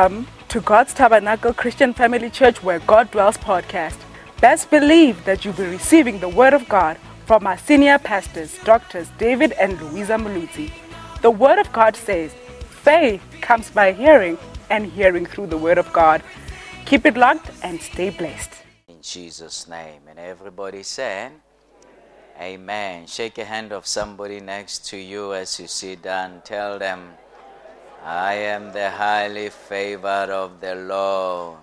Welcome 0.00 0.28
to 0.48 0.62
God's 0.62 0.94
Tabernacle 0.94 1.52
Christian 1.52 1.92
Family 1.92 2.30
Church 2.30 2.62
where 2.62 2.78
God 2.78 3.10
dwells 3.10 3.36
podcast. 3.36 3.98
Best 4.40 4.70
believe 4.70 5.22
that 5.26 5.44
you'll 5.44 5.52
be 5.52 5.64
receiving 5.64 6.18
the 6.20 6.28
Word 6.30 6.54
of 6.54 6.66
God 6.70 6.96
from 7.26 7.46
our 7.46 7.58
senior 7.58 7.98
pastors, 7.98 8.58
Doctors 8.64 9.10
David 9.18 9.52
and 9.60 9.78
Louisa 9.78 10.14
Maluti. 10.14 10.72
The 11.20 11.30
Word 11.30 11.58
of 11.58 11.70
God 11.74 11.96
says, 11.96 12.32
faith 12.82 13.22
comes 13.42 13.68
by 13.68 13.92
hearing, 13.92 14.38
and 14.70 14.86
hearing 14.86 15.26
through 15.26 15.48
the 15.48 15.58
Word 15.58 15.76
of 15.76 15.92
God. 15.92 16.22
Keep 16.86 17.04
it 17.04 17.18
locked 17.18 17.50
and 17.62 17.78
stay 17.78 18.08
blessed. 18.08 18.52
In 18.88 19.02
Jesus' 19.02 19.68
name. 19.68 20.00
And 20.08 20.18
everybody 20.18 20.82
said, 20.82 21.32
Amen. 22.40 23.06
Shake 23.06 23.36
a 23.36 23.44
hand 23.44 23.70
of 23.70 23.86
somebody 23.86 24.40
next 24.40 24.86
to 24.86 24.96
you 24.96 25.34
as 25.34 25.60
you 25.60 25.66
sit 25.66 26.00
down. 26.00 26.40
Tell 26.42 26.78
them, 26.78 27.10
I 28.02 28.34
am 28.34 28.72
the 28.72 28.90
highly 28.90 29.50
favored 29.50 30.30
of 30.30 30.60
the 30.60 30.74
Lord. 30.74 31.58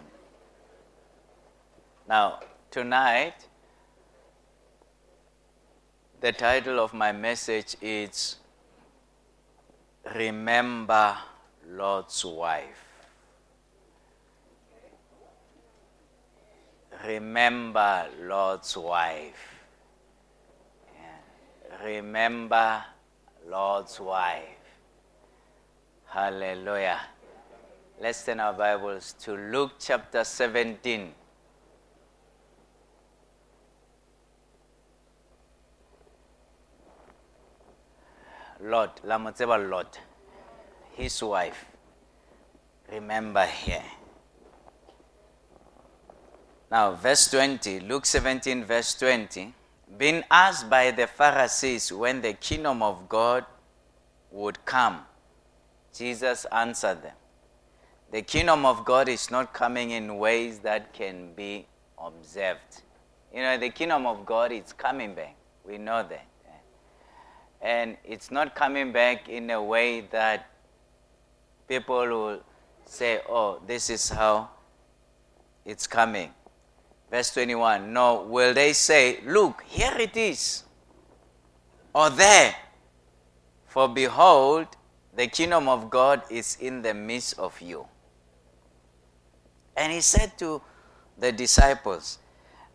Now, 2.07 2.39
tonight, 2.69 3.47
the 6.21 6.31
title 6.31 6.79
of 6.79 6.93
my 6.93 7.11
message 7.11 7.75
is 7.81 8.35
Remember 10.15 11.17
Lot's 11.67 12.23
Wife. 12.23 12.87
Remember 17.05 18.07
Lot's 18.21 18.75
wife. 18.75 19.55
Remember 21.83 22.83
Lot's 23.47 23.99
wife. 23.99 24.56
Hallelujah. 26.09 27.01
Let's 28.01 28.23
turn 28.23 28.39
our 28.39 28.53
Bibles 28.53 29.13
to 29.23 29.35
Luke 29.35 29.73
chapter 29.77 30.23
17. 30.23 31.11
Lot, 38.61 39.01
la 39.03 39.17
mo 39.17 39.31
tseba 39.31 39.57
Lot, 39.69 39.99
his 40.93 41.21
wife. 41.21 41.65
Remember 42.89 43.45
here. 43.45 43.83
Now, 46.71 46.91
verse 46.93 47.29
20, 47.31 47.81
Luke 47.81 48.05
17, 48.05 48.63
verse 48.63 48.95
20. 48.95 49.53
Being 49.97 50.23
asked 50.31 50.69
by 50.69 50.91
the 50.91 51.05
Pharisees 51.05 51.91
when 51.91 52.21
the 52.21 52.31
kingdom 52.33 52.81
of 52.81 53.09
God 53.09 53.45
would 54.31 54.63
come, 54.65 55.06
Jesus 55.97 56.45
answered 56.51 57.01
them 57.03 57.15
The 58.11 58.21
kingdom 58.21 58.65
of 58.65 58.85
God 58.85 59.09
is 59.09 59.31
not 59.31 59.53
coming 59.53 59.91
in 59.91 60.17
ways 60.17 60.59
that 60.59 60.93
can 60.93 61.33
be 61.33 61.67
observed. 61.97 62.83
You 63.33 63.41
know, 63.41 63.57
the 63.57 63.69
kingdom 63.69 64.05
of 64.05 64.25
God 64.25 64.51
is 64.51 64.73
coming 64.73 65.13
back. 65.13 65.35
We 65.65 65.77
know 65.77 66.03
that. 66.07 66.25
And 67.61 67.97
it's 68.05 68.29
not 68.31 68.55
coming 68.55 68.91
back 68.91 69.27
in 69.27 69.49
a 69.49 69.61
way 69.61 70.01
that 70.11 70.49
people 71.67 72.07
will 72.07 72.41
say, 72.85 73.19
oh, 73.27 73.59
this 73.65 73.89
is 73.89 74.09
how 74.09 74.49
it's 75.65 75.87
coming. 75.87 76.31
Verse 77.09 77.33
21 77.33 77.91
No, 77.91 78.23
will 78.23 78.53
they 78.53 78.73
say, 78.73 79.19
Look, 79.25 79.63
here 79.65 79.95
it 79.97 80.15
is, 80.15 80.63
or 81.93 82.09
there? 82.09 82.55
For 83.65 83.87
behold, 83.87 84.67
the 85.17 85.25
kingdom 85.27 85.67
of 85.67 85.89
God 85.89 86.21
is 86.29 86.57
in 86.61 86.83
the 86.83 86.93
midst 86.93 87.39
of 87.39 87.59
you. 87.59 87.87
And 89.75 89.91
he 89.91 89.99
said 89.99 90.37
to 90.37 90.61
the 91.17 91.31
disciples, 91.31 92.19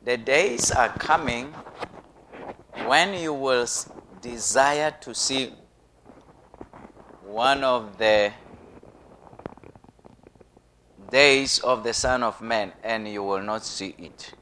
The 0.03 0.17
days 0.17 0.73
are 0.73 0.89
coming 0.89 1.55
when 2.87 3.15
you 3.15 3.33
will 3.33 3.67
desire 4.21 4.91
to 5.03 5.15
see 5.15 5.53
one 7.25 7.63
of 7.63 7.97
the 7.97 8.33
days 11.11 11.61
of 11.61 11.85
the 11.85 11.95
Son 11.95 12.25
of 12.25 12.41
Man, 12.41 12.73
and 12.83 13.07
you 13.07 13.23
will 13.23 13.43
not 13.43 13.65
see 13.65 13.95
it. 13.99 14.35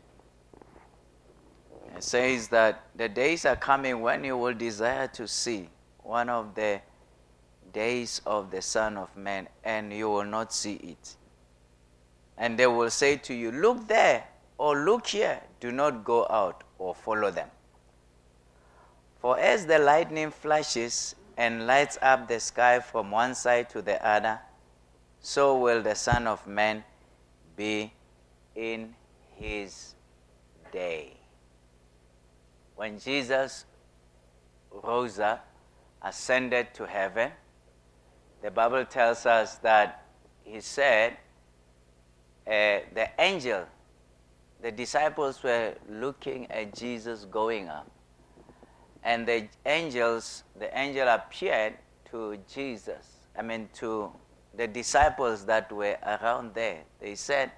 It 1.95 2.03
says 2.03 2.49
that 2.49 2.83
the 2.97 3.11
days 3.11 3.45
are 3.45 3.57
coming 3.57 4.01
when 4.01 4.25
you 4.25 4.39
will 4.39 4.55
desire 4.55 5.07
to 5.09 5.29
see 5.29 5.69
one 6.03 6.31
of 6.31 6.55
the 6.55 6.81
days 7.73 8.21
of 8.27 8.51
the 8.51 8.63
Son 8.63 8.97
of 8.97 9.17
Man, 9.17 9.49
and 9.65 9.93
you 9.93 10.09
will 10.09 10.25
not 10.25 10.53
see 10.53 10.75
it. 10.75 11.17
And 12.37 12.59
they 12.59 12.67
will 12.67 12.91
say 12.91 13.17
to 13.17 13.35
you, 13.35 13.53
Look 13.53 13.87
there, 13.87 14.25
or 14.59 14.79
look 14.79 15.09
here, 15.09 15.41
do 15.61 15.73
not 15.73 16.05
go 16.05 16.27
out 16.29 16.65
or 16.79 16.95
follow 16.95 17.31
them. 17.31 17.49
For 19.21 19.39
as 19.39 19.67
the 19.67 19.79
lightning 19.79 20.31
flashes 20.31 21.15
and 21.37 21.67
lights 21.67 21.99
up 22.01 22.29
the 22.29 22.41
sky 22.41 22.81
from 22.81 23.11
one 23.11 23.35
side 23.35 23.69
to 23.71 23.83
the 23.83 24.05
other, 24.07 24.41
so 25.21 25.59
will 25.59 25.83
the 25.83 25.95
Son 25.95 26.27
of 26.27 26.47
Man 26.47 26.83
be 27.57 27.93
in 28.55 28.95
his 29.37 29.95
day. 30.73 31.17
When 32.77 32.99
Jesus 32.99 33.67
rose 34.71 35.19
up, 35.19 35.47
ascended 36.03 36.73
to 36.75 36.87
heaven, 36.87 37.31
the 38.43 38.51
Bible 38.51 38.85
tells 38.85 39.27
us 39.27 39.57
that 39.57 40.05
he 40.45 40.61
said, 40.61 41.17
uh, 42.47 42.81
the 42.95 43.09
angel, 43.19 43.65
the 44.63 44.73
disciples 44.73 45.43
were 45.43 45.75
looking 45.89 46.51
at 46.51 46.75
Jesus 46.75 47.25
going 47.27 47.69
up. 47.69 47.91
And 49.03 49.27
the 49.27 49.49
angels, 49.65 50.45
the 50.59 50.77
angel 50.79 51.09
appeared 51.09 51.75
to 52.11 52.39
Jesus, 52.53 53.07
I 53.39 53.43
mean, 53.43 53.69
to 53.75 54.13
the 54.57 54.67
disciples 54.67 55.45
that 55.47 55.71
were 55.71 55.97
around 56.05 56.55
there, 56.55 56.81
they 57.01 57.15
said, 57.15 57.53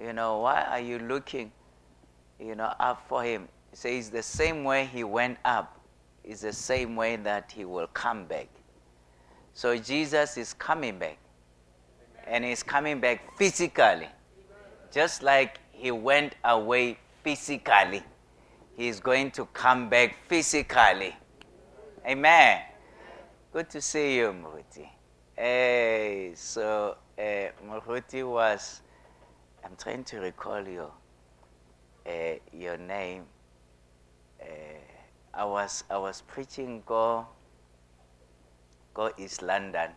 You 0.00 0.12
know, 0.12 0.38
why 0.38 0.62
are 0.62 0.80
you 0.80 0.98
looking, 0.98 1.52
you 2.40 2.54
know, 2.54 2.72
up 2.80 3.06
for 3.08 3.22
him? 3.22 3.48
He 3.70 3.76
says, 3.76 4.10
The 4.10 4.22
same 4.22 4.64
way 4.64 4.86
he 4.86 5.04
went 5.04 5.38
up 5.44 5.80
is 6.24 6.40
the 6.40 6.52
same 6.52 6.96
way 6.96 7.16
that 7.16 7.52
he 7.54 7.64
will 7.64 7.88
come 7.88 8.24
back. 8.24 8.48
So 9.54 9.78
Jesus 9.78 10.36
is 10.36 10.52
coming 10.52 10.98
back. 10.98 11.16
And 12.26 12.44
he's 12.44 12.64
coming 12.64 13.00
back 13.00 13.38
physically. 13.38 14.08
Just 14.92 15.22
like 15.22 15.60
he 15.70 15.92
went 15.92 16.34
away 16.44 16.98
physically, 17.22 18.02
he's 18.76 18.98
going 18.98 19.30
to 19.32 19.46
come 19.46 19.88
back 19.88 20.16
physically. 20.26 21.14
Amen. 22.06 22.62
Good 23.52 23.70
to 23.70 23.80
see 23.80 24.16
you, 24.16 24.32
Muruti. 24.32 24.88
Hey, 25.36 26.32
so 26.34 26.96
uh, 27.18 28.24
was, 28.24 28.82
I'm 29.64 29.76
trying 29.76 30.04
to 30.04 30.18
recall 30.18 30.66
your, 30.66 30.90
uh, 32.06 32.10
your 32.52 32.76
name. 32.76 33.24
Uh, 34.40 34.44
I 35.32 35.44
was 35.44 35.82
I 35.90 35.98
was 35.98 36.22
preaching 36.22 36.82
go 36.86 37.26
go 38.94 39.10
East 39.18 39.42
London, 39.42 39.90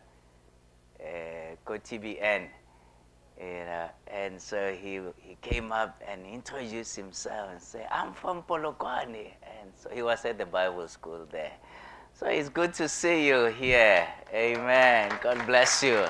uh, 0.99 1.55
go 1.65 1.77
TBN, 1.79 2.49
You 3.39 3.45
know, 3.65 3.89
and 4.07 4.41
so 4.41 4.73
he 4.73 4.99
he 5.21 5.37
came 5.41 5.71
up 5.71 6.01
and 6.07 6.25
introduced 6.25 6.95
himself 6.97 7.51
and 7.51 7.61
said, 7.61 7.87
"I'm 7.91 8.13
from 8.13 8.43
Polokwane," 8.43 9.31
and 9.43 9.71
so 9.77 9.89
he 9.93 10.01
was 10.01 10.25
at 10.25 10.37
the 10.39 10.45
Bible 10.47 10.87
school 10.89 11.25
there. 11.31 11.53
So 12.13 12.25
it's 12.27 12.49
good 12.49 12.73
to 12.75 12.89
see 12.89 13.27
you 13.27 13.45
here. 13.45 14.07
Amen. 14.33 15.11
God 15.21 15.45
bless 15.45 15.83
you. 15.83 15.97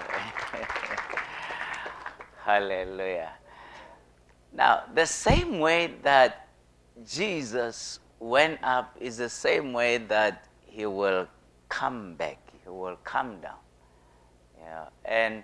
Hallelujah. 2.45 3.33
Now, 4.53 4.83
the 4.95 5.05
same 5.05 5.59
way 5.59 5.95
that 6.03 6.47
Jesus 7.05 7.99
went 8.19 8.59
up 8.63 8.95
is 9.01 9.17
the 9.17 9.29
same 9.29 9.73
way 9.73 9.97
that 9.97 10.47
he 10.65 10.85
will 10.85 11.27
come 11.67 12.15
back. 12.15 12.39
He 12.67 12.71
will 12.73 12.97
come 13.05 13.39
down. 13.39 13.61
Yeah. 14.59 14.85
And 15.05 15.43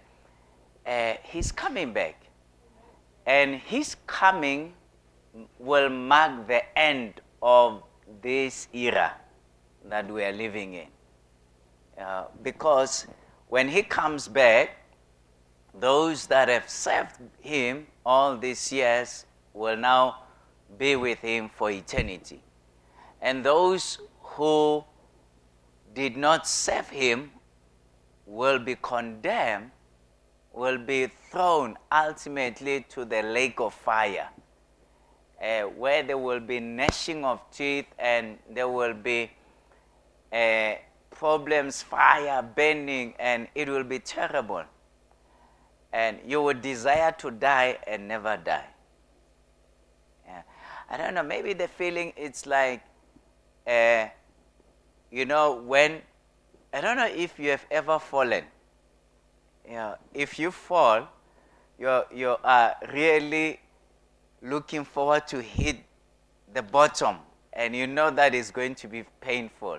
uh, 0.85 1.13
he's 1.23 1.53
coming 1.53 1.93
back. 1.93 2.21
And 3.25 3.55
his 3.55 3.95
coming 4.05 4.73
will 5.57 5.89
mark 5.89 6.47
the 6.47 6.61
end 6.77 7.21
of 7.41 7.83
this 8.21 8.67
era 8.73 9.13
that 9.85 10.11
we 10.11 10.23
are 10.25 10.33
living 10.33 10.73
in. 10.73 10.87
Uh, 11.97 12.25
because 12.41 13.07
when 13.47 13.69
he 13.69 13.83
comes 13.83 14.27
back, 14.27 14.77
those 15.79 16.27
that 16.27 16.49
have 16.49 16.69
served 16.69 17.15
him 17.39 17.87
all 18.05 18.37
these 18.37 18.71
years 18.71 19.25
will 19.53 19.77
now 19.77 20.23
be 20.77 20.97
with 20.97 21.19
him 21.19 21.49
for 21.49 21.71
eternity. 21.71 22.41
And 23.21 23.45
those 23.45 23.99
who 24.19 24.83
did 25.93 26.17
not 26.17 26.47
serve 26.47 26.89
him 26.89 27.31
will 28.25 28.59
be 28.59 28.75
condemned 28.81 29.71
will 30.53 30.77
be 30.77 31.07
thrown 31.31 31.75
ultimately 31.91 32.85
to 32.89 33.05
the 33.05 33.23
lake 33.23 33.59
of 33.59 33.73
fire, 33.73 34.29
uh, 35.41 35.61
where 35.63 36.03
there 36.03 36.17
will 36.17 36.39
be 36.39 36.59
gnashing 36.59 37.25
of 37.25 37.41
teeth 37.51 37.87
and 37.97 38.37
there 38.49 38.69
will 38.69 38.93
be 38.93 39.31
uh, 40.31 40.75
problems, 41.09 41.81
fire 41.81 42.41
burning, 42.41 43.13
and 43.19 43.47
it 43.55 43.67
will 43.67 43.83
be 43.83 43.99
terrible. 43.99 44.63
And 45.91 46.19
you 46.25 46.41
would 46.41 46.61
desire 46.61 47.11
to 47.19 47.31
die 47.31 47.77
and 47.85 48.07
never 48.07 48.37
die. 48.37 48.65
Yeah. 50.25 50.41
I 50.89 50.97
don't 50.97 51.15
know, 51.15 51.23
maybe 51.23 51.53
the 51.53 51.67
feeling 51.67 52.13
it's 52.15 52.45
like, 52.45 52.81
uh, 53.65 54.05
you 55.13 55.25
know, 55.25 55.53
when, 55.53 56.01
I 56.73 56.81
don't 56.81 56.97
know 56.97 57.05
if 57.05 57.37
you 57.37 57.51
have 57.51 57.65
ever 57.69 57.99
fallen. 57.99 58.43
You 59.63 59.75
know, 59.75 59.95
if 60.11 60.39
you 60.39 60.49
fall, 60.49 61.07
you 61.77 62.01
you 62.11 62.35
are 62.43 62.75
really 62.91 63.59
looking 64.41 64.83
forward 64.83 65.27
to 65.27 65.39
hit 65.39 65.77
the 66.51 66.63
bottom, 66.63 67.17
and 67.53 67.75
you 67.75 67.85
know 67.85 68.09
that 68.09 68.33
is 68.33 68.49
going 68.49 68.73
to 68.75 68.87
be 68.87 69.03
painful. 69.21 69.77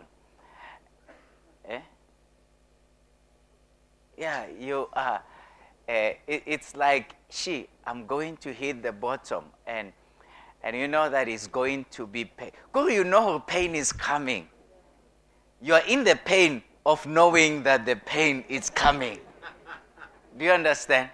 Eh? 1.68 1.80
Yeah, 4.16 4.46
you 4.58 4.88
are. 4.92 5.20
Uh, 5.86 6.14
it, 6.26 6.44
it's 6.46 6.76
like, 6.76 7.14
she, 7.28 7.66
I'm 7.84 8.06
going 8.06 8.36
to 8.38 8.52
hit 8.52 8.84
the 8.84 8.92
bottom, 8.92 9.44
and 9.66 9.92
and 10.62 10.76
you 10.76 10.86
know 10.86 11.10
that 11.10 11.28
it's 11.28 11.48
going 11.48 11.86
to 11.90 12.06
be 12.06 12.24
pain. 12.24 12.52
You 12.76 13.02
know 13.02 13.40
pain 13.40 13.74
is 13.74 13.92
coming. 13.92 14.48
You 15.64 15.72
are 15.72 15.82
in 15.88 16.04
the 16.04 16.14
pain 16.14 16.62
of 16.84 17.06
knowing 17.06 17.62
that 17.62 17.86
the 17.86 17.96
pain 17.96 18.44
is 18.50 18.68
coming. 18.68 19.18
Do 20.36 20.44
you 20.44 20.50
understand? 20.50 21.08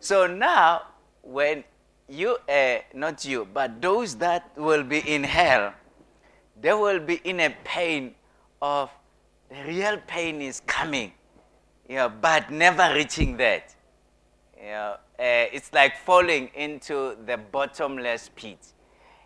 So 0.00 0.26
now, 0.26 0.82
when 1.22 1.62
you, 2.08 2.36
uh, 2.48 2.78
not 2.94 3.24
you, 3.24 3.46
but 3.54 3.80
those 3.80 4.16
that 4.16 4.50
will 4.56 4.82
be 4.82 4.98
in 4.98 5.22
hell, 5.22 5.72
they 6.60 6.72
will 6.72 6.98
be 6.98 7.20
in 7.22 7.38
a 7.38 7.54
pain 7.62 8.16
of 8.60 8.90
the 9.50 9.62
real 9.68 9.98
pain 10.08 10.42
is 10.42 10.58
coming, 10.66 11.12
you 11.88 11.94
know, 11.94 12.08
but 12.08 12.50
never 12.50 12.92
reaching 12.92 13.36
that. 13.36 13.72
You 14.58 14.66
know, 14.66 14.96
uh, 15.16 15.46
it's 15.52 15.72
like 15.72 15.96
falling 15.98 16.48
into 16.56 17.16
the 17.24 17.36
bottomless 17.36 18.30
pit. 18.34 18.58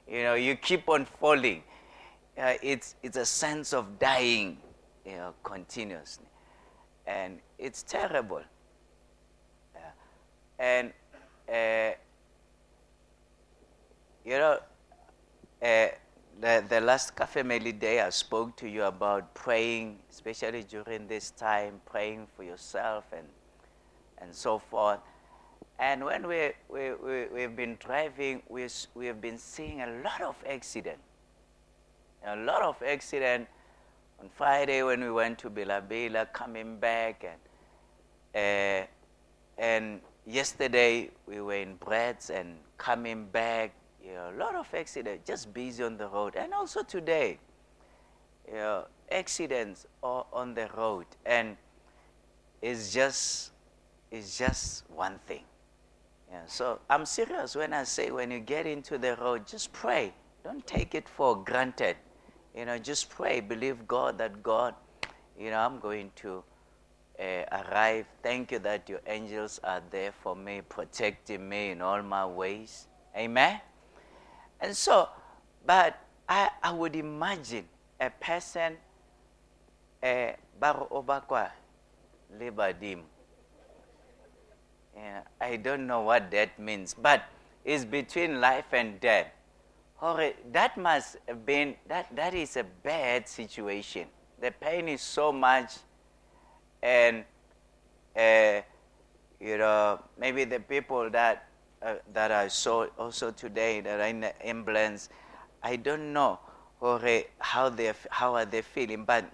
You 0.06 0.22
know, 0.22 0.34
you 0.34 0.56
keep 0.56 0.86
on 0.86 1.06
falling. 1.06 1.62
Uh, 2.38 2.54
it's, 2.62 2.94
it's 3.02 3.16
a 3.16 3.26
sense 3.26 3.72
of 3.72 3.98
dying 3.98 4.58
you 5.04 5.16
know, 5.16 5.34
continuously. 5.42 6.26
And 7.06 7.38
it's 7.58 7.82
terrible. 7.82 8.42
And, 10.58 10.92
uh, 11.48 11.92
you 14.26 14.38
know, 14.38 14.58
uh, 15.62 15.86
the, 16.38 16.64
the 16.68 16.80
last 16.82 17.16
Cafe 17.16 17.42
Meli 17.42 17.72
day, 17.72 18.00
I 18.00 18.10
spoke 18.10 18.56
to 18.56 18.68
you 18.68 18.84
about 18.84 19.34
praying, 19.34 19.98
especially 20.10 20.64
during 20.64 21.08
this 21.08 21.30
time, 21.30 21.80
praying 21.86 22.26
for 22.36 22.42
yourself 22.44 23.04
and, 23.16 23.26
and 24.18 24.34
so 24.34 24.58
forth. 24.58 25.00
And 25.78 26.04
when 26.04 26.26
we, 26.26 26.50
we, 26.68 26.92
we, 26.92 27.24
we've 27.32 27.56
been 27.56 27.78
driving, 27.80 28.42
we, 28.50 28.66
we 28.94 29.06
have 29.06 29.22
been 29.22 29.38
seeing 29.38 29.80
a 29.80 30.02
lot 30.04 30.20
of 30.20 30.36
accident. 30.46 30.98
A 32.26 32.36
lot 32.36 32.62
of 32.62 32.82
accident. 32.82 33.48
On 34.20 34.28
Friday 34.28 34.82
when 34.82 35.00
we 35.00 35.10
went 35.10 35.38
to 35.38 35.48
Bela 35.48 36.26
coming 36.32 36.78
back, 36.78 37.24
and, 37.24 38.84
uh, 38.84 38.86
and 39.56 40.00
yesterday 40.26 41.10
we 41.26 41.40
were 41.40 41.54
in 41.54 41.76
Brett's 41.76 42.28
and 42.28 42.58
coming 42.76 43.26
back, 43.26 43.72
you 44.04 44.12
know, 44.12 44.30
a 44.30 44.36
lot 44.36 44.54
of 44.54 44.68
accident, 44.74 45.24
just 45.24 45.52
busy 45.54 45.82
on 45.82 45.96
the 45.96 46.06
road. 46.08 46.36
And 46.36 46.52
also 46.52 46.82
today, 46.82 47.38
you 48.46 48.54
know, 48.54 48.86
accidents 49.10 49.86
on 50.02 50.54
the 50.54 50.68
road. 50.76 51.06
And 51.24 51.56
it's 52.60 52.92
just, 52.92 53.52
it's 54.10 54.36
just 54.36 54.84
one 54.90 55.18
thing. 55.26 55.44
Yeah, 56.30 56.42
so 56.46 56.80
I'm 56.88 57.06
serious 57.06 57.56
when 57.56 57.72
I 57.72 57.84
say 57.84 58.10
when 58.10 58.30
you 58.30 58.38
get 58.38 58.66
into 58.66 58.98
the 58.98 59.16
road, 59.16 59.46
just 59.46 59.72
pray. 59.72 60.12
Don't 60.44 60.66
take 60.66 60.94
it 60.94 61.08
for 61.08 61.42
granted. 61.42 61.96
You 62.56 62.64
know, 62.66 62.78
just 62.78 63.10
pray. 63.10 63.40
Believe 63.40 63.86
God 63.86 64.18
that 64.18 64.42
God, 64.42 64.74
you 65.38 65.50
know, 65.50 65.58
I'm 65.58 65.78
going 65.78 66.10
to 66.16 66.42
uh, 67.18 67.44
arrive. 67.52 68.06
Thank 68.22 68.52
you 68.52 68.58
that 68.60 68.88
your 68.88 69.00
angels 69.06 69.60
are 69.62 69.82
there 69.90 70.12
for 70.12 70.34
me, 70.34 70.62
protecting 70.68 71.48
me 71.48 71.70
in 71.70 71.82
all 71.82 72.02
my 72.02 72.26
ways. 72.26 72.86
Amen. 73.16 73.60
And 74.60 74.76
so, 74.76 75.08
but 75.66 75.98
I, 76.28 76.50
I 76.62 76.72
would 76.72 76.96
imagine 76.96 77.66
a 78.00 78.10
person, 78.10 78.76
uh, 80.02 80.32
Libadim. 82.38 83.02
I 85.40 85.56
don't 85.56 85.86
know 85.86 86.02
what 86.02 86.30
that 86.30 86.58
means, 86.58 86.94
but 86.94 87.24
it's 87.64 87.84
between 87.84 88.40
life 88.40 88.72
and 88.72 89.00
death. 89.00 89.26
That 90.00 90.76
must 90.78 91.16
have 91.28 91.44
been, 91.44 91.76
that, 91.86 92.14
that 92.16 92.34
is 92.34 92.56
a 92.56 92.64
bad 92.64 93.28
situation. 93.28 94.06
The 94.40 94.50
pain 94.50 94.88
is 94.88 95.02
so 95.02 95.30
much, 95.30 95.74
and, 96.82 97.24
uh, 98.16 98.62
you 99.38 99.58
know, 99.58 100.00
maybe 100.18 100.44
the 100.44 100.60
people 100.60 101.10
that, 101.10 101.48
uh, 101.82 101.96
that 102.14 102.32
I 102.32 102.48
saw 102.48 102.86
also 102.98 103.30
today 103.30 103.82
that 103.82 104.00
are 104.00 104.06
in 104.06 104.20
the 104.20 104.46
ambulance, 104.46 105.10
I 105.62 105.76
don't 105.76 106.14
know 106.14 106.38
how, 107.38 107.68
they, 107.68 107.92
how 108.08 108.34
are 108.36 108.46
they 108.46 108.62
feeling, 108.62 109.04
but 109.04 109.30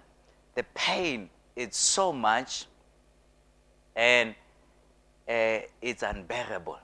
the 0.55 0.63
pain 0.73 1.29
is 1.55 1.77
so 1.77 2.11
much, 2.11 2.65
and 3.95 4.35
uh, 5.29 5.59
it's 5.81 6.03
unbearable. 6.03 6.77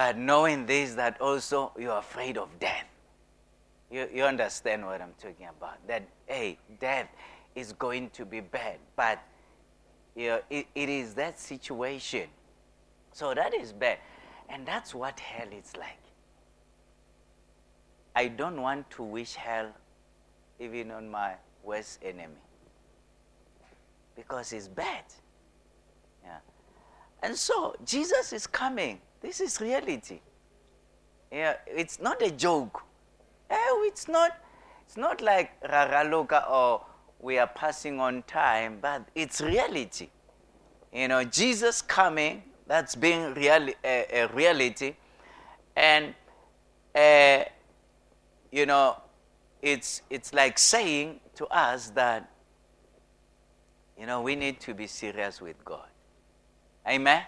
But 0.00 0.16
knowing 0.16 0.64
this, 0.64 0.94
that 0.94 1.20
also 1.20 1.72
you're 1.78 1.98
afraid 1.98 2.38
of 2.38 2.48
death. 2.58 2.86
You, 3.90 4.08
you 4.10 4.24
understand 4.24 4.86
what 4.86 5.02
I'm 5.02 5.12
talking 5.20 5.46
about? 5.46 5.86
That, 5.88 6.08
hey, 6.24 6.58
death 6.80 7.08
is 7.54 7.74
going 7.74 8.08
to 8.14 8.24
be 8.24 8.40
bad, 8.40 8.78
but 8.96 9.22
you 10.16 10.28
know, 10.28 10.40
it, 10.48 10.68
it 10.74 10.88
is 10.88 11.12
that 11.16 11.38
situation. 11.38 12.30
So 13.12 13.34
that 13.34 13.52
is 13.52 13.74
bad. 13.74 13.98
And 14.48 14.64
that's 14.64 14.94
what 14.94 15.20
hell 15.20 15.48
is 15.52 15.76
like. 15.76 16.00
I 18.16 18.28
don't 18.28 18.62
want 18.62 18.88
to 18.92 19.02
wish 19.02 19.34
hell 19.34 19.70
even 20.58 20.92
on 20.92 21.10
my 21.10 21.34
worst 21.62 21.98
enemy 22.02 22.40
because 24.16 24.54
it's 24.54 24.66
bad. 24.66 25.04
Yeah. 26.24 26.38
And 27.22 27.36
so 27.36 27.76
Jesus 27.84 28.32
is 28.32 28.46
coming. 28.46 28.98
This 29.20 29.40
is 29.40 29.60
reality. 29.60 30.20
Yeah, 31.30 31.56
it's 31.66 32.00
not 32.00 32.22
a 32.22 32.30
joke. 32.30 32.82
Oh, 33.50 33.84
it's 33.86 34.08
not. 34.08 34.36
It's 34.86 34.96
not 34.96 35.20
like 35.20 35.60
raraloka 35.62 36.50
or 36.50 36.84
we 37.20 37.38
are 37.38 37.46
passing 37.46 38.00
on 38.00 38.22
time, 38.24 38.78
but 38.80 39.06
it's 39.14 39.40
reality. 39.40 40.08
You 40.92 41.08
know, 41.08 41.24
Jesus 41.24 41.82
coming. 41.82 42.42
That's 42.66 42.94
being 42.94 43.34
reali- 43.34 43.74
a, 43.84 44.06
a 44.12 44.28
reality, 44.28 44.94
and 45.74 46.14
uh, 46.94 47.44
you 48.52 48.64
know, 48.64 48.96
it's 49.60 50.02
it's 50.08 50.32
like 50.32 50.58
saying 50.58 51.20
to 51.34 51.46
us 51.46 51.90
that 51.90 52.30
you 53.98 54.06
know 54.06 54.22
we 54.22 54.36
need 54.36 54.60
to 54.60 54.74
be 54.74 54.86
serious 54.86 55.40
with 55.40 55.64
God. 55.64 55.88
Amen? 56.88 57.24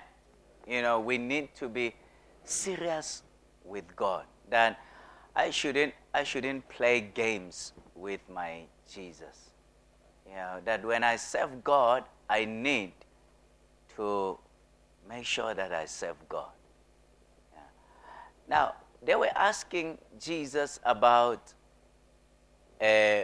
You 0.67 0.83
know, 0.83 1.01
we 1.01 1.19
need 1.19 1.55
to 1.57 1.69
be 1.69 1.95
serious 2.45 3.23
with 3.65 3.85
God. 3.97 4.25
That 4.51 4.79
I 5.35 5.51
shouldn't, 5.51 5.95
I 6.15 6.25
shouldn't 6.25 6.69
play 6.69 7.01
games 7.01 7.73
with 7.95 8.21
my 8.29 8.63
Jesus. 8.93 9.51
You 10.29 10.37
know, 10.37 10.61
that 10.65 10.85
when 10.85 11.05
I 11.05 11.17
serve 11.17 11.65
God, 11.65 12.05
I 12.29 12.45
need 12.45 12.93
to 13.97 14.39
make 15.09 15.25
sure 15.25 15.55
that 15.55 15.73
I 15.73 15.87
serve 15.87 16.17
God. 16.29 16.51
Yeah. 17.53 17.61
Now, 18.49 18.75
they 19.03 19.15
were 19.15 19.31
asking 19.35 19.99
Jesus 20.21 20.81
about 20.85 21.53
uh, 22.81 23.23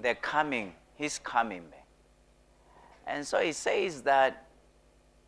the 0.00 0.14
coming, 0.20 0.74
his 0.94 1.18
coming. 1.18 1.64
And 3.06 3.26
so 3.26 3.38
he 3.38 3.52
says 3.52 4.02
that, 4.02 4.45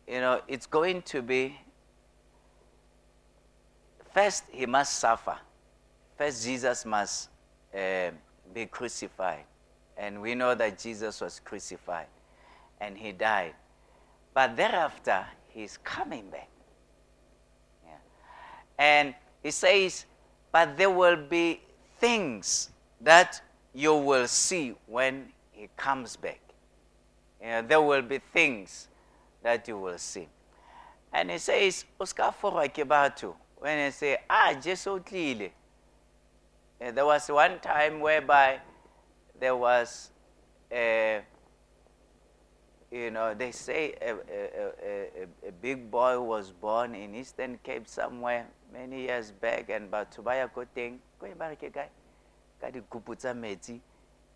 you 0.09 0.21
know, 0.21 0.41
it's 0.47 0.65
going 0.65 1.01
to 1.03 1.21
be 1.21 1.59
first 4.13 4.43
he 4.51 4.65
must 4.65 4.99
suffer. 4.99 5.37
First, 6.17 6.43
Jesus 6.43 6.85
must 6.85 7.29
uh, 7.73 8.11
be 8.53 8.65
crucified. 8.65 9.45
And 9.97 10.21
we 10.21 10.35
know 10.35 10.55
that 10.55 10.79
Jesus 10.79 11.21
was 11.21 11.39
crucified. 11.39 12.07
and 12.81 12.97
he 12.97 13.11
died. 13.11 13.53
But 14.33 14.55
thereafter, 14.55 15.25
he's 15.49 15.77
coming 15.77 16.29
back. 16.29 16.49
Yeah. 17.85 17.91
And 18.77 19.15
he 19.43 19.51
says, 19.51 20.05
but 20.51 20.77
there 20.77 20.89
will 20.89 21.17
be 21.17 21.61
things 21.99 22.69
that 23.01 23.41
you 23.73 23.93
will 23.95 24.27
see 24.27 24.75
when 24.87 25.27
he 25.51 25.69
comes 25.77 26.15
back. 26.15 26.39
Yeah, 27.41 27.61
there 27.61 27.81
will 27.81 28.01
be 28.01 28.19
things 28.33 28.87
that 29.43 29.67
you 29.67 29.77
will 29.77 29.97
see. 29.97 30.27
And 31.11 31.31
he 31.31 31.37
says, 31.37 31.85
Oscar 31.99 32.33
Kibatu, 32.41 33.33
when 33.57 33.85
he 33.85 33.91
say, 33.91 34.17
ah, 34.29 34.53
Jesu 34.61 34.99
tlile. 34.99 35.51
There 36.79 37.05
was 37.05 37.27
one 37.29 37.59
time 37.59 37.99
whereby 37.99 38.59
there 39.39 39.55
was 39.55 40.11
a, 40.71 41.21
you 42.91 43.11
know, 43.11 43.33
they 43.33 43.51
say 43.51 43.95
a, 44.01 44.11
a, 44.13 44.15
a, 44.15 45.49
a, 45.49 45.51
big 45.61 45.91
boy 45.91 46.19
was 46.21 46.51
born 46.51 46.95
in 46.95 47.15
Eastern 47.15 47.59
Cape 47.63 47.87
somewhere 47.87 48.47
many 48.71 49.01
years 49.01 49.31
back, 49.31 49.69
and 49.69 49.91
batho 49.91 50.23
ba 50.23 50.37
ya 50.37 50.47
ko 50.47 50.63
teng 50.73 50.99
ko 51.19 51.25
e 51.27 51.33
ba 51.37 51.49
re 51.49 51.55
ke 51.55 51.73
kae? 51.73 51.89
Ka 52.61 52.67
dikupu 52.71 53.17
tsa 53.17 53.33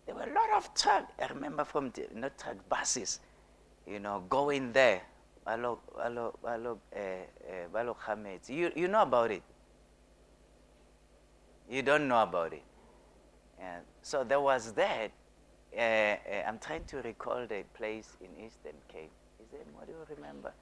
there 0.06 0.14
were 0.14 0.22
a 0.28 0.34
lot 0.34 0.50
of 0.56 0.74
truck. 0.74 1.08
I 1.18 1.26
remember 1.28 1.64
from 1.64 1.90
the, 1.90 2.08
not 2.14 2.36
truck 2.36 2.56
buses 2.68 3.20
you 3.86 3.98
know 3.98 4.24
going 4.28 4.72
there 4.72 5.02
balo 5.46 5.78
balo 5.96 6.34
balo 6.42 6.78
eh 6.92 7.24
eh 7.48 7.66
balo 7.72 7.94
khametsi 7.94 8.54
you 8.54 8.72
you 8.74 8.88
know 8.88 9.02
about 9.02 9.30
it 9.30 9.42
you 11.68 11.82
don't 11.82 12.08
know 12.08 12.22
about 12.22 12.52
it 12.52 12.62
yeah. 13.58 13.80
so 14.02 14.24
there 14.24 14.40
was 14.40 14.72
that 14.72 15.10
uh, 15.76 15.80
uh, 15.80 16.16
I'm 16.46 16.58
trying 16.58 16.84
to 16.84 16.98
recall 17.02 17.46
the 17.46 17.64
place 17.74 18.16
in 18.20 18.28
Eastern 18.44 18.76
Cape. 18.88 19.10
Is 19.40 19.52
it, 19.52 19.66
what 19.74 19.86
do 19.86 19.92
you 19.92 20.16
remember? 20.16 20.52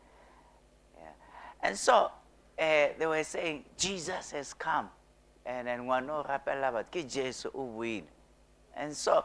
Yeah. 0.96 1.10
And 1.62 1.76
so 1.76 2.10
uh, 2.58 2.86
they 2.98 3.06
were 3.06 3.24
saying, 3.24 3.64
Jesus 3.76 4.30
has 4.30 4.54
come. 4.54 4.88
And 5.44 5.66
then 5.66 5.86
one 5.86 6.06
but 6.06 6.92
Jesus 7.08 7.46
win. 7.52 8.04
And 8.76 8.96
so 8.96 9.24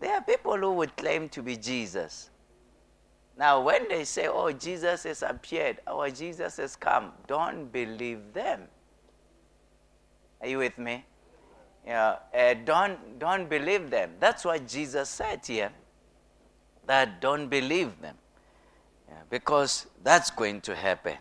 there 0.00 0.14
are 0.14 0.22
people 0.22 0.56
who 0.56 0.72
would 0.72 0.96
claim 0.96 1.28
to 1.28 1.42
be 1.42 1.56
Jesus. 1.56 2.30
Now, 3.40 3.62
when 3.62 3.88
they 3.88 4.04
say, 4.04 4.28
oh, 4.28 4.52
Jesus 4.52 5.04
has 5.04 5.22
appeared, 5.22 5.78
or 5.90 6.10
Jesus 6.10 6.58
has 6.58 6.76
come, 6.76 7.12
don't 7.26 7.72
believe 7.72 8.34
them. 8.34 8.64
Are 10.42 10.46
you 10.46 10.58
with 10.58 10.76
me? 10.76 11.06
Yeah, 11.86 12.16
uh, 12.34 12.54
don't, 12.66 13.18
don't 13.18 13.48
believe 13.48 13.88
them. 13.88 14.10
That's 14.20 14.44
what 14.44 14.68
Jesus 14.68 15.08
said 15.08 15.40
here, 15.46 15.72
that 16.84 17.22
don't 17.22 17.48
believe 17.48 17.98
them. 18.02 18.18
Yeah, 19.08 19.14
because 19.30 19.86
that's 20.04 20.30
going 20.30 20.60
to 20.60 20.76
happen. 20.76 21.16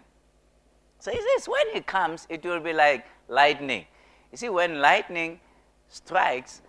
So 1.00 1.12
he 1.12 1.22
says, 1.22 1.48
when 1.48 1.74
it 1.74 1.88
comes, 1.88 2.28
it 2.30 2.44
will 2.44 2.60
be 2.60 2.74
like 2.74 3.06
lightning. 3.30 3.86
You 4.34 4.38
see, 4.38 4.50
when 4.50 4.82
lightning 4.82 5.40
strikes, 5.88 6.64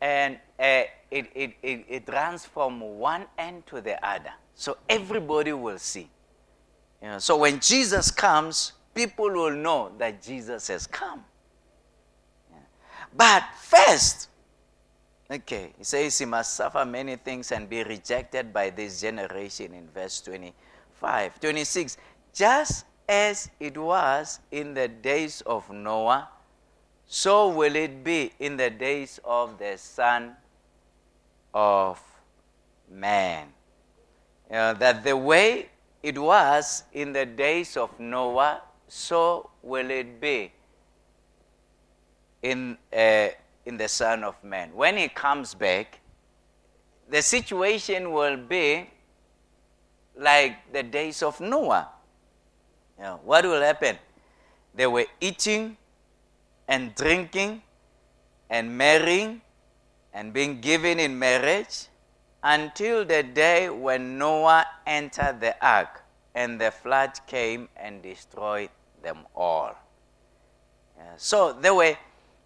and 0.00 0.38
uh, 0.58 0.84
it, 1.10 1.26
it, 1.34 1.52
it, 1.62 1.84
it 1.86 2.08
runs 2.08 2.46
from 2.46 2.80
one 2.80 3.26
end 3.36 3.66
to 3.66 3.82
the 3.82 4.02
other. 4.02 4.32
So 4.56 4.78
everybody 4.88 5.52
will 5.52 5.78
see. 5.78 6.08
You 7.02 7.08
know, 7.08 7.18
so 7.18 7.36
when 7.36 7.60
Jesus 7.60 8.10
comes, 8.10 8.72
people 8.94 9.30
will 9.30 9.54
know 9.54 9.92
that 9.98 10.22
Jesus 10.22 10.68
has 10.68 10.86
come. 10.86 11.22
Yeah. 12.50 12.58
But 13.14 13.44
first, 13.60 14.30
okay, 15.30 15.74
he 15.76 15.84
says 15.84 16.18
he 16.18 16.24
must 16.24 16.54
suffer 16.54 16.86
many 16.86 17.16
things 17.16 17.52
and 17.52 17.68
be 17.68 17.84
rejected 17.84 18.52
by 18.52 18.70
this 18.70 19.02
generation 19.02 19.74
in 19.74 19.88
verse 19.90 20.22
25. 20.22 21.38
26. 21.38 21.98
Just 22.32 22.86
as 23.06 23.50
it 23.60 23.76
was 23.76 24.40
in 24.50 24.72
the 24.72 24.88
days 24.88 25.42
of 25.42 25.70
Noah, 25.70 26.30
so 27.06 27.50
will 27.50 27.76
it 27.76 28.02
be 28.02 28.32
in 28.40 28.56
the 28.56 28.70
days 28.70 29.20
of 29.22 29.58
the 29.58 29.76
Son 29.76 30.34
of 31.52 32.00
Man. 32.90 33.52
Know, 34.50 34.74
that 34.74 35.02
the 35.02 35.16
way 35.16 35.68
it 36.02 36.16
was 36.18 36.84
in 36.92 37.12
the 37.12 37.26
days 37.26 37.76
of 37.76 37.98
Noah, 37.98 38.62
so 38.86 39.50
will 39.62 39.90
it 39.90 40.20
be 40.20 40.52
in, 42.42 42.78
uh, 42.92 43.28
in 43.64 43.76
the 43.76 43.88
Son 43.88 44.22
of 44.22 44.42
Man. 44.44 44.70
When 44.72 44.96
he 44.96 45.08
comes 45.08 45.54
back, 45.54 46.00
the 47.08 47.22
situation 47.22 48.12
will 48.12 48.36
be 48.36 48.88
like 50.16 50.72
the 50.72 50.82
days 50.82 51.22
of 51.22 51.40
Noah. 51.40 51.88
You 52.98 53.04
know, 53.04 53.20
what 53.24 53.44
will 53.44 53.60
happen? 53.60 53.98
They 54.74 54.86
were 54.86 55.06
eating 55.20 55.76
and 56.68 56.94
drinking 56.94 57.62
and 58.48 58.76
marrying 58.76 59.40
and 60.14 60.32
being 60.32 60.60
given 60.60 60.98
in 60.98 61.18
marriage 61.18 61.88
until 62.46 63.04
the 63.04 63.24
day 63.24 63.68
when 63.68 64.18
Noah 64.18 64.64
entered 64.86 65.40
the 65.40 65.56
ark 65.66 66.04
and 66.32 66.60
the 66.60 66.70
flood 66.70 67.18
came 67.26 67.68
and 67.76 68.00
destroyed 68.00 68.70
them 69.02 69.18
all. 69.34 69.74
So 71.16 71.52
they 71.52 71.72
were, 71.72 71.96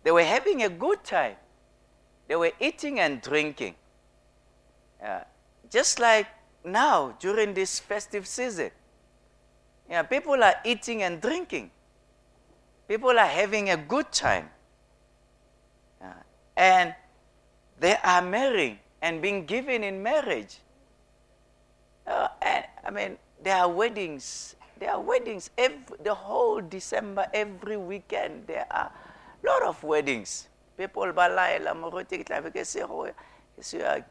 they 0.03 0.11
were 0.11 0.25
having 0.25 0.63
a 0.63 0.71
good 0.71 1.05
time. 1.05 1.37
They 2.29 2.37
were 2.37 2.53
eating 2.59 2.99
and 2.99 3.21
drinking. 3.21 3.75
Just 5.69 6.01
like 6.01 6.27
now 6.65 7.15
during 7.21 7.53
this 7.53 7.79
festive 7.79 8.27
season. 8.27 8.71
Yeah, 9.91 10.03
people 10.05 10.43
are 10.43 10.55
eating 10.65 11.03
and 11.03 11.21
drinking. 11.21 11.73
People 12.89 13.19
are 13.19 13.27
having 13.27 13.69
a 13.69 13.77
good 13.77 14.11
time. 14.13 14.49
And 16.57 16.95
they 17.79 17.97
are 18.03 18.23
marrying 18.23 18.79
and 19.03 19.23
being 19.23 19.47
given 19.47 19.85
in 19.85 20.03
marriage. 20.03 20.59
Uh, 22.07 22.29
and 22.43 22.65
I 22.85 22.91
mean, 22.91 23.19
there 23.43 23.57
are 23.57 23.69
weddings. 23.69 24.57
There 24.79 24.91
are 24.91 25.01
weddings 25.01 25.51
every, 25.59 25.97
the 26.03 26.15
whole 26.15 26.61
December, 26.61 27.27
every 27.35 27.77
weekend. 27.77 28.47
There 28.47 28.67
are 28.71 28.91
a 29.43 29.47
lot 29.47 29.63
of 29.63 29.83
weddings. 29.83 30.49
People 30.77 31.13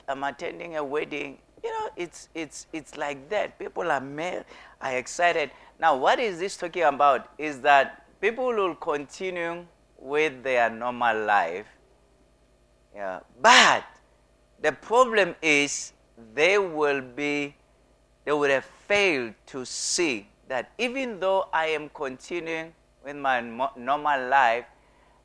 I'm 0.08 0.24
attending 0.24 0.78
a 0.78 0.84
wedding. 0.84 1.40
You 1.64 1.72
know, 1.72 1.90
it's 1.98 2.30
it's 2.36 2.68
it's 2.72 2.96
like 2.98 3.30
that. 3.30 3.58
People 3.58 3.92
are 3.92 4.00
mar- 4.00 4.46
are 4.82 4.96
excited. 4.96 5.52
Now, 5.80 5.98
what 5.98 6.20
is 6.20 6.40
this 6.40 6.56
talking 6.56 6.84
about? 6.84 7.30
Is 7.38 7.60
that 7.62 8.06
people 8.22 8.54
will 8.54 8.76
continue 8.76 9.66
with 9.98 10.44
their 10.44 10.70
normal 10.70 11.26
life. 11.26 11.66
Yeah. 12.96 13.20
But 13.42 13.84
the 14.62 14.72
problem 14.72 15.36
is 15.42 15.94
they 16.34 16.58
will 16.58 17.02
be, 17.02 17.56
they 18.26 18.32
would 18.32 18.50
have 18.50 18.66
failed 18.66 19.34
to 19.48 19.66
see 19.66 20.28
that 20.48 20.72
even 20.78 21.20
though 21.20 21.48
I 21.54 21.68
am 21.68 21.90
continuing 21.90 22.74
with 23.06 23.16
my 23.16 23.42
normal 23.78 24.28
life, 24.28 24.66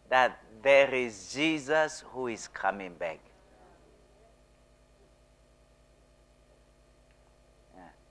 that 0.09 0.39
there 0.63 0.95
is 0.95 1.33
Jesus 1.33 2.05
who 2.13 2.29
is 2.29 2.47
coming 2.49 2.95
back. 2.95 3.19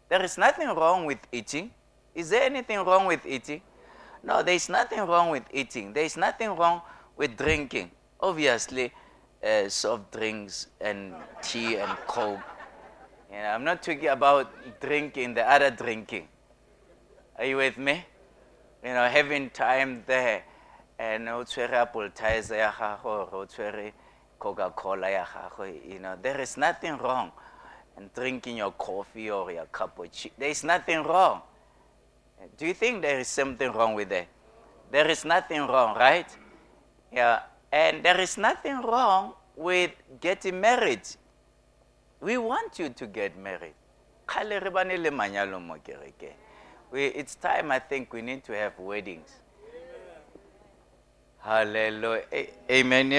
There 0.10 0.24
is 0.24 0.38
nothing 0.38 0.68
wrong 0.68 1.06
with 1.06 1.20
eating. 1.32 1.72
Is 2.14 2.30
there 2.30 2.44
anything 2.44 2.80
wrong 2.80 3.08
with 3.08 3.26
eating? 3.26 3.62
No, 4.22 4.44
there 4.44 4.54
is 4.54 4.70
nothing 4.70 5.00
wrong 5.00 5.32
with 5.32 5.44
eating. 5.52 5.92
There 5.94 6.04
is 6.04 6.16
nothing 6.16 6.56
wrong 6.56 6.82
with 7.18 7.36
drinking. 7.36 7.90
Obviously, 8.20 8.94
uh, 9.44 9.70
soft 9.70 10.12
drinks 10.12 10.68
and 10.80 11.14
tea 11.42 11.78
and 11.78 11.92
coke. 12.08 12.40
Know, 13.32 13.38
I'm 13.38 13.64
not 13.64 13.82
talking 13.82 14.08
about 14.08 14.52
drinking, 14.80 15.34
the 15.34 15.50
other 15.50 15.72
drinking. 15.72 16.28
Are 17.38 17.46
you 17.46 17.58
with 17.58 17.78
me? 17.78 18.06
You 18.84 18.94
know, 18.94 19.08
having 19.08 19.50
time 19.50 20.04
there 20.06 20.44
and 21.00 21.28
o 21.30 21.44
tshwere 21.44 21.88
o 23.04 23.46
tshwere 23.46 23.92
coca-cola 24.40 25.10
ya 25.10 25.26
you 25.90 26.00
know 26.00 26.18
there 26.22 26.40
is 26.42 26.58
nothing 26.58 26.98
wrong 26.98 27.32
in 27.98 28.10
drinking 28.14 28.58
your 28.58 28.72
coffee 28.72 29.32
or 29.32 29.52
your 29.52 29.66
cappuccino 29.66 30.32
there 30.38 30.50
is 30.50 30.64
nothing 30.64 31.02
wrong 31.04 31.42
do 32.58 32.66
you 32.66 32.74
think 32.74 33.02
there 33.02 33.20
is 33.20 33.28
something 33.28 33.72
wrong 33.72 33.96
with 33.96 34.10
that 34.10 34.28
there 34.92 35.10
is 35.10 35.24
nothing 35.26 35.62
wrong 35.66 35.96
right 35.96 36.28
yeah 37.12 37.40
and 37.74 38.04
there 38.04 38.22
is 38.22 38.38
nothing 38.38 38.80
wrong 38.84 39.34
with 39.56 39.90
getting 40.22 40.62
married. 40.62 41.02
We 42.22 42.38
want 42.38 42.78
you 42.78 42.90
to 42.90 43.08
get 43.08 43.36
married. 43.36 43.74
It's 46.94 47.36
time, 47.36 47.72
I 47.72 47.80
think, 47.80 48.14
we 48.14 48.22
need 48.22 48.44
to 48.44 48.54
have 48.54 48.78
weddings. 48.78 49.28
Hallelujah. 51.40 52.22
Amen. 52.70 53.12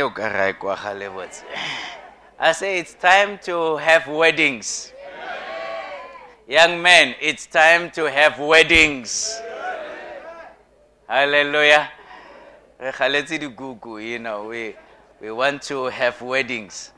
I 2.38 2.52
say 2.52 2.78
it's 2.78 2.94
time 2.94 3.38
to 3.42 3.76
have 3.78 4.06
weddings. 4.06 4.92
Young 6.46 6.80
men, 6.80 7.16
it's 7.20 7.46
time 7.46 7.90
to 7.90 8.08
have 8.08 8.38
weddings. 8.38 9.37
Hallelujah. 11.08 11.90
You 12.80 14.18
know, 14.18 14.44
we, 14.48 14.74
we 15.20 15.30
want 15.30 15.62
to 15.62 15.84
have 15.86 16.20
weddings. 16.20 16.92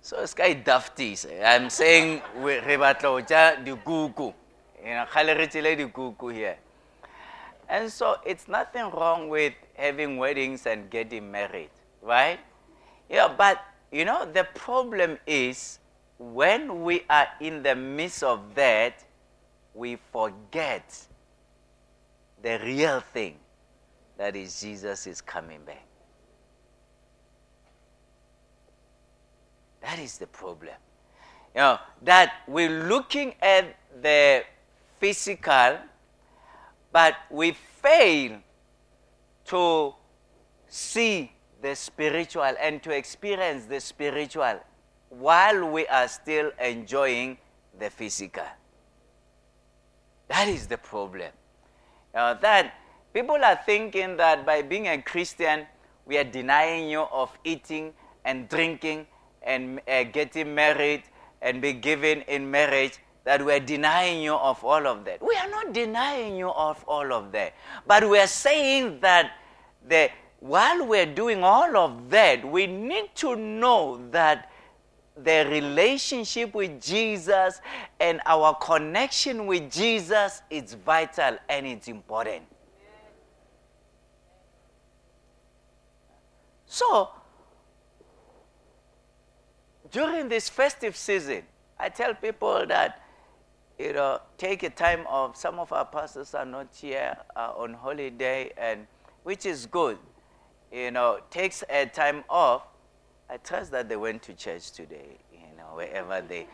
So 0.00 0.20
it's 0.20 0.34
kind 0.34 0.58
of 0.58 0.64
dafties. 0.64 1.26
I'm 1.44 1.70
saying 1.70 2.22
we 2.42 2.58
batla 2.58 3.02
ho 3.02 3.16
ja 3.18 3.56
dikuku. 3.56 4.34
Kgale 4.84 5.38
re 5.38 5.46
tshile 5.46 5.76
dikuku 5.76 6.34
here. 6.34 6.58
And 7.68 7.90
so 7.90 8.16
it's 8.26 8.48
nothing 8.48 8.90
wrong 8.90 9.28
with 9.28 9.54
having 9.74 10.18
weddings 10.18 10.66
and 10.66 10.90
getting 10.90 11.30
married, 11.30 11.70
right? 12.02 12.40
Yeah, 13.08 13.28
but 13.28 13.60
you 13.90 14.04
know, 14.04 14.26
the 14.26 14.44
problem 14.54 15.18
is 15.26 15.78
when 16.18 16.82
we 16.82 17.04
are 17.08 17.28
in 17.40 17.62
the 17.62 17.74
midst 17.74 18.22
of 18.22 18.54
that, 18.56 19.04
we 19.72 19.96
forget 20.12 21.06
the 22.42 22.58
real 22.64 23.00
thing 23.00 23.36
that 24.22 24.36
is 24.36 24.60
Jesus 24.60 25.08
is 25.08 25.20
coming 25.20 25.58
back. 25.66 25.84
That 29.80 29.98
is 29.98 30.16
the 30.16 30.28
problem. 30.28 30.76
You 31.56 31.60
know, 31.60 31.78
that 32.02 32.32
we're 32.46 32.84
looking 32.84 33.34
at 33.42 33.74
the 34.00 34.44
physical, 35.00 35.78
but 36.92 37.16
we 37.32 37.50
fail 37.50 38.38
to 39.46 39.94
see 40.68 41.32
the 41.60 41.74
spiritual 41.74 42.54
and 42.60 42.80
to 42.84 42.92
experience 42.92 43.64
the 43.64 43.80
spiritual 43.80 44.60
while 45.08 45.68
we 45.68 45.84
are 45.88 46.06
still 46.06 46.52
enjoying 46.62 47.38
the 47.76 47.90
physical. 47.90 48.46
That 50.28 50.46
is 50.46 50.68
the 50.68 50.78
problem. 50.78 51.32
That 52.14 52.74
people 53.12 53.36
are 53.44 53.58
thinking 53.66 54.16
that 54.16 54.46
by 54.46 54.62
being 54.62 54.88
a 54.88 55.00
Christian, 55.00 55.66
we 56.06 56.18
are 56.18 56.24
denying 56.24 56.88
you 56.88 57.00
of 57.00 57.36
eating 57.44 57.92
and 58.24 58.48
drinking 58.48 59.06
and 59.42 59.80
uh, 59.88 60.04
getting 60.04 60.54
married 60.54 61.02
and 61.40 61.60
be 61.60 61.72
given 61.72 62.22
in 62.22 62.50
marriage, 62.50 62.98
that 63.24 63.44
we 63.44 63.52
are 63.52 63.60
denying 63.60 64.22
you 64.22 64.34
of 64.34 64.64
all 64.64 64.86
of 64.86 65.04
that. 65.04 65.24
We 65.24 65.34
are 65.36 65.48
not 65.48 65.72
denying 65.72 66.36
you 66.36 66.50
of 66.50 66.84
all 66.86 67.12
of 67.12 67.32
that. 67.32 67.54
But 67.86 68.08
we 68.08 68.18
are 68.18 68.26
saying 68.26 69.00
that 69.00 69.32
the, 69.88 70.10
while 70.40 70.86
we're 70.86 71.06
doing 71.06 71.42
all 71.42 71.76
of 71.76 72.10
that, 72.10 72.44
we 72.44 72.66
need 72.66 73.10
to 73.16 73.36
know 73.36 74.00
that 74.10 74.50
the 75.16 75.46
relationship 75.50 76.54
with 76.54 76.80
Jesus 76.80 77.60
and 78.00 78.20
our 78.26 78.54
connection 78.54 79.46
with 79.46 79.70
Jesus 79.70 80.42
is 80.50 80.74
vital 80.74 81.36
and 81.48 81.66
it's 81.66 81.88
important. 81.88 82.42
So, 86.72 87.10
during 89.90 90.30
this 90.30 90.48
festive 90.48 90.96
season, 90.96 91.42
I 91.78 91.90
tell 91.90 92.14
people 92.14 92.64
that, 92.66 93.02
you 93.78 93.92
know, 93.92 94.20
take 94.38 94.62
a 94.62 94.70
time 94.70 95.06
off. 95.06 95.36
Some 95.36 95.58
of 95.58 95.70
our 95.70 95.84
pastors 95.84 96.34
are 96.34 96.46
not 96.46 96.68
here 96.74 97.14
uh, 97.36 97.52
on 97.58 97.74
holiday, 97.74 98.52
and 98.56 98.86
which 99.22 99.44
is 99.44 99.66
good. 99.66 99.98
You 100.72 100.92
know, 100.92 101.18
takes 101.28 101.62
a 101.68 101.84
time 101.84 102.24
off 102.30 102.62
I 103.28 103.36
trust 103.36 103.70
that 103.72 103.90
they 103.90 103.96
went 103.96 104.22
to 104.24 104.34
church 104.34 104.72
today, 104.72 105.18
you 105.30 105.56
know, 105.58 105.74
wherever 105.74 106.22
they, 106.22 106.46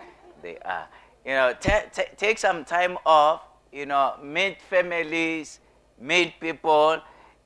they 0.43 0.59
are. 0.59 0.89
You 1.25 1.33
know, 1.33 1.55
t- 1.59 1.71
t- 1.93 2.03
take 2.17 2.39
some 2.39 2.65
time 2.65 2.99
off, 3.07 3.43
you 3.73 3.87
know, 3.87 4.15
meet 4.23 4.63
families, 4.63 5.61
meet 6.01 6.41
people. 6.41 7.01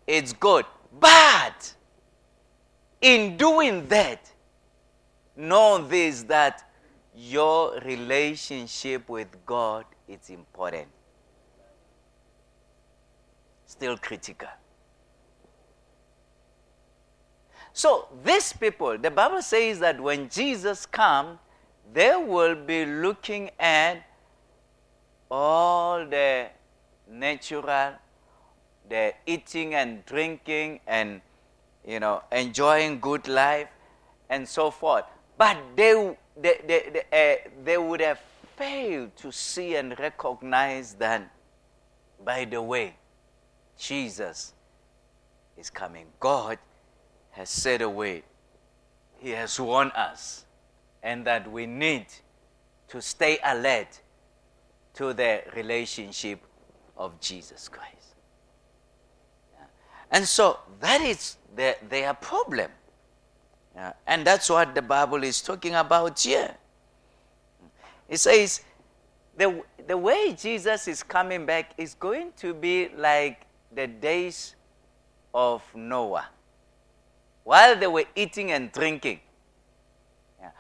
It's 0.07 0.33
good. 0.33 0.65
But 0.99 1.75
in 3.03 3.37
doing 3.37 3.87
that, 3.89 4.31
know 5.37 5.79
this 5.79 6.23
that 6.25 6.69
your 7.15 7.79
relationship 7.81 9.09
with 9.09 9.29
God 9.45 9.85
is 10.09 10.31
important. 10.31 10.89
Still 13.67 13.99
critical. 13.99 14.49
So 17.73 18.09
these 18.25 18.53
people, 18.53 18.99
the 18.99 19.11
Bible 19.11 19.43
says 19.43 19.79
that 19.81 20.01
when 20.01 20.29
Jesus 20.29 20.87
comes, 20.87 21.39
they 21.93 22.15
will 22.17 22.55
be 22.55 22.85
looking 22.87 23.51
at 23.59 24.03
all 25.31 26.07
the 26.07 26.49
natural, 27.11 27.95
the 28.89 29.15
eating 29.27 29.75
and 29.75 30.05
drinking 30.05 30.81
and 30.87 31.23
you 31.87 32.01
know 32.01 32.23
enjoying 32.31 33.01
good 33.01 33.29
life 33.29 33.69
and 34.29 34.49
so 34.49 34.71
forth. 34.71 35.05
But 35.37 35.59
they 35.77 36.17
they, 36.41 36.61
they, 36.67 36.93
they, 36.93 37.37
uh, 37.45 37.51
they 37.65 37.79
would 37.79 38.01
have 38.01 38.21
failed 38.57 39.17
to 39.17 39.33
see 39.33 39.77
and 39.77 39.99
recognize 39.99 40.95
that, 40.95 41.31
by 42.25 42.45
the 42.45 42.63
way, 42.63 42.95
Jesus 43.79 44.53
is 45.57 45.69
coming. 45.69 46.07
God 46.21 46.59
has 47.33 47.51
said 47.51 47.83
away. 47.83 48.23
He 49.19 49.31
has 49.31 49.59
warned 49.61 49.93
us, 49.93 50.45
and 51.03 51.25
that 51.27 51.51
we 51.51 51.67
need 51.67 52.07
to 52.89 53.01
stay 53.01 53.39
alert 53.45 54.01
to 54.95 55.13
the 55.13 55.43
relationship 55.55 56.41
of 56.97 57.19
Jesus 57.21 57.69
Christ. 57.69 58.15
And 60.11 60.29
so 60.29 60.59
that 60.81 61.01
is 61.01 61.37
the, 61.55 61.77
their 61.89 62.15
problem. 62.15 62.71
Yeah. 63.75 63.93
And 64.07 64.27
that's 64.27 64.51
what 64.51 64.75
the 64.75 64.83
Bible 64.83 65.23
is 65.25 65.41
talking 65.41 65.75
about 65.75 66.21
here. 66.21 66.55
It 68.09 68.19
says 68.19 68.63
the, 69.37 69.63
the 69.87 69.97
way 69.97 70.35
Jesus 70.39 70.89
is 70.89 71.03
coming 71.03 71.47
back 71.47 71.73
is 71.79 71.95
going 71.95 72.33
to 72.39 72.53
be 72.53 72.91
like 72.97 73.47
the 73.75 73.87
days 73.87 74.55
of 75.33 75.63
Noah 75.75 76.29
while 77.45 77.77
they 77.77 77.87
were 77.87 78.05
eating 78.15 78.53
and 78.53 78.71
drinking 78.71 79.21
yeah, 80.41 80.51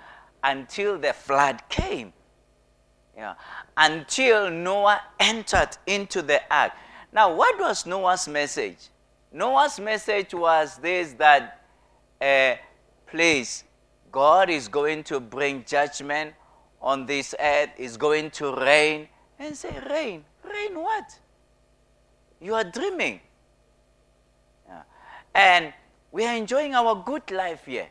until 0.42 0.98
the 0.98 1.12
flood 1.12 1.62
came. 1.68 2.12
Yeah, 3.16 3.35
until 3.76 4.50
Noah 4.50 5.02
entered 5.20 5.76
into 5.87 6.22
the 6.22 6.40
ark. 6.50 6.72
Now, 7.12 7.35
what 7.35 7.61
was 7.61 7.85
Noah's 7.85 8.26
message? 8.26 8.88
Noah's 9.33 9.81
message 9.81 10.35
was 10.35 10.77
this 10.79 11.14
that, 11.14 11.62
uh, 12.21 12.55
please, 13.07 13.64
God 14.11 14.51
is 14.51 14.68
going 14.68 15.05
to 15.05 15.21
bring 15.21 15.64
judgment 15.64 16.35
on 16.81 17.07
this 17.07 17.35
earth, 17.40 17.71
is 17.79 17.97
going 17.97 18.31
to 18.33 18.55
rain. 18.55 19.09
And 19.38 19.57
say, 19.57 19.75
rain? 19.88 20.25
Rain 20.45 20.79
what? 20.79 21.18
You 22.40 22.55
are 22.55 22.64
dreaming. 22.64 23.21
Yeah. 24.68 24.83
And 25.35 25.73
we 26.11 26.27
are 26.27 26.37
enjoying 26.37 26.75
our 26.75 26.95
good 26.95 27.31
life 27.31 27.64
here. 27.64 27.88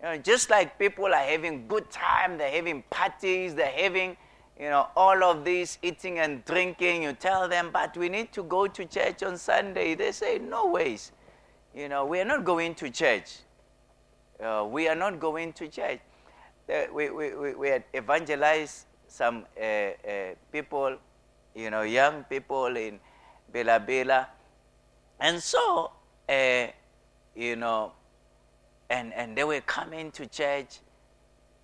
You 0.00 0.06
know, 0.06 0.16
just 0.16 0.48
like 0.48 0.78
people 0.78 1.06
are 1.06 1.14
having 1.14 1.68
good 1.68 1.90
time, 1.90 2.38
they're 2.38 2.50
having 2.50 2.82
parties, 2.88 3.54
they're 3.54 3.66
having, 3.66 4.16
you 4.60 4.68
know, 4.68 4.88
all 4.94 5.24
of 5.24 5.42
this 5.42 5.78
eating 5.80 6.18
and 6.18 6.44
drinking. 6.44 7.02
You 7.02 7.14
tell 7.14 7.48
them, 7.48 7.70
but 7.72 7.96
we 7.96 8.10
need 8.10 8.30
to 8.32 8.42
go 8.42 8.66
to 8.66 8.84
church 8.84 9.22
on 9.22 9.38
Sunday. 9.38 9.94
They 9.94 10.12
say, 10.12 10.38
no 10.38 10.66
ways. 10.66 11.12
You 11.74 11.88
know, 11.88 12.04
we 12.04 12.20
are 12.20 12.26
not 12.26 12.44
going 12.44 12.74
to 12.74 12.90
church. 12.90 13.38
Uh, 14.38 14.66
we 14.70 14.86
are 14.86 14.94
not 14.94 15.18
going 15.18 15.54
to 15.54 15.68
church. 15.68 16.00
Uh, 16.68 16.82
we, 16.92 17.08
we, 17.08 17.34
we, 17.34 17.54
we 17.54 17.68
had 17.68 17.84
evangelized 17.94 18.84
some 19.08 19.46
uh, 19.58 19.64
uh 19.64 20.34
people, 20.52 20.96
you 21.54 21.70
know, 21.70 21.82
young 21.82 22.24
people 22.24 22.76
in 22.76 23.00
Bela 23.50 23.80
Bela. 23.80 24.28
And 25.18 25.42
so, 25.42 25.90
uh, 26.28 26.66
you 27.34 27.56
know, 27.56 27.92
and, 28.90 29.14
and 29.14 29.36
they 29.36 29.44
were 29.44 29.62
coming 29.62 30.10
to 30.12 30.26
church. 30.26 30.80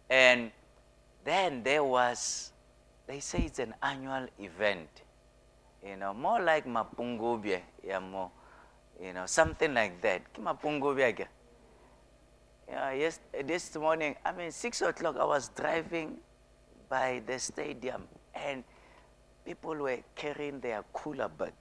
And 0.09 0.50
then 1.24 1.62
there 1.62 1.85
was, 1.85 2.52
they 3.06 3.20
say 3.20 3.44
it's 3.46 3.58
an 3.58 3.74
annual 3.82 4.26
event, 4.38 4.88
you 5.86 5.96
know, 5.96 6.12
more 6.12 6.40
like 6.40 6.66
Mapungubwe, 6.66 7.60
yeah, 7.84 8.00
more, 8.00 8.30
you 9.00 9.12
know, 9.12 9.26
something 9.26 9.72
like 9.72 10.00
that. 10.02 10.22
Mapungubwe. 10.34 11.26
Yeah, 12.68 12.92
yes, 12.92 13.20
this 13.44 13.76
morning, 13.76 14.16
I 14.24 14.32
mean, 14.32 14.50
six 14.50 14.82
o'clock, 14.82 15.16
I 15.20 15.24
was 15.24 15.50
driving 15.50 16.16
by 16.88 17.22
the 17.24 17.38
stadium, 17.38 18.02
and 18.34 18.64
people 19.44 19.76
were 19.76 19.98
carrying 20.16 20.58
their 20.58 20.82
cooler 20.92 21.28
bag, 21.28 21.52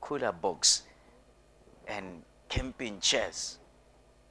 cooler 0.00 0.32
box, 0.32 0.84
and 1.86 2.22
camping 2.48 2.98
chairs. 3.00 3.58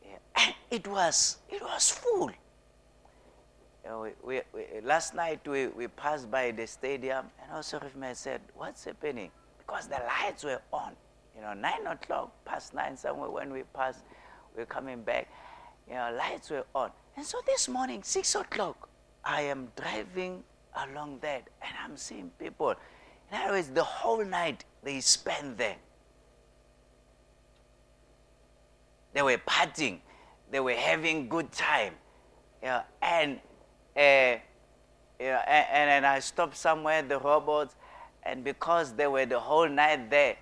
Yeah. 0.03 0.17
And 0.35 0.55
it 0.71 0.87
was, 0.87 1.37
it 1.49 1.61
was 1.61 1.91
full. 1.91 2.31
You 3.85 3.91
know, 3.91 3.99
we, 4.01 4.09
we, 4.23 4.41
we, 4.51 4.81
last 4.81 5.13
night 5.13 5.47
we, 5.47 5.67
we 5.67 5.87
passed 5.87 6.31
by 6.31 6.49
the 6.49 6.65
stadium, 6.65 7.27
and 7.41 7.51
also 7.51 7.79
Rifme 7.79 8.15
said, 8.15 8.41
What's 8.55 8.83
happening? 8.83 9.29
Because 9.59 9.87
the 9.87 10.01
lights 10.07 10.43
were 10.43 10.59
on. 10.73 10.93
You 11.35 11.43
know, 11.43 11.53
9 11.53 11.87
o'clock, 11.87 12.31
past 12.45 12.73
9 12.73 12.97
somewhere 12.97 13.29
when 13.29 13.53
we 13.53 13.61
passed, 13.75 14.03
we 14.55 14.61
we're 14.61 14.65
coming 14.65 15.03
back. 15.03 15.27
You 15.87 15.95
know, 15.95 16.15
lights 16.17 16.49
were 16.49 16.65
on. 16.73 16.89
And 17.15 17.23
so 17.23 17.37
this 17.45 17.67
morning, 17.67 18.01
6 18.01 18.35
o'clock, 18.35 18.89
I 19.23 19.41
am 19.41 19.67
driving 19.75 20.43
along 20.75 21.19
that, 21.21 21.47
and 21.61 21.71
I'm 21.83 21.95
seeing 21.95 22.31
people. 22.39 22.73
In 23.31 23.37
other 23.37 23.53
words, 23.53 23.69
the 23.69 23.83
whole 23.83 24.25
night 24.25 24.65
they 24.81 24.99
spend 24.99 25.57
there. 25.57 25.75
They 29.13 29.21
were 29.21 29.37
partying. 29.37 29.99
They 30.49 30.59
were 30.59 30.73
having 30.73 31.29
good 31.29 31.51
time. 31.51 31.93
You 32.61 32.69
know, 32.69 32.81
and, 33.01 33.39
and, 33.95 34.41
and, 35.19 35.89
and 35.89 36.05
I 36.05 36.19
stopped 36.19 36.57
somewhere, 36.57 37.01
the 37.01 37.19
robots, 37.19 37.75
and 38.23 38.43
because 38.43 38.93
they 38.93 39.07
were 39.07 39.25
the 39.25 39.39
whole 39.39 39.69
night 39.69 40.09
there, 40.09 40.37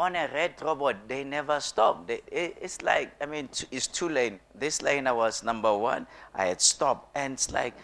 on 0.00 0.16
a 0.16 0.28
red 0.32 0.54
robot, 0.62 0.96
they 1.06 1.24
never 1.24 1.60
stopped. 1.60 2.08
They, 2.08 2.20
it, 2.32 2.56
it's 2.60 2.80
like, 2.80 3.12
I 3.20 3.26
mean, 3.26 3.50
it's 3.70 3.86
two 3.86 4.08
lane. 4.08 4.40
This 4.54 4.80
lane 4.80 5.06
I 5.06 5.12
was 5.12 5.42
number 5.44 5.76
one, 5.76 6.06
I 6.34 6.46
had 6.46 6.60
stopped. 6.60 7.14
And 7.14 7.34
it's 7.34 7.50
like, 7.52 7.74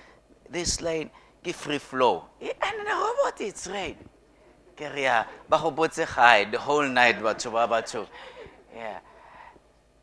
this 0.49 0.81
lane, 0.81 1.11
give 1.43 1.57
free 1.57 1.79
flow. 1.79 2.25
And 2.41 2.51
the 2.87 2.93
robot, 2.93 3.41
it's 3.41 3.67
red. 3.67 3.97
Keria, 4.77 5.27
the 5.49 5.59
whole 6.59 6.87
night, 6.89 7.17
Yeah. 8.75 8.99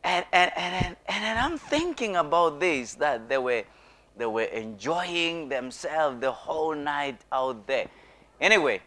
And, 0.04 0.26
and, 0.32 0.52
and, 0.56 0.86
and, 0.86 0.98
and 1.08 1.40
I'm 1.40 1.58
thinking 1.58 2.16
about 2.16 2.60
this, 2.60 2.96
that 2.96 3.28
they 3.28 3.38
were, 3.38 3.64
they 4.18 4.26
were 4.26 4.44
enjoying 4.44 5.50
themselves 5.50 6.20
the 6.20 6.32
whole 6.32 6.76
night 6.76 7.20
out 7.32 7.66
there. 7.66 7.88
Anyway, 8.40 8.82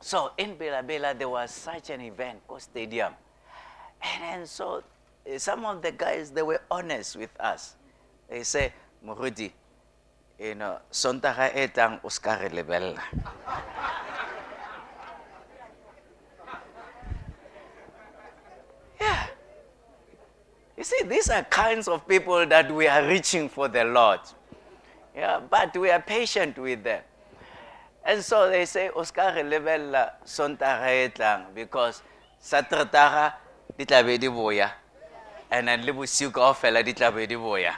so 0.00 0.32
in 0.38 0.56
Bela 0.56 0.82
Bela, 0.82 1.14
there 1.14 1.28
was 1.28 1.50
such 1.50 1.90
an 1.90 2.00
event 2.00 2.40
called 2.46 2.62
Stadium. 2.62 3.12
And 4.02 4.22
then 4.22 4.46
so 4.46 4.82
eh, 5.26 5.38
some 5.38 5.64
of 5.64 5.82
the 5.82 5.92
guys, 5.92 6.30
they 6.30 6.42
were 6.42 6.60
honest 6.70 7.16
with 7.16 7.30
us. 7.40 7.74
They 8.28 8.42
say, 8.42 8.72
Murudi, 9.04 9.50
you 10.38 10.54
know, 10.54 10.78
Sontaga 10.92 11.54
etang 11.54 12.00
Oscar 12.04 12.48
lebella. 12.52 12.98
yeah. 19.00 19.26
You 20.76 20.84
see, 20.84 21.02
these 21.04 21.30
are 21.30 21.42
kinds 21.44 21.88
of 21.88 22.06
people 22.06 22.44
that 22.46 22.70
we 22.72 22.86
are 22.86 23.06
reaching 23.06 23.48
for 23.48 23.68
the 23.68 23.84
Lord. 23.84 24.20
Yeah, 25.16 25.40
but 25.40 25.74
we 25.76 25.90
are 25.90 26.02
patient 26.02 26.58
with 26.58 26.84
them. 26.84 27.00
And 28.04 28.22
so 28.22 28.50
they 28.50 28.66
say, 28.66 28.90
Oscar 28.94 29.32
lebella 29.42 30.12
Sontaga 30.24 30.92
etang 30.92 31.54
because 31.54 32.02
Satrataga 32.38 33.32
di 33.76 33.84
tla 33.86 34.04
be 34.04 34.18
di 34.18 34.28
boya. 34.28 34.70
And 35.50 35.68
then 35.68 35.86
le 35.86 35.92
bosiu 35.92 36.30
kaofela 36.30 36.84
di 36.84 36.92
tla 36.92 37.10
be 37.10 37.26
di 37.26 37.34
boya. 37.34 37.74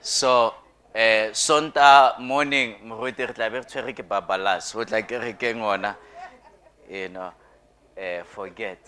So 0.00 0.54
eh 0.94 1.30
sonta 1.32 2.18
morning 2.18 2.76
moruti 2.86 3.26
re 3.26 3.34
tla 3.34 3.50
be 3.50 3.58
re 3.58 3.64
tshwere 3.64 3.92
ke 3.92 4.02
babalas 4.06 4.72
go 4.72 4.84
tla 4.84 5.02
ke 5.02 5.18
re 5.18 5.34
you 6.88 7.08
know 7.08 7.32
eh 7.96 8.22
forget 8.22 8.78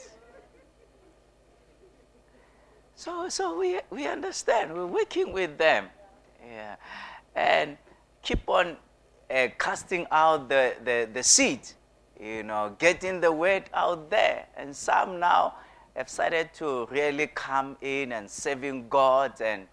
so 2.94 3.28
so 3.28 3.58
we 3.58 3.80
we 3.90 4.06
understand 4.06 4.72
we're 4.72 4.86
working 4.86 5.32
with 5.32 5.58
them 5.58 5.90
yeah 6.46 6.76
and 7.36 7.76
keep 8.22 8.48
on 8.48 8.76
uh, 9.30 9.48
casting 9.58 10.06
out 10.10 10.48
the, 10.48 10.74
the 10.84 11.08
the 11.12 11.22
seed 11.22 11.60
you 12.20 12.42
know 12.42 12.74
getting 12.78 13.20
the 13.20 13.30
word 13.30 13.64
out 13.74 14.10
there 14.10 14.46
and 14.56 14.74
some 14.74 15.20
now 15.20 15.54
have 15.94 16.08
started 16.08 16.52
to 16.52 16.86
really 16.90 17.28
come 17.28 17.76
in 17.80 18.12
and 18.12 18.28
serving 18.28 18.88
god 18.88 19.40
and 19.40 19.66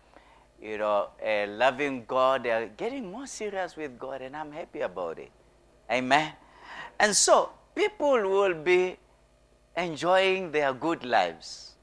you 0.63 0.78
know, 0.78 1.10
uh, 1.26 1.45
loving 1.47 2.06
God. 2.08 2.43
They 2.43 2.52
are 2.52 2.67
getting 2.67 3.12
more 3.12 3.28
serious 3.28 3.76
with 3.76 3.99
God, 3.99 4.21
and 4.21 4.36
I'm 4.36 4.52
happy 4.52 4.80
about 4.80 5.19
it. 5.19 5.32
Amen. 5.91 6.32
And 6.99 7.15
so 7.15 7.49
people 7.76 8.21
will 8.21 8.54
be 8.54 8.97
enjoying 9.76 10.52
their 10.52 10.73
good 10.73 11.04
lives, 11.04 11.73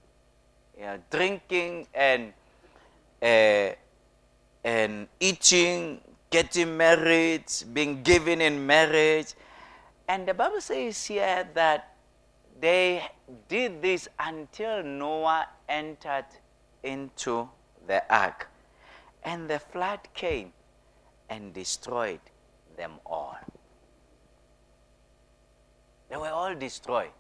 you 0.78 0.84
know, 0.84 0.98
drinking 1.10 1.88
and 1.92 2.32
uh, 3.22 3.74
and 4.64 5.09
eating, 5.18 6.01
getting 6.31 6.77
married, 6.77 7.44
being 7.73 8.03
given 8.03 8.40
in 8.40 8.66
marriage. 8.66 9.35
And 10.09 10.27
the 10.27 10.35
Bible 10.35 10.61
says 10.61 11.07
here 11.07 11.49
that 11.55 11.94
they 12.61 13.03
did 13.49 13.81
this 13.81 14.09
until 14.18 14.83
Noah 14.83 15.49
entered 15.68 16.27
into 16.83 17.49
the 17.87 18.03
ark. 18.12 18.49
And 19.23 19.49
the 19.49 19.59
flood 19.59 20.01
came 20.14 20.53
and 21.29 21.55
destroyed 21.55 22.20
them 22.77 22.92
all. 23.07 23.38
They 26.09 26.16
were 26.16 26.31
all 26.31 26.55
destroyed. 26.55 27.12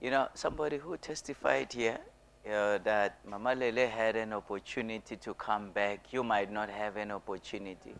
You 0.00 0.10
know, 0.10 0.28
somebody 0.34 0.78
who 0.78 0.96
testified 0.96 1.72
here 1.72 1.98
know, 2.46 2.78
that 2.78 3.18
Mama 3.28 3.54
Lele 3.54 3.88
had 3.88 4.16
an 4.16 4.32
opportunity 4.32 5.16
to 5.16 5.34
come 5.34 5.70
back. 5.70 6.12
You 6.12 6.22
might 6.22 6.50
not 6.50 6.70
have 6.70 6.96
an 6.96 7.10
opportunity. 7.10 7.94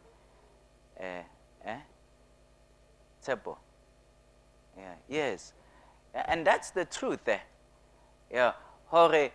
Eh? 0.98 1.22
Eh? 1.64 1.76
Temple. 3.22 3.58
Yeah. 4.76 4.94
Yes. 5.08 5.52
And 6.14 6.46
that's 6.46 6.70
the 6.70 6.84
truth. 6.84 7.28
Eh? 7.28 7.38
Yeah. 8.32 8.52
Hore, 8.86 9.30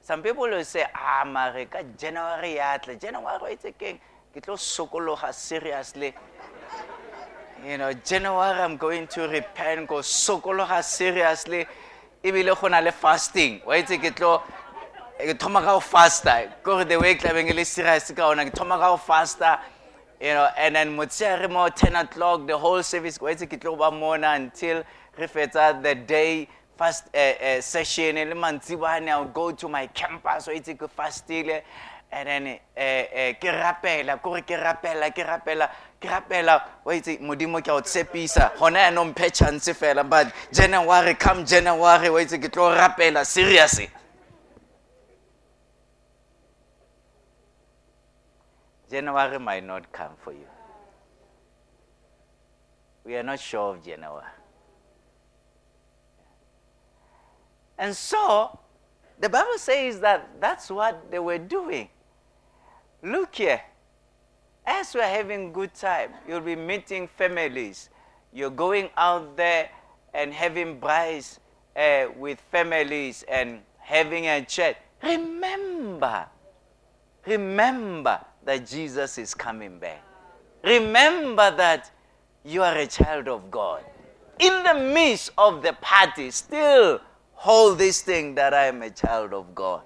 some 0.00 0.22
people 0.22 0.44
will 0.44 0.64
say, 0.64 0.84
ah, 0.94 1.24
mare, 1.26 1.66
January 1.98 2.58
atle. 2.58 2.94
January, 2.94 3.52
it's 3.52 3.64
a 3.64 3.72
king. 3.72 4.00
Kitlo 4.34 4.56
sokoloha 4.56 5.34
seriously. 5.34 6.14
You 7.66 7.78
know, 7.78 7.92
January, 7.92 8.60
I'm 8.60 8.76
going 8.76 9.06
to 9.08 9.22
repent, 9.28 9.88
go 9.88 9.96
sokoloha 9.96 10.84
seriously. 10.84 11.66
Ibile 12.26 12.60
go 12.60 12.66
na 12.66 12.80
le 12.80 12.90
fasting. 12.90 13.60
Wa 13.64 13.74
itse 13.74 13.98
ke 14.02 14.10
tlo 14.10 14.42
ke 15.16 15.38
thoma 15.38 15.60
ka 15.60 15.74
go 15.74 15.80
fasta. 15.80 16.50
Go 16.64 16.82
the 16.82 16.98
way 16.98 17.14
tlabeng 17.14 17.54
le 17.54 17.64
serious 17.64 18.10
ka 18.10 18.30
ona 18.30 18.44
ke 18.44 18.52
thoma 18.52 18.78
ka 18.78 18.96
go 18.96 18.96
fasta. 18.96 19.60
You 20.20 20.34
know, 20.34 20.48
and 20.58 20.74
then 20.74 20.96
motsheare 20.96 21.48
mo 21.48 21.68
10 21.68 21.94
o'clock 21.94 22.46
the 22.48 22.58
whole 22.58 22.82
service 22.82 23.16
go 23.16 23.26
itse 23.26 23.46
ke 23.46 23.60
tlo 23.60 23.78
ba 23.78 23.92
mona 23.92 24.32
until 24.34 24.82
re 25.16 25.26
fetsa 25.28 25.80
the 25.80 25.94
day 25.94 26.48
fast 26.76 27.04
uh, 27.14 27.18
uh, 27.18 27.60
session 27.60 28.16
le 28.16 28.34
mantsibane 28.34 29.08
i 29.08 29.18
would 29.20 29.32
go 29.32 29.52
to 29.52 29.68
my 29.68 29.86
campus 29.86 30.48
o 30.48 30.52
itse 30.52 30.74
ke 30.76 30.90
fastile 30.90 31.62
and 32.10 32.28
then 32.28 32.46
uh, 32.76 33.32
ke 33.40 33.54
rapela 33.62 34.20
kore 34.20 34.42
ke 34.42 34.58
rapela 34.66 35.14
ke 35.14 35.24
rapela 35.24 35.70
ke 36.00 36.08
rapela 36.08 36.60
o 36.84 36.92
itse 36.92 37.18
modimo 37.20 37.60
ke 37.62 37.68
a 37.68 37.74
o 37.74 37.80
tshepisa 37.80 38.50
gona 38.58 38.78
yaanong 38.78 39.10
mphe 39.10 39.30
chance 39.30 39.72
fela 39.74 40.04
but 40.08 40.28
january 40.52 41.14
come 41.14 41.44
january 41.44 42.08
o 42.08 42.18
itse 42.20 42.38
ke 42.38 42.48
tlo 42.48 42.74
rapela 42.74 43.24
seriously 43.24 43.88
January 48.90 49.38
might 49.38 49.64
not 49.64 49.90
come 49.92 50.12
for 50.18 50.32
you. 50.32 50.46
We 53.04 53.16
are 53.16 53.22
not 53.22 53.40
sure 53.40 53.74
of 53.74 53.84
January. 53.84 54.24
And 57.78 57.94
so, 57.94 58.58
the 59.20 59.28
Bible 59.28 59.58
says 59.58 60.00
that 60.00 60.40
that's 60.40 60.70
what 60.70 61.10
they 61.10 61.18
were 61.18 61.38
doing. 61.38 61.88
Look 63.02 63.34
here. 63.36 63.60
As 64.66 64.94
we're 64.94 65.02
having 65.02 65.52
good 65.52 65.72
time, 65.74 66.10
you'll 66.26 66.40
be 66.40 66.56
meeting 66.56 67.06
families. 67.06 67.88
You're 68.32 68.50
going 68.50 68.90
out 68.96 69.36
there 69.36 69.70
and 70.12 70.32
having 70.32 70.80
brides 70.80 71.38
uh, 71.76 72.06
with 72.16 72.40
families 72.50 73.24
and 73.28 73.60
having 73.78 74.26
a 74.26 74.44
chat. 74.44 74.78
Remember, 75.02 76.26
remember 77.26 78.20
that 78.44 78.66
Jesus 78.66 79.18
is 79.18 79.34
coming 79.34 79.78
back. 79.78 80.02
Remember 80.64 81.54
that 81.56 81.92
you 82.44 82.62
are 82.62 82.76
a 82.76 82.86
child 82.86 83.28
of 83.28 83.50
God. 83.50 83.84
In 84.40 84.64
the 84.64 84.74
midst 84.74 85.30
of 85.38 85.62
the 85.62 85.74
party, 85.74 86.30
still 86.32 87.00
hold 87.34 87.78
this 87.78 88.02
thing 88.02 88.34
that 88.34 88.52
I 88.52 88.66
am 88.66 88.82
a 88.82 88.90
child 88.90 89.32
of 89.32 89.54
God. 89.54 89.82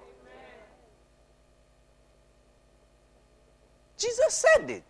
Jesus 4.01 4.33
said 4.33 4.69
it. 4.69 4.83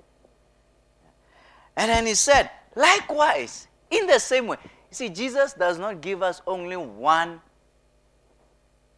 And 1.75 1.89
then 1.89 2.05
he 2.05 2.15
said, 2.15 2.49
likewise, 2.75 3.67
in 3.89 4.07
the 4.07 4.19
same 4.19 4.47
way. 4.47 4.57
You 4.63 4.95
see, 4.95 5.09
Jesus 5.09 5.53
does 5.53 5.77
not 5.77 6.01
give 6.01 6.23
us 6.23 6.41
only 6.47 6.77
one 6.77 7.41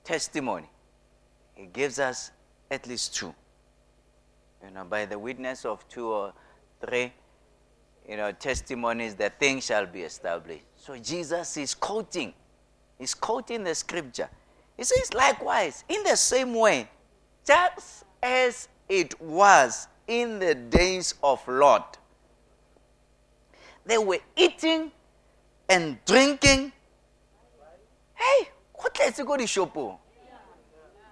testimony. 0.04 0.70
He 1.56 1.66
gives 1.68 2.00
us 2.00 2.32
at 2.70 2.88
least 2.88 3.16
two. 3.16 3.34
You 4.64 4.72
know, 4.72 4.84
by 4.86 5.06
the 5.06 5.18
witness 5.20 5.66
of 5.66 5.88
two 5.90 6.08
or 6.08 6.34
three, 6.80 7.14
you 8.08 8.18
know, 8.18 8.32
testimonies, 8.32 9.16
the 9.16 9.30
thing 9.30 9.60
shall 9.62 9.86
be 9.86 10.02
established. 10.02 10.66
So 10.76 10.98
Jesus 10.98 11.58
is 11.58 11.74
quoting, 11.74 12.34
he's 12.98 13.14
quoting 13.14 13.64
the 13.64 13.76
scripture. 13.76 14.30
He 14.78 14.84
says, 14.84 15.14
likewise, 15.14 15.84
in 15.88 16.04
the 16.04 16.16
same 16.16 16.54
way, 16.56 16.90
just 17.46 18.06
as 18.22 18.68
it 18.90 19.20
was 19.22 19.88
in 20.08 20.40
the 20.40 20.56
days 20.56 21.16
of 21.24 21.46
Lot, 21.48 21.98
they 23.86 23.98
were 23.98 24.20
eating 24.36 24.92
and 25.70 25.98
drinking. 26.06 26.72
Hey, 28.14 28.50
what 28.74 28.98
let's 29.00 29.22
go 29.22 29.38
to 29.38 29.44
shopong? 29.44 29.98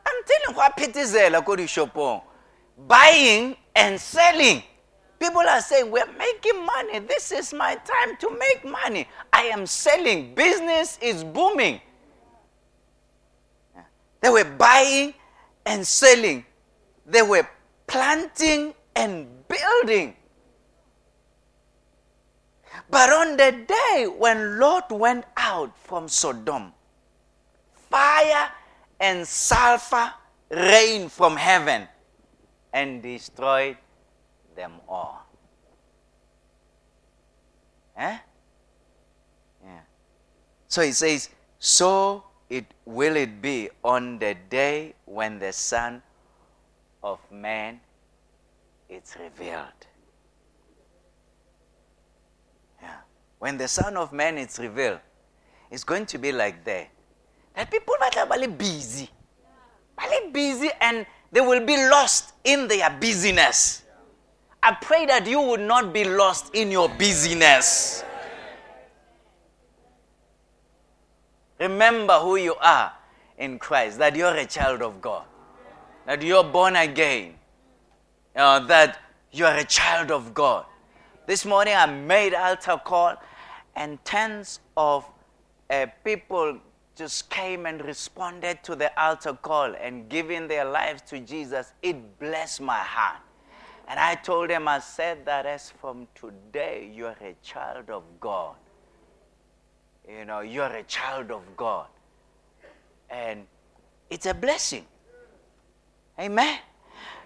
I'm 0.06 0.23
telling 0.25 0.56
what 0.56 0.77
phethizela 0.77 1.43
go 1.43 1.56
to 1.56 1.63
shopong. 1.67 2.21
Buying 2.88 3.56
and 3.75 3.99
selling. 3.99 4.63
People 5.19 5.41
are 5.41 5.62
saying, 5.62 5.91
We're 5.91 6.12
making 6.17 6.65
money. 6.65 6.99
This 6.99 7.32
is 7.32 7.54
my 7.54 7.75
time 7.75 8.17
to 8.17 8.38
make 8.38 8.65
money. 8.65 9.08
I 9.32 9.43
am 9.43 9.65
selling. 9.65 10.34
Business 10.34 10.97
is 11.01 11.23
booming. 11.23 11.80
They 14.21 14.30
were 14.30 14.45
buying 14.45 15.13
and 15.65 15.86
selling, 15.86 16.45
they 17.06 17.21
were 17.21 17.47
planting 17.88 18.73
and 18.95 19.27
building. 19.47 20.15
But 22.89 23.12
on 23.12 23.38
the 23.38 23.51
day 23.67 24.08
when 24.08 24.60
Lot 24.60 24.91
went 24.91 25.25
out 25.38 25.77
from 25.77 26.08
Sodom, 26.08 26.73
fire 27.73 28.49
and 28.99 29.27
sulfur 29.27 30.13
rained 30.49 31.12
from 31.12 31.36
heaven 31.36 31.88
and 32.73 33.01
destroyed 33.01 33.77
them 34.56 34.73
all. 34.88 35.25
Eh? 37.97 38.17
Yeah. 39.63 39.80
So 40.67 40.82
he 40.82 40.91
says, 40.91 41.30
So 41.60 42.23
it 42.49 42.65
will 42.86 43.15
it 43.15 43.41
be 43.41 43.69
on 43.84 44.19
the 44.19 44.36
day 44.49 44.95
when 45.06 45.39
the 45.39 45.54
Son 45.54 46.01
of 47.04 47.19
Man 47.32 47.80
is 48.91 49.15
revealed. 49.19 49.88
Yeah. 52.82 52.97
When 53.39 53.58
the 53.58 53.67
Son 53.67 53.95
of 53.95 54.12
Man 54.12 54.38
is 54.38 54.60
revealed, 54.60 54.99
it's 55.69 55.84
going 55.84 56.06
to 56.08 56.17
be 56.17 56.32
like 56.32 56.63
that. 56.65 56.89
That 57.56 57.71
people 57.71 57.95
are 57.99 58.27
really 58.27 58.47
busy. 58.47 59.10
Really 59.97 60.32
busy 60.32 60.69
and 60.82 61.06
they 61.32 61.41
will 61.41 61.65
be 61.65 61.77
lost 61.77 62.34
in 62.43 62.67
their 62.67 62.89
busyness. 62.99 63.84
I 64.62 64.73
pray 64.73 65.06
that 65.06 65.25
you 65.25 65.41
would 65.41 65.62
not 65.62 65.93
be 65.93 66.04
lost 66.04 66.54
in 66.54 66.69
your 66.71 66.89
busyness. 66.89 68.04
Remember 71.60 72.19
who 72.19 72.36
you 72.36 72.56
are 72.56 72.91
in 73.38 73.60
Christ, 73.60 73.99
that 73.99 74.15
you're 74.15 74.36
a 74.36 74.45
child 74.45 74.82
of 74.82 75.01
God, 75.01 75.23
that 76.06 76.21
you're 76.21 76.43
born 76.43 76.75
again, 76.75 77.36
uh, 78.36 78.60
that 78.60 79.00
you 79.32 79.46
are 79.46 79.58
a 79.58 79.63
child 79.63 80.12
of 80.12 80.34
God. 80.34 80.65
This 81.28 81.46
morning 81.46 81.74
I 81.76 81.86
made 81.86 82.34
altar 82.34 82.80
call, 82.84 83.15
and 83.76 84.04
tens 84.04 84.60
of 84.76 85.06
uh, 85.70 85.88
people 86.04 86.60
just 86.96 87.30
came 87.30 87.65
and 87.65 87.84
responded 87.86 88.63
to 88.63 88.76
the 88.76 88.91
altar 89.02 89.34
call 89.34 89.74
and 89.76 90.10
giving 90.10 90.48
their 90.48 90.65
lives 90.65 91.02
to 91.04 91.20
Jesus. 91.20 91.74
It 91.82 92.20
blessed 92.20 92.62
my 92.62 92.78
heart. 92.78 93.22
And 93.88 94.00
I 94.00 94.15
told 94.15 94.50
them, 94.50 94.67
I 94.67 94.80
said 94.80 95.26
that 95.26 95.46
as 95.46 95.70
from 95.70 96.08
today, 96.15 96.91
you're 96.94 97.15
a 97.22 97.36
child 97.44 97.89
of 97.89 98.04
God. 98.20 98.56
You 100.08 100.26
know, 100.26 100.41
you're 100.41 100.65
a 100.65 100.84
child 100.84 101.32
of 101.32 101.41
God. 101.58 101.88
And 103.10 103.46
it's 104.10 104.26
a 104.26 104.34
blessing. 104.34 104.86
Amen. 106.20 106.60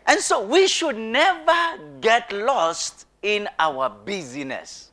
And 0.08 0.20
so 0.20 0.46
we 0.46 0.68
should 0.68 0.98
never 0.98 1.80
get 2.00 2.32
lost 2.32 3.08
in 3.22 3.50
our 3.58 3.89
busyness. 3.89 4.91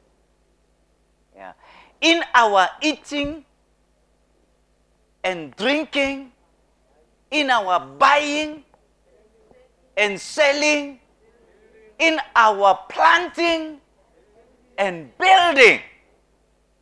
Yeah. 1.37 1.53
In 2.01 2.23
our 2.35 2.69
eating 2.81 3.45
and 5.23 5.55
drinking, 5.57 6.33
in 7.31 7.51
our 7.51 7.81
buying 7.81 8.65
and 9.97 10.21
selling, 10.21 10.99
in 11.99 12.19
our 12.35 12.79
planting 12.89 13.81
and 14.79 15.17
building. 15.19 15.81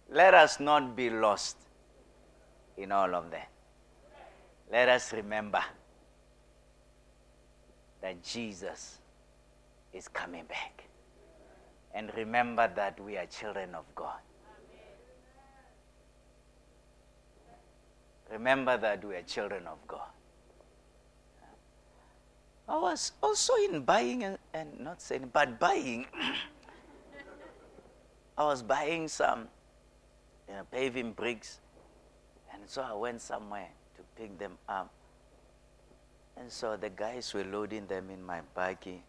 Let 0.09 0.35
us 0.35 0.61
not 0.61 0.97
be 0.97 1.11
lost 1.11 1.57
in 2.77 2.93
all 2.93 3.15
of 3.15 3.31
that. 3.31 3.49
Let 4.71 4.89
us 4.89 5.13
remember 5.13 5.63
that 8.03 8.23
Jesus 8.23 8.99
is 9.93 10.09
coming 10.09 10.45
back. 10.45 10.85
And 11.95 12.13
remember 12.17 12.71
that 12.77 13.01
we 13.01 13.17
are 13.17 13.27
children 13.27 13.75
of 13.75 13.85
God. 13.95 14.21
Remember 18.31 18.77
that 18.77 19.05
we 19.05 19.17
are 19.17 19.23
children 19.23 19.67
of 19.67 19.79
God. 19.89 20.09
I 22.69 22.79
was 22.79 23.13
also 23.21 23.55
in 23.57 23.83
buying 23.83 24.23
and, 24.23 24.39
and 24.55 24.79
not 24.79 25.03
selling, 25.03 25.31
but 25.33 25.59
buying. 25.59 26.07
I 28.39 28.45
was 28.45 28.63
buying 28.63 29.09
some 29.09 29.49
you 30.49 30.55
know, 30.55 30.63
paving 30.71 31.13
bricks, 31.13 31.59
and 32.55 32.63
so 32.67 32.83
I 32.83 32.93
went 32.93 33.21
somewhere 33.21 33.69
to 33.97 34.03
pick 34.15 34.39
them 34.39 34.57
up. 34.69 34.93
And 36.41 36.51
so 36.51 36.75
the 36.75 36.89
guys 36.89 37.35
were 37.35 37.45
loading 37.45 37.87
them 37.87 38.09
in 38.09 38.25
my 38.25 38.41
buggy, 38.55 39.03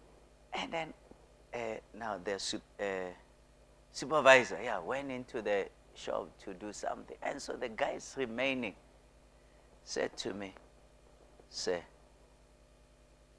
and 0.53 0.69
then 0.69 0.93
uh, 1.53 1.57
now 1.97 2.19
the 2.21 2.33
uh, 2.35 2.83
supervisor, 3.93 4.59
yeah, 4.61 4.79
went 4.79 5.09
into 5.09 5.41
the 5.41 5.67
shop 5.95 6.27
to 6.43 6.53
do 6.53 6.73
something, 6.73 7.15
and 7.23 7.41
so 7.41 7.53
the 7.53 7.69
guys 7.69 8.15
remaining 8.17 8.75
said 9.85 10.15
to 10.17 10.33
me, 10.33 10.53
Sir, 11.49 11.79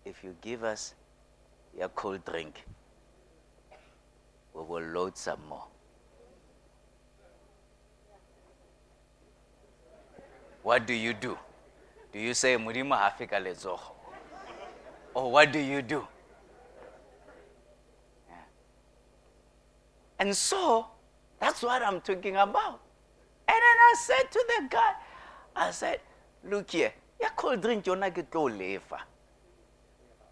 if 0.07 0.25
you 0.25 0.37
give 0.41 0.65
us 0.65 0.95
your 1.79 1.91
cold 1.91 2.25
drink, 2.25 2.65
we 4.55 4.63
will 4.63 4.81
load 4.81 5.19
some 5.19 5.41
more." 5.47 5.67
What 10.63 10.87
do 10.87 10.95
you 10.95 11.13
do? 11.13 11.37
Do 12.13 12.19
you 12.19 12.35
say 12.35 12.57
Murima 12.57 12.99
Hafika 12.99 13.41
Lezoho? 13.41 13.93
Or 15.15 15.33
what 15.33 15.51
do 15.51 15.59
you 15.59 15.81
do? 15.83 16.07
Yeah. 18.29 18.37
And 20.19 20.37
so 20.37 20.87
that's 21.41 21.63
what 21.63 21.83
I'm 21.83 22.01
talking 22.01 22.37
about. 22.37 22.81
And 23.49 23.57
then 23.57 23.59
I 23.59 23.95
said 23.99 24.31
to 24.31 24.45
the 24.47 24.69
guy, 24.69 24.93
I 25.57 25.71
said, 25.71 26.01
look 26.45 26.71
here, 26.71 26.93
ya 27.21 27.29
cold 27.35 27.63
drink 27.63 27.85
lefa. 27.85 28.99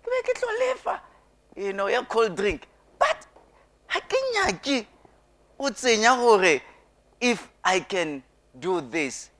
Ke 0.02 0.22
ke 0.24 0.34
tlo 0.36 0.48
lefa. 0.60 1.00
You 1.56 1.72
know, 1.72 1.88
ya 1.88 2.02
cold 2.02 2.36
drink. 2.36 2.66
But 2.98 3.26
ha 3.86 4.00
ke 4.00 4.16
nyaki 4.36 4.86
o 5.58 5.70
tsenya 5.70 6.16
gore 6.16 6.60
if 7.20 7.48
I 7.64 7.80
can 7.80 8.22
do 8.58 8.80
this. 8.80 9.30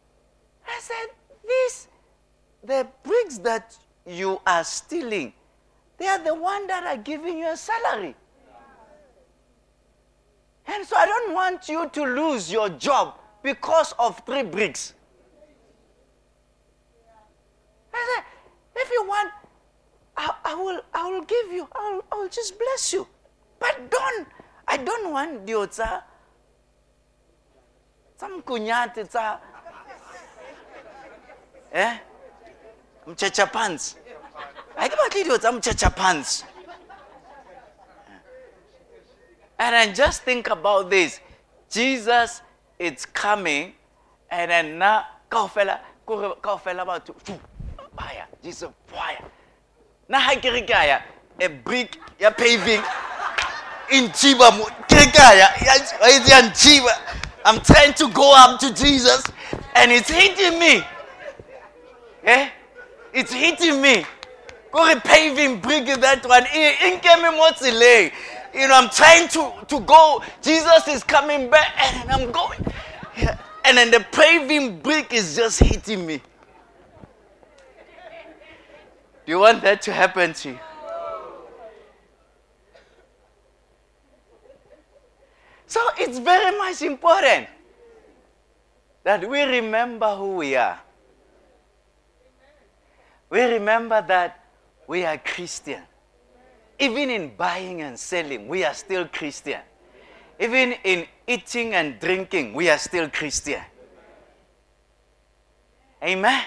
I 0.66 0.78
said, 0.80 1.08
this 1.46 1.88
the 2.64 2.86
bricks 3.02 3.38
that 3.38 3.76
you 4.06 4.40
are 4.46 4.64
stealing, 4.64 5.32
they 5.98 6.06
are 6.06 6.18
the 6.22 6.34
one 6.34 6.66
that 6.66 6.84
are 6.84 6.96
giving 6.96 7.38
you 7.38 7.48
a 7.48 7.56
salary. 7.56 8.14
And 10.66 10.86
so 10.86 10.96
I 10.96 11.06
don't 11.06 11.34
want 11.34 11.68
you 11.68 11.88
to 11.88 12.04
lose 12.04 12.50
your 12.50 12.68
job 12.68 13.14
because 13.42 13.92
of 13.98 14.20
three 14.24 14.42
bricks. 14.42 14.94
I 17.92 18.14
said, 18.16 18.24
if 18.82 18.90
you 18.90 19.04
want, 19.06 19.32
I, 20.16 20.34
I 20.44 20.54
will 20.54 20.80
I 20.94 21.10
will 21.10 21.22
give 21.22 21.52
you, 21.52 21.66
I 21.74 21.92
will, 21.94 22.04
I 22.12 22.14
will 22.16 22.28
just 22.28 22.58
bless 22.58 22.92
you. 22.92 23.06
But 23.58 23.90
don't, 23.90 24.26
I 24.68 24.76
don't 24.76 25.12
want 25.12 25.46
the 25.46 25.52
otsa. 25.54 26.02
Some 28.16 28.42
kunyati. 28.42 29.08
Eh? 31.72 31.98
Mchecha 33.10 33.50
pants. 33.52 33.96
Ha 34.76 34.88
ke 34.88 34.96
batle 34.96 35.24
dilo 35.24 35.38
tsa 35.38 35.52
mchecha 35.52 35.94
pants. 35.94 36.44
And 39.58 39.74
then 39.74 39.94
just 39.94 40.22
think 40.22 40.48
about 40.48 40.88
this. 40.88 41.20
Jesus 41.70 42.40
is 42.78 43.04
coming. 43.06 43.74
And 44.30 44.50
then 44.50 44.78
na 44.78 45.04
kaofela 45.30 45.80
kaofela 46.06 46.86
batho 46.86 47.14
fire 47.96 48.26
jesus 48.42 48.70
fire. 48.86 49.24
Na 50.08 50.18
ha 50.20 50.34
ke 50.36 50.52
re 50.52 50.62
ka 50.62 50.82
ya 50.82 51.00
a 51.40 51.48
brick 51.48 51.98
ya 52.18 52.30
paving 52.30 52.82
in 53.92 54.08
Chiba, 54.10 54.56
mo 54.56 54.64
ke 54.88 54.96
re 54.96 55.06
ka 55.12 55.32
ya 55.32 55.48
ya- 55.60 56.08
ya 56.08 56.40
ya 56.42 56.96
i'm 57.44 57.60
trying 57.60 57.92
to 57.94 58.06
go 58.08 58.32
up 58.36 58.60
to 58.60 58.72
jesus 58.74 59.24
and 59.74 59.90
it's 59.92 60.10
hitting 60.10 60.58
me. 60.58 60.82
Eh 62.24 62.50
it's 63.12 63.32
hitting 63.32 63.80
me 63.80 64.04
Go 64.72 65.00
paving 65.00 65.60
brick 65.60 65.86
that 66.00 66.24
one. 66.26 66.44
Eh, 66.52 66.92
In 66.92 67.00
came 67.00 67.22
mo 67.22 67.50
tseleng. 67.50 68.12
You 68.54 68.68
know, 68.68 68.74
I'm 68.74 68.90
trying 68.90 69.28
to, 69.28 69.52
to 69.66 69.80
go. 69.80 70.22
Jesus 70.42 70.86
is 70.88 71.02
coming 71.02 71.50
back 71.50 71.72
and 71.78 72.10
I'm 72.10 72.30
going. 72.30 72.64
Yeah. 73.16 73.36
And 73.64 73.76
then 73.76 73.90
the 73.90 74.04
paving 74.12 74.80
brick 74.80 75.12
is 75.12 75.36
just 75.36 75.60
hitting 75.60 76.06
me. 76.06 76.22
Do 79.26 79.32
you 79.32 79.38
want 79.38 79.62
that 79.62 79.82
to 79.82 79.92
happen 79.92 80.32
to 80.34 80.50
you? 80.50 80.58
So 85.66 85.80
it's 85.98 86.18
very 86.18 86.56
much 86.58 86.82
important 86.82 87.46
that 89.04 89.28
we 89.28 89.42
remember 89.42 90.14
who 90.16 90.36
we 90.36 90.56
are. 90.56 90.80
We 93.30 93.42
remember 93.42 94.04
that 94.08 94.44
we 94.86 95.04
are 95.04 95.16
Christian. 95.18 95.82
Even 96.78 97.10
in 97.10 97.36
buying 97.36 97.82
and 97.82 97.98
selling, 97.98 98.48
we 98.48 98.64
are 98.64 98.74
still 98.74 99.06
Christian. 99.06 99.60
Even 100.38 100.72
in 100.84 101.06
eating 101.26 101.74
and 101.74 102.00
drinking, 102.00 102.54
we 102.54 102.68
are 102.68 102.78
still 102.78 103.08
Christian. 103.08 103.60
Amen. 106.02 106.42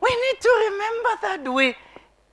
We 0.00 0.10
need 0.10 0.40
to 0.40 0.70
remember 0.70 1.08
that 1.22 1.52
we 1.54 1.74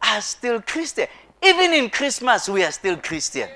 are 0.02 0.22
still 0.22 0.62
Christian. 0.62 1.08
Even 1.42 1.74
in 1.74 1.90
Christmas, 1.90 2.50
we 2.50 2.64
are 2.64 2.72
still 2.72 2.98
Christian. 2.98 3.48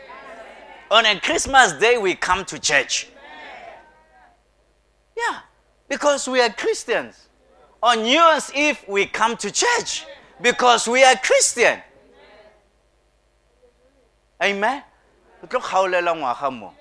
On 0.92 1.06
a 1.06 1.20
Christmas 1.20 1.74
day, 1.74 1.98
we 1.98 2.16
come 2.16 2.46
to 2.46 2.60
church. 2.60 3.10
Yeah, 5.18 5.40
because 5.90 6.28
we 6.28 6.40
are 6.42 6.50
Christians. 6.50 7.25
On 7.86 8.02
New 8.02 8.10
Year's 8.10 8.52
Eve, 8.56 8.84
we 8.88 9.06
come 9.06 9.38
to 9.38 9.52
church 9.52 10.08
because 10.42 10.88
we 10.88 11.04
are 11.04 11.16
Christian. 11.18 11.80
Amen. 14.42 14.82
Ngwaga 15.46 16.52
mo. 16.52 16.74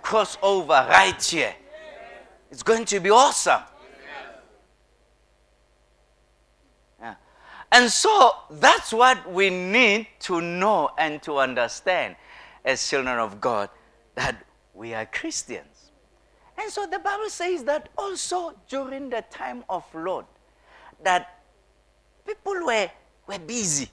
Cross 0.00 0.38
over 0.40 0.86
right 0.88 1.22
here. 1.22 1.54
It's 2.50 2.62
going 2.62 2.86
to 2.86 3.00
be 3.00 3.10
awesome. 3.10 3.60
And 7.70 7.90
so 7.90 8.32
that's 8.52 8.94
what 8.94 9.30
we 9.30 9.50
need 9.50 10.06
to 10.20 10.40
know 10.40 10.88
and 10.96 11.20
to 11.24 11.36
understand 11.36 12.16
as 12.64 12.88
children 12.88 13.18
of 13.18 13.42
God 13.42 13.68
that 14.14 14.42
we 14.72 14.94
are 14.94 15.04
Christians. 15.04 15.90
And 16.56 16.72
so 16.72 16.86
the 16.86 16.98
Bible 16.98 17.28
says 17.28 17.64
that 17.64 17.90
also 17.98 18.54
during 18.70 19.10
the 19.10 19.22
time 19.30 19.62
of 19.68 19.84
Lot, 19.94 20.26
that 21.02 21.42
people 22.26 22.54
were, 22.64 22.90
were 23.26 23.38
busy. 23.38 23.88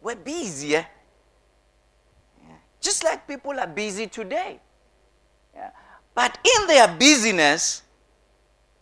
Were 0.00 0.16
busy. 0.16 0.76
eh? 0.76 0.84
Yeah. 2.46 2.54
Just 2.80 3.04
like 3.04 3.26
people 3.26 3.58
are 3.58 3.66
busy 3.66 4.06
today. 4.06 4.60
Yeah. 5.54 5.70
But 6.14 6.38
in 6.44 6.66
their 6.66 6.88
busyness, 6.88 7.82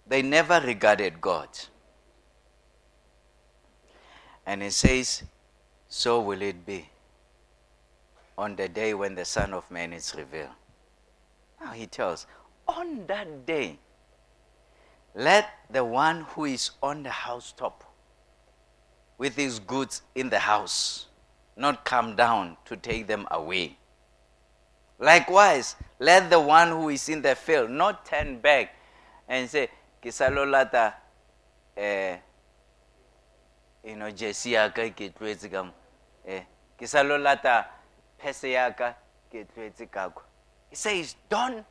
they 0.07 0.23
never 0.23 0.61
regarded 0.61 1.21
God. 1.21 1.49
And 4.47 4.63
it 4.63 4.73
says, 4.73 5.25
So 5.89 6.21
will 6.21 6.43
it 6.43 6.65
be 6.65 6.89
on 8.39 8.55
the 8.57 8.69
day 8.69 8.95
when 8.95 9.15
the 9.15 9.25
Son 9.25 9.55
of 9.55 9.69
Man 9.71 9.93
is 9.93 10.15
revealed. 10.17 10.51
Now 11.61 11.73
he 11.73 11.87
tells, 11.87 12.27
On 12.69 13.07
that 13.07 13.47
day, 13.47 13.79
let 15.17 15.49
the 15.71 15.83
one 15.83 16.21
who 16.21 16.45
is 16.45 16.71
on 16.83 17.03
the 17.03 17.11
housetop 17.11 17.83
with 19.17 19.35
his 19.35 19.59
goods 19.59 20.03
in 20.15 20.29
the 20.29 20.39
house 20.39 21.07
not 21.57 21.87
come 21.87 22.15
down 22.15 22.59
to 22.67 22.77
take 22.77 23.07
them 23.07 23.27
away. 23.31 23.79
Likewise, 24.99 25.75
let 25.99 26.29
the 26.29 26.39
one 26.39 26.69
who 26.69 26.91
is 26.91 27.09
in 27.09 27.23
the 27.23 27.35
field 27.35 27.71
not 27.71 28.05
turn 28.05 28.39
back 28.39 28.75
and 29.27 29.49
say, 29.49 29.69
Kisalolata, 30.03 30.93
eh, 31.77 32.17
you 33.83 33.97
know, 33.97 34.11
Jesse 34.11 34.51
yaka 34.51 34.91
ke 34.91 35.15
tlwaetse 35.15 35.51
ka 35.51 35.63
mo. 35.63 35.73
Eh, 36.27 36.43
ke 36.77 36.87
sa 36.87 37.01
lo 37.03 37.17
lata 37.17 37.65
phese 38.19 38.53
yaka 38.53 38.95
ke 39.33 39.47
tlwaetse 39.49 39.91
ka 39.91 40.11
kwa. 40.11 40.23
He 40.69 40.77
says, 40.77 41.17
don't 41.29 41.65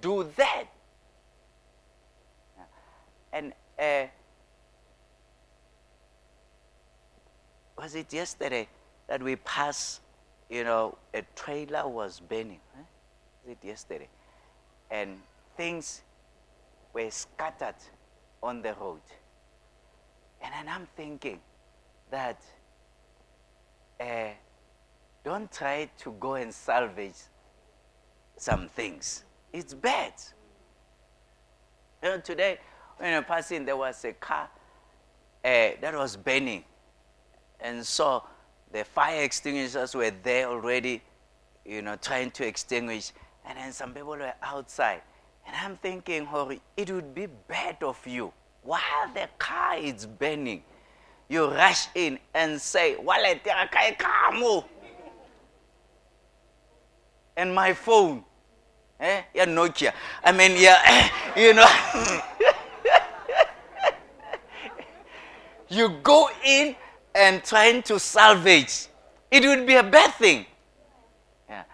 do 0.00 0.28
that. 0.36 0.66
And 3.32 3.52
uh, 3.78 4.06
was 7.78 7.94
it 7.94 8.12
yesterday 8.12 8.68
that 9.08 9.22
we 9.22 9.36
passed, 9.36 10.00
you 10.48 10.64
know, 10.64 10.98
a 11.14 11.22
trailer 11.34 11.88
was 11.88 12.20
burning? 12.20 12.60
Huh? 12.74 12.82
Was 13.44 13.56
it 13.60 13.66
yesterday? 13.66 14.08
And 14.90 15.18
things 15.56 16.02
were 16.92 17.10
scattered 17.10 17.76
on 18.42 18.62
the 18.62 18.74
road. 18.74 19.00
And 20.42 20.52
then 20.52 20.74
I'm 20.74 20.88
thinking 20.96 21.38
that 22.10 22.42
uh, 24.00 24.30
don't 25.24 25.52
try 25.52 25.88
to 25.98 26.12
go 26.18 26.34
and 26.34 26.52
salvage 26.52 27.14
some 28.36 28.68
things. 28.68 29.24
It's 29.52 29.74
bad. 29.74 30.14
You 32.02 32.08
know, 32.08 32.20
today, 32.20 32.58
when 33.00 33.14
I'm 33.14 33.24
passing, 33.24 33.64
there 33.64 33.76
was 33.76 34.04
a 34.04 34.12
car 34.12 34.48
uh, 35.42 35.48
that 35.80 35.94
was 35.94 36.16
burning. 36.16 36.64
And 37.58 37.84
so 37.84 38.22
the 38.70 38.84
fire 38.84 39.22
extinguishers 39.22 39.94
were 39.94 40.12
there 40.22 40.48
already, 40.48 41.02
you 41.64 41.80
know, 41.80 41.96
trying 41.96 42.30
to 42.32 42.46
extinguish. 42.46 43.12
And 43.46 43.56
then 43.56 43.72
some 43.72 43.94
people 43.94 44.10
were 44.10 44.34
outside. 44.42 45.00
And 45.46 45.56
I'm 45.56 45.76
thinking, 45.78 46.26
Hori, 46.26 46.60
it 46.76 46.90
would 46.90 47.14
be 47.14 47.26
bad 47.26 47.78
of 47.82 47.98
you 48.06 48.32
while 48.62 48.80
the 49.14 49.28
car 49.38 49.78
is 49.78 50.04
burning. 50.04 50.62
You 51.28 51.46
rush 51.50 51.86
in 51.94 52.18
and 52.34 52.60
say, 52.60 52.96
Wallet, 52.96 53.42
kamu. 53.42 54.64
And 57.36 57.54
my 57.54 57.72
phone. 57.72 58.24
Eh? 58.98 59.22
Yeah, 59.32 59.46
Nokia. 59.46 59.94
I 60.22 60.32
mean, 60.32 60.60
yeah, 60.60 61.08
you 61.36 61.54
know. 61.54 62.20
you 65.70 65.88
go 66.02 66.28
in 66.44 66.76
and 67.14 67.42
trying 67.42 67.82
to 67.84 67.98
salvage. 67.98 68.88
It 69.30 69.44
would 69.44 69.66
be 69.66 69.76
a 69.76 69.82
bad 69.82 70.12
thing. 70.14 70.44
Yeah. 71.48 71.64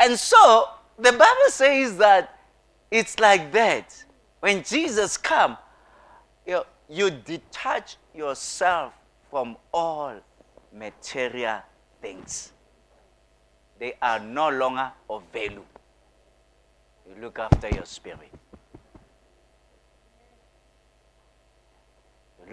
And 0.00 0.18
so 0.18 0.68
the 0.98 1.12
Bible 1.12 1.50
says 1.50 1.96
that 1.98 2.38
it's 2.90 3.18
like 3.18 3.52
that. 3.52 4.04
When 4.40 4.64
Jesus 4.64 5.16
come, 5.16 5.56
you, 6.46 6.62
you 6.88 7.10
detach 7.10 7.96
yourself 8.14 8.92
from 9.30 9.56
all 9.72 10.14
material 10.72 11.60
things. 12.00 12.52
They 13.78 13.94
are 14.00 14.18
no 14.18 14.48
longer 14.50 14.92
of 15.08 15.22
value. 15.32 15.64
You 17.08 17.20
look 17.20 17.38
after 17.38 17.68
your 17.68 17.84
spirit. 17.84 18.30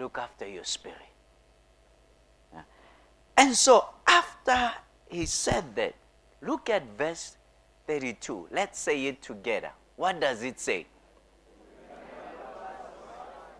Look 0.00 0.16
after 0.16 0.48
your 0.48 0.64
spirit. 0.64 0.96
Yeah. 2.54 2.62
And 3.36 3.54
so 3.54 3.84
after 4.06 4.72
he 5.08 5.26
said 5.26 5.76
that, 5.76 5.94
look 6.40 6.70
at 6.70 6.82
verse 6.96 7.36
32. 7.86 8.48
Let's 8.50 8.78
say 8.78 9.06
it 9.06 9.20
together. 9.20 9.72
What 9.96 10.18
does 10.18 10.42
it 10.42 10.58
say? 10.58 10.86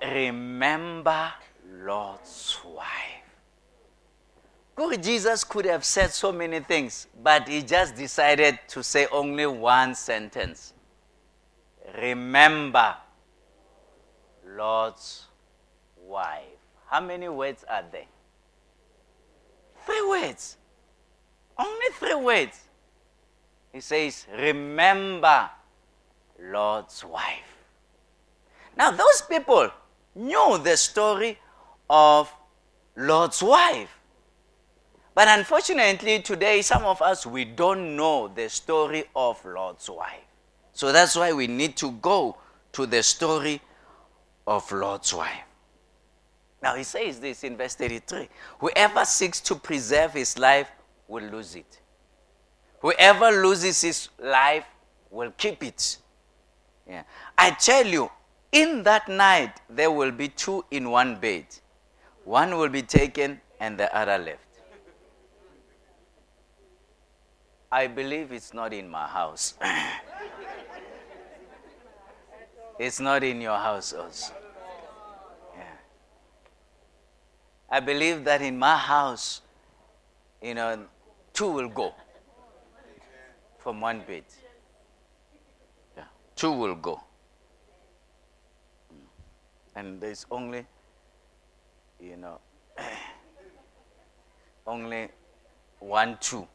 Remember 0.03 1.31
Lot's 1.85 2.65
wife. 2.65 2.87
Good 4.75 5.03
Jesus 5.03 5.45
could 5.45 5.67
have 5.67 5.85
said 5.85 6.11
so 6.11 6.33
many 6.33 6.61
things, 6.61 7.07
but 7.23 7.47
he 7.47 7.61
just 7.61 7.97
decided 7.97 8.59
to 8.69 8.83
say 8.83 9.07
only 9.13 9.45
one 9.47 9.95
sentence. 9.95 10.73
Remember 11.99 12.95
Lot's 14.47 15.27
wife. 16.11 16.59
How 16.87 17.01
many 17.01 17.29
words 17.29 17.65
are 17.69 17.85
there? 17.91 18.11
Three 19.87 20.09
words. 20.09 20.57
Only 21.57 21.87
three 21.93 22.15
words. 22.15 22.59
He 23.73 23.81
says, 23.81 24.27
Remember 24.37 25.49
Lot's 26.41 27.05
wife. 27.05 27.57
Now, 28.77 28.91
those 28.91 29.23
people 29.29 29.71
knew 30.15 30.59
the 30.63 30.77
story 30.77 31.39
of 31.89 32.33
Lot's 32.97 33.43
wife. 33.43 33.91
But 35.15 35.29
unfortunately, 35.29 36.23
today, 36.23 36.63
some 36.63 36.85
of 36.85 37.03
us, 37.03 37.27
we 37.27 37.45
don't 37.45 37.97
know 37.97 38.29
the 38.29 38.49
story 38.49 39.05
of 39.15 39.45
Lot's 39.45 39.89
wife. 39.89 40.25
So 40.73 40.93
that's 40.93 41.17
why 41.17 41.33
we 41.33 41.47
need 41.47 41.77
to 41.79 41.93
go 41.93 42.37
to 42.73 42.87
the 42.87 43.03
story 43.03 43.61
of 44.47 44.71
Lot's 44.73 45.13
wife. 45.13 45.50
Now, 46.63 46.75
he 46.75 46.83
says 46.83 47.21
this 47.21 47.45
in 47.45 47.57
verse 47.57 47.75
33 47.75 48.29
Whoever 48.59 49.05
seeks 49.05 49.41
to 49.43 49.55
preserve 49.55 50.13
his 50.13 50.39
life 50.39 50.71
will 51.09 51.25
lose 51.25 51.57
it. 51.57 51.81
Whoever 52.81 53.31
loses 53.43 53.81
his 53.83 54.09
life 54.19 54.65
will 55.11 55.33
keep 55.37 55.63
it. 55.63 55.99
Yeah. 56.89 57.03
I 57.37 57.51
tell 57.51 57.87
you, 57.87 58.11
in 58.53 58.83
that 58.83 59.09
night, 59.09 59.61
there 59.69 59.91
will 59.91 60.11
be 60.11 60.29
two 60.29 60.65
in 60.71 60.91
one 60.91 61.17
bed. 61.17 61.47
One 62.25 62.57
will 62.57 62.69
be 62.69 62.83
taken 62.83 63.41
and 63.61 63.79
the 63.79 63.95
other 63.97 64.19
left. 64.19 64.47
I 67.73 67.87
believe 67.87 68.33
it's 68.33 68.53
not 68.53 68.73
in 68.73 68.89
my 68.89 69.07
house. 69.07 69.55
it's 72.79 72.99
not 72.99 73.23
in 73.23 73.41
your 73.41 73.57
house 73.57 73.93
also. 73.93 74.33
Yeah. 75.57 75.63
I 77.71 77.81
believe 77.81 78.25
that 78.25 78.43
in 78.43 78.59
my 78.59 78.77
house, 78.77 79.43
you 80.43 80.55
know, 80.55 80.85
two 81.33 81.51
will 81.51 81.69
go 81.69 81.95
from 83.59 83.81
one 83.81 84.01
bed. 84.07 84.25
Yeah. 85.97 86.05
Two 86.35 86.53
will 86.53 86.75
go. 86.75 87.01
Mm. 88.93 88.99
And 89.77 90.01
there's 90.01 90.27
only, 90.31 90.67
you 92.01 92.17
know, 92.17 92.41
only 94.67 95.09
one 95.79 96.19
two 96.21 96.47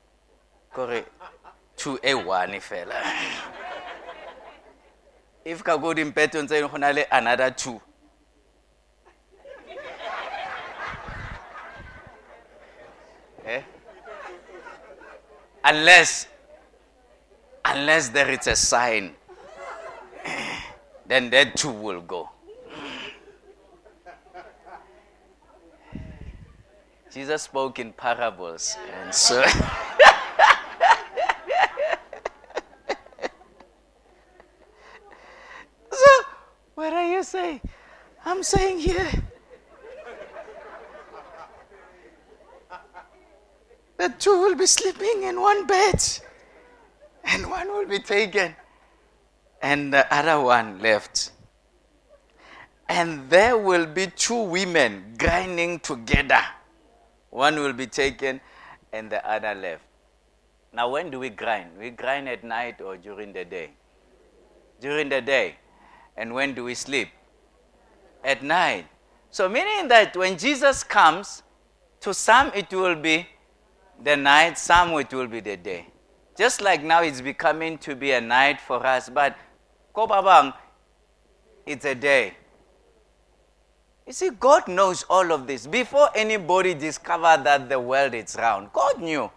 kore 0.74 1.04
two 1.76 2.00
a 2.04 2.14
one 2.14 2.52
fela 2.60 2.94
if 5.46 5.64
ka 5.64 5.78
go 5.78 5.94
dimpetong 5.94 6.48
tse 6.48 6.62
go 6.62 6.78
na 6.78 6.90
le 6.92 7.04
another 7.12 7.50
two 7.52 7.82
eh? 13.46 13.62
unless 15.64 16.28
unless 17.64 18.10
there 18.10 18.30
is 18.30 18.48
a 18.48 18.56
sign 18.56 19.16
then 21.06 21.30
that 21.30 21.56
two 21.56 21.72
will 21.72 22.02
go 22.02 22.30
jesus 27.12 27.44
spoke 27.44 27.80
in 27.80 27.94
parables 27.94 28.78
and 29.02 29.14
so 29.14 29.44
What 36.76 36.92
are 36.92 37.08
you 37.08 37.24
saying? 37.24 37.62
I'm 38.26 38.44
saying 38.44 38.80
here. 38.80 39.10
The 43.98 44.10
two 44.10 44.42
will 44.42 44.56
be 44.56 44.66
sleeping 44.66 45.24
in 45.24 45.40
one 45.40 45.66
bed, 45.66 46.04
and 47.24 47.50
one 47.50 47.68
will 47.70 47.88
be 47.88 48.00
taken, 48.00 48.56
and 49.62 49.94
the 49.94 50.14
other 50.14 50.40
one 50.42 50.80
left. 50.80 51.32
And 52.90 53.30
there 53.30 53.58
will 53.58 53.86
be 53.86 54.08
two 54.08 54.42
women 54.42 55.16
grinding 55.18 55.80
together. 55.80 56.42
One 57.30 57.56
will 57.56 57.74
be 57.74 57.88
taken, 57.88 58.42
and 58.92 59.10
the 59.10 59.26
other 59.28 59.56
left. 59.56 59.84
Now, 60.74 60.90
when 60.90 61.10
do 61.10 61.20
we 61.20 61.30
grind? 61.30 61.72
We 61.80 61.90
grind 61.90 62.28
at 62.28 62.44
night 62.44 62.82
or 62.82 62.98
during 62.98 63.32
the 63.32 63.46
day? 63.46 63.72
During 64.82 65.08
the 65.08 65.22
day. 65.22 65.56
And 66.18 66.34
when 66.34 66.54
do 66.54 66.66
we 66.66 66.76
sleep? 66.76 67.08
At 68.24 68.44
night. 68.44 68.88
So, 69.32 69.48
meaning 69.48 69.88
that 69.88 70.16
when 70.18 70.38
Jesus 70.38 70.84
comes, 70.84 71.44
to 72.02 72.14
some 72.14 72.52
it 72.54 72.72
will 72.72 72.96
be 72.96 73.26
the 74.04 74.16
night, 74.16 74.58
some 74.58 74.92
it 75.00 75.14
will 75.14 75.28
be 75.28 75.40
the 75.40 75.58
day. 75.58 75.88
Just 76.38 76.62
like 76.62 76.84
now 76.84 77.02
it's 77.02 77.22
becoming 77.22 77.78
to 77.80 77.96
be 77.96 78.12
a 78.12 78.22
night 78.22 78.60
for 78.60 78.86
us, 78.86 79.10
but 79.10 79.38
Kobabang, 79.96 80.54
it's 81.66 81.86
a 81.86 81.96
day. 81.96 82.34
You 84.06 84.14
see, 84.14 84.30
God 84.30 84.68
knows 84.68 85.04
all 85.10 85.32
of 85.32 85.48
this. 85.48 85.66
Before 85.66 86.10
anybody 86.14 86.74
discovered 86.74 87.44
that 87.46 87.70
the 87.70 87.80
world 87.80 88.14
is 88.14 88.36
round, 88.36 88.72
God 88.72 89.02
knew. 89.02 89.32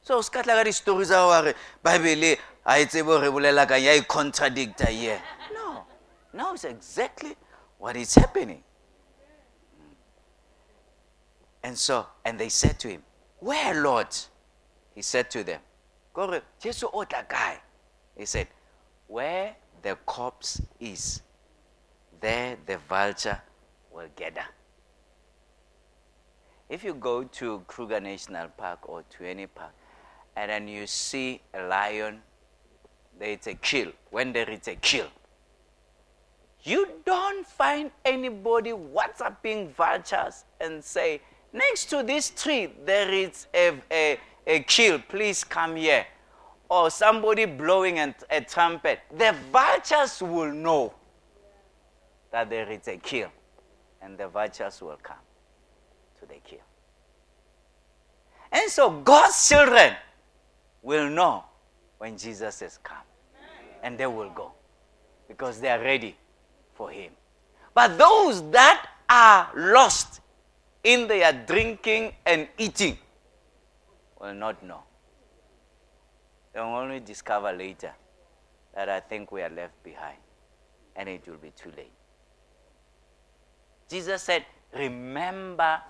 So, 0.00 0.20
ska 0.20 0.42
tla 0.42 0.54
ka 0.54 0.64
di-story 0.64 1.04
tsa 1.04 1.24
gore 1.24 1.54
bible 1.82 2.36
e 3.84 4.00
contradicta 4.06 4.86
here 4.86 5.20
no 5.52 5.84
knows 6.32 6.64
exactly 6.64 7.34
what 7.78 7.96
is 7.96 8.14
happening 8.14 8.62
and 11.64 11.76
so 11.76 12.06
and 12.24 12.38
they 12.38 12.48
said 12.48 12.78
to 12.78 12.88
him 12.88 13.02
where 13.40 13.82
lord? 13.82 14.06
He 14.94 15.02
said 15.02 15.28
to 15.32 15.42
them 15.42 15.60
kore 16.12 16.40
jesu 16.60 16.86
kae? 16.88 17.58
He 18.16 18.26
said 18.26 18.46
where 19.08 19.56
the 19.82 19.96
corpse 20.06 20.62
is 20.78 21.22
there 22.20 22.56
the 22.66 22.78
vulture 22.88 23.40
will 23.92 24.08
gather. 24.14 24.46
If 26.68 26.84
you 26.84 26.94
go 26.94 27.24
to 27.24 27.64
kruger 27.66 28.00
national 28.00 28.48
park 28.48 28.88
or 28.88 29.02
to 29.02 29.24
any 29.24 29.46
park 29.46 29.72
and 30.36 30.50
then 30.50 30.68
you 30.68 30.86
see 30.86 31.40
a 31.52 31.62
lion 31.66 32.22
there 33.18 33.30
is 33.30 33.46
a 33.46 33.54
kill. 33.54 33.92
When 34.10 34.32
there 34.32 34.48
is 34.50 34.66
a 34.68 34.76
kill, 34.76 35.06
you 36.62 36.88
don't 37.04 37.46
find 37.46 37.90
anybody 38.04 38.72
WhatsApping 38.72 39.72
vultures 39.72 40.44
and 40.60 40.82
say, 40.82 41.20
next 41.54 41.86
to 41.86 42.02
this 42.02 42.30
tree, 42.30 42.68
there 42.84 43.10
is 43.10 43.46
a, 43.54 43.72
a, 43.90 44.18
a 44.46 44.60
kill, 44.60 44.98
please 44.98 45.44
come 45.44 45.76
here. 45.76 46.04
Or 46.68 46.90
somebody 46.90 47.44
blowing 47.44 47.98
a, 47.98 48.14
a 48.30 48.40
trumpet. 48.40 49.00
The 49.16 49.34
vultures 49.52 50.20
will 50.20 50.52
know 50.52 50.92
that 52.32 52.50
there 52.50 52.70
is 52.70 52.88
a 52.88 52.96
kill, 52.96 53.28
and 54.02 54.18
the 54.18 54.28
vultures 54.28 54.82
will 54.82 54.98
come 55.02 55.16
to 56.20 56.26
the 56.26 56.40
kill. 56.42 56.58
And 58.50 58.70
so 58.70 58.90
God's 58.90 59.48
children 59.48 59.94
will 60.82 61.08
know 61.08 61.44
when 61.98 62.16
Jesus 62.16 62.60
has 62.60 62.78
come. 62.82 62.98
And 63.82 63.98
they 63.98 64.06
will 64.06 64.30
go 64.30 64.52
because 65.28 65.60
they 65.60 65.68
are 65.68 65.80
ready 65.80 66.16
for 66.74 66.90
Him. 66.90 67.12
But 67.74 67.98
those 67.98 68.48
that 68.50 68.86
are 69.08 69.50
lost 69.54 70.20
in 70.84 71.08
their 71.08 71.32
drinking 71.32 72.12
and 72.24 72.46
eating 72.58 72.98
will 74.20 74.34
not 74.34 74.62
know. 74.62 74.82
They 76.52 76.60
will 76.60 76.76
only 76.76 77.00
discover 77.00 77.52
later 77.52 77.92
that 78.74 78.88
I 78.88 79.00
think 79.00 79.32
we 79.32 79.42
are 79.42 79.50
left 79.50 79.82
behind 79.82 80.18
and 80.94 81.08
it 81.08 81.26
will 81.26 81.38
be 81.38 81.50
too 81.50 81.72
late. 81.76 81.92
Jesus 83.88 84.22
said, 84.22 84.44
Remember 84.76 85.80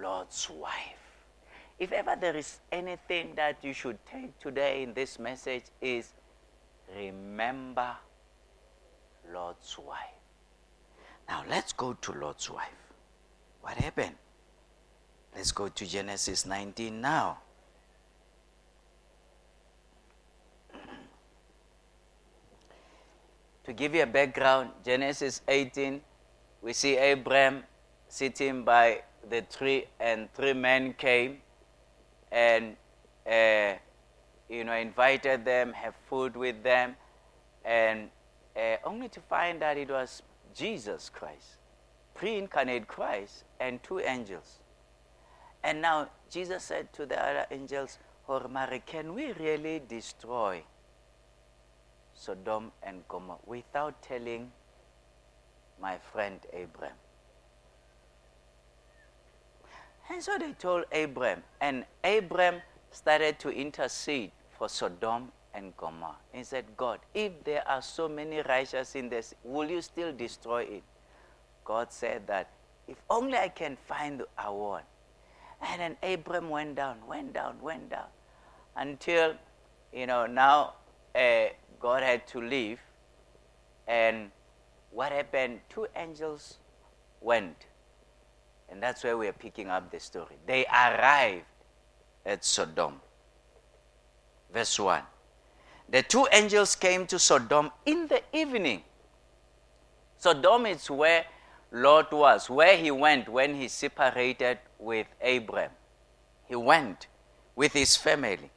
Lot's 0.00 0.48
wife. 0.50 0.72
If 1.78 1.92
ever 1.92 2.16
there 2.20 2.36
is 2.36 2.60
anything 2.70 3.34
that 3.36 3.58
you 3.62 3.72
should 3.72 3.98
take 4.06 4.38
today 4.38 4.82
in 4.82 4.94
this 4.94 5.18
message 5.18 5.64
is 5.80 6.12
remember 6.96 7.94
Lot's 9.32 9.78
wife. 9.78 9.98
Now 11.28 11.44
let's 11.48 11.72
go 11.72 11.94
to 11.94 12.12
Lot's 12.12 12.48
wife. 12.50 12.83
What 13.64 13.76
happened? 13.78 14.14
Let's 15.34 15.50
go 15.50 15.68
to 15.68 15.86
Genesis 15.86 16.44
19 16.44 17.00
now. 17.00 17.38
to 23.64 23.72
give 23.72 23.94
you 23.94 24.02
a 24.02 24.06
background, 24.06 24.70
Genesis 24.84 25.40
18, 25.48 26.00
we 26.60 26.72
see 26.74 26.96
Abraham 26.96 27.64
sitting 28.08 28.62
by 28.62 29.02
the 29.30 29.40
tree, 29.42 29.86
and 29.98 30.32
three 30.34 30.52
men 30.52 30.92
came 30.92 31.38
and 32.30 32.76
uh, 33.26 33.72
you 34.50 34.64
know 34.64 34.74
invited 34.74 35.44
them, 35.44 35.72
have 35.72 35.94
food 36.10 36.36
with 36.36 36.62
them, 36.62 36.94
and 37.64 38.10
uh, 38.54 38.76
only 38.84 39.08
to 39.08 39.20
find 39.20 39.62
that 39.62 39.78
it 39.78 39.88
was 39.88 40.22
Jesus 40.54 41.08
Christ, 41.08 41.56
pre-incarnate 42.14 42.86
Christ, 42.86 43.44
and 43.60 43.82
two 43.82 43.98
angels. 44.00 44.60
And 45.62 45.82
now 45.82 46.10
Jesus 46.30 46.62
said 46.62 46.92
to 46.92 47.06
the 47.06 47.20
other 47.20 47.46
angels, 47.50 47.98
Mary, 48.50 48.82
can 48.86 49.14
we 49.14 49.32
really 49.32 49.82
destroy 49.86 50.62
Sodom 52.14 52.72
and 52.82 53.06
Gomorrah 53.08 53.38
without 53.44 54.00
telling 54.02 54.52
my 55.80 55.98
friend 55.98 56.40
Abraham? 56.52 56.96
And 60.10 60.22
so 60.22 60.38
they 60.38 60.52
told 60.52 60.84
Abraham, 60.92 61.42
and 61.60 61.84
Abraham 62.04 62.62
started 62.90 63.38
to 63.40 63.48
intercede 63.50 64.30
for 64.56 64.68
Sodom 64.68 65.32
and 65.54 65.76
Gomorrah. 65.76 66.16
He 66.32 66.44
said, 66.44 66.64
God, 66.76 67.00
if 67.14 67.42
there 67.44 67.66
are 67.66 67.82
so 67.82 68.08
many 68.08 68.42
righteous 68.42 68.94
in 68.94 69.08
this, 69.08 69.34
will 69.42 69.70
you 69.70 69.80
still 69.80 70.12
destroy 70.12 70.62
it? 70.62 70.82
God 71.64 71.92
said 71.92 72.26
that 72.26 72.50
if 72.86 72.96
only 73.08 73.38
I 73.38 73.48
can 73.48 73.76
find 73.86 74.22
a 74.38 74.52
one. 74.52 74.82
And 75.62 75.80
then 75.80 75.96
Abram 76.02 76.50
went 76.50 76.74
down, 76.74 76.98
went 77.06 77.32
down, 77.32 77.56
went 77.60 77.90
down, 77.90 78.06
until, 78.76 79.34
you 79.92 80.06
know, 80.06 80.26
now 80.26 80.74
uh, 81.14 81.46
God 81.80 82.02
had 82.02 82.26
to 82.28 82.40
leave. 82.40 82.80
And 83.88 84.30
what 84.90 85.12
happened? 85.12 85.60
Two 85.68 85.86
angels 85.96 86.58
went. 87.20 87.66
And 88.68 88.82
that's 88.82 89.04
where 89.04 89.16
we 89.16 89.28
are 89.28 89.32
picking 89.32 89.68
up 89.68 89.90
the 89.90 90.00
story. 90.00 90.36
They 90.46 90.66
arrived 90.66 91.44
at 92.26 92.44
Sodom. 92.44 93.00
Verse 94.52 94.78
1. 94.78 95.02
The 95.88 96.02
two 96.02 96.26
angels 96.32 96.74
came 96.74 97.06
to 97.06 97.18
Sodom 97.18 97.70
in 97.84 98.06
the 98.08 98.22
evening. 98.32 98.82
Sodom 100.16 100.66
is 100.66 100.90
where 100.90 101.24
Lot 101.74 102.12
was, 102.12 102.48
where 102.48 102.76
he 102.76 102.92
went 102.92 103.28
when 103.28 103.56
he 103.56 103.66
separated 103.66 104.58
with 104.78 105.08
Abram. 105.20 105.72
He 106.46 106.54
went 106.54 107.08
with 107.56 107.72
his 107.72 107.96
family. 107.96 108.52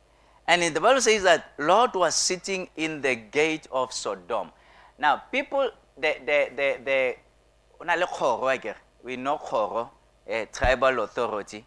And 0.48 0.62
in 0.62 0.76
the 0.76 0.80
Bible 0.80 1.02
says 1.02 1.24
that 1.24 1.52
Lot 1.58 1.96
was 1.96 2.14
sitting 2.14 2.70
in 2.76 3.02
the 3.02 3.16
gate 3.16 3.68
of 3.72 3.92
Sodom. 3.92 4.52
Now, 5.00 5.24
people, 5.32 5.72
the, 5.98 6.16
the, 6.26 6.50
the, 6.56 6.78
the, 6.86 7.16
we 9.04 9.16
know 9.16 9.38
Khoro, 9.40 9.90
a 10.28 10.32
eh, 10.32 10.46
tribal 10.54 11.02
authority. 11.02 11.66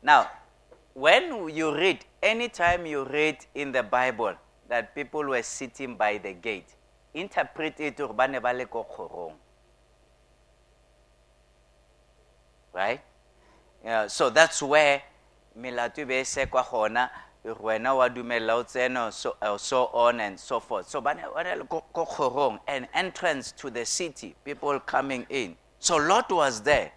Now, 0.00 0.30
when 0.92 1.48
you 1.48 1.74
read, 1.74 2.04
anytime 2.22 2.86
you 2.86 3.04
read 3.04 3.38
in 3.56 3.72
the 3.72 3.82
Bible 3.82 4.34
that 4.68 4.94
people 4.94 5.24
were 5.24 5.42
sitting 5.42 5.96
by 5.96 6.18
the 6.18 6.34
gate, 6.34 6.76
interpret 7.14 7.80
it 7.80 7.96
right? 12.74 13.00
So 14.08 14.30
that's 14.30 14.62
where 14.62 15.02
melato 15.58 16.06
be 16.06 16.18
e 16.18 16.24
sekwa 16.24 16.64
gona 16.64 17.10
wena 17.44 17.94
wa 17.96 18.08
dumela 18.08 18.54
o 18.54 19.10
so, 19.10 19.36
uh, 19.40 19.58
so 19.58 19.86
on 19.92 20.20
and 20.20 20.40
so 20.40 20.60
forth. 20.60 20.88
So 20.88 21.00
bana 21.00 21.28
le 21.56 21.64
ko 21.64 21.84
kgorong 21.94 22.58
an 22.66 22.88
entrance 22.94 23.52
to 23.52 23.70
the 23.70 23.84
city 23.84 24.34
people 24.44 24.80
coming 24.80 25.26
in. 25.28 25.56
So 25.78 25.96
lot 25.96 26.32
was 26.32 26.62
there 26.62 26.92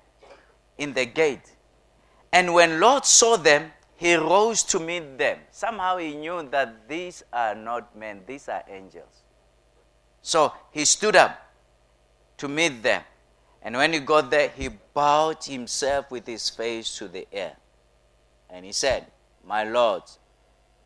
in 0.78 0.94
the 0.94 1.06
gate. 1.06 1.54
And 2.32 2.54
when 2.54 2.80
Lot 2.80 3.06
saw 3.06 3.38
them 3.38 3.72
he 3.96 4.16
rose 4.16 4.64
to 4.64 4.80
meet 4.80 5.18
them. 5.18 5.40
Somehow 5.50 5.98
he 5.98 6.16
knew 6.16 6.48
that 6.52 6.88
these 6.88 7.24
are 7.34 7.56
not 7.56 7.96
men 7.96 8.22
these 8.26 8.48
are 8.48 8.64
angels. 8.70 9.24
So 10.22 10.54
he 10.72 10.86
stood 10.86 11.16
up 11.16 11.52
to 12.38 12.48
meet 12.48 12.84
them 12.84 13.02
and 13.62 13.76
when 13.76 13.94
he 13.94 14.00
got 14.00 14.30
there, 14.30 14.50
he 14.50 14.70
bowed 14.94 15.44
himself 15.44 16.12
with 16.12 16.26
his 16.28 16.50
face 16.50 16.98
to 16.98 17.08
the 17.08 17.28
air. 17.32 17.56
And 18.50 18.66
he 18.66 18.72
said, 18.72 19.08
My 19.46 19.64
Lord, 19.64 20.04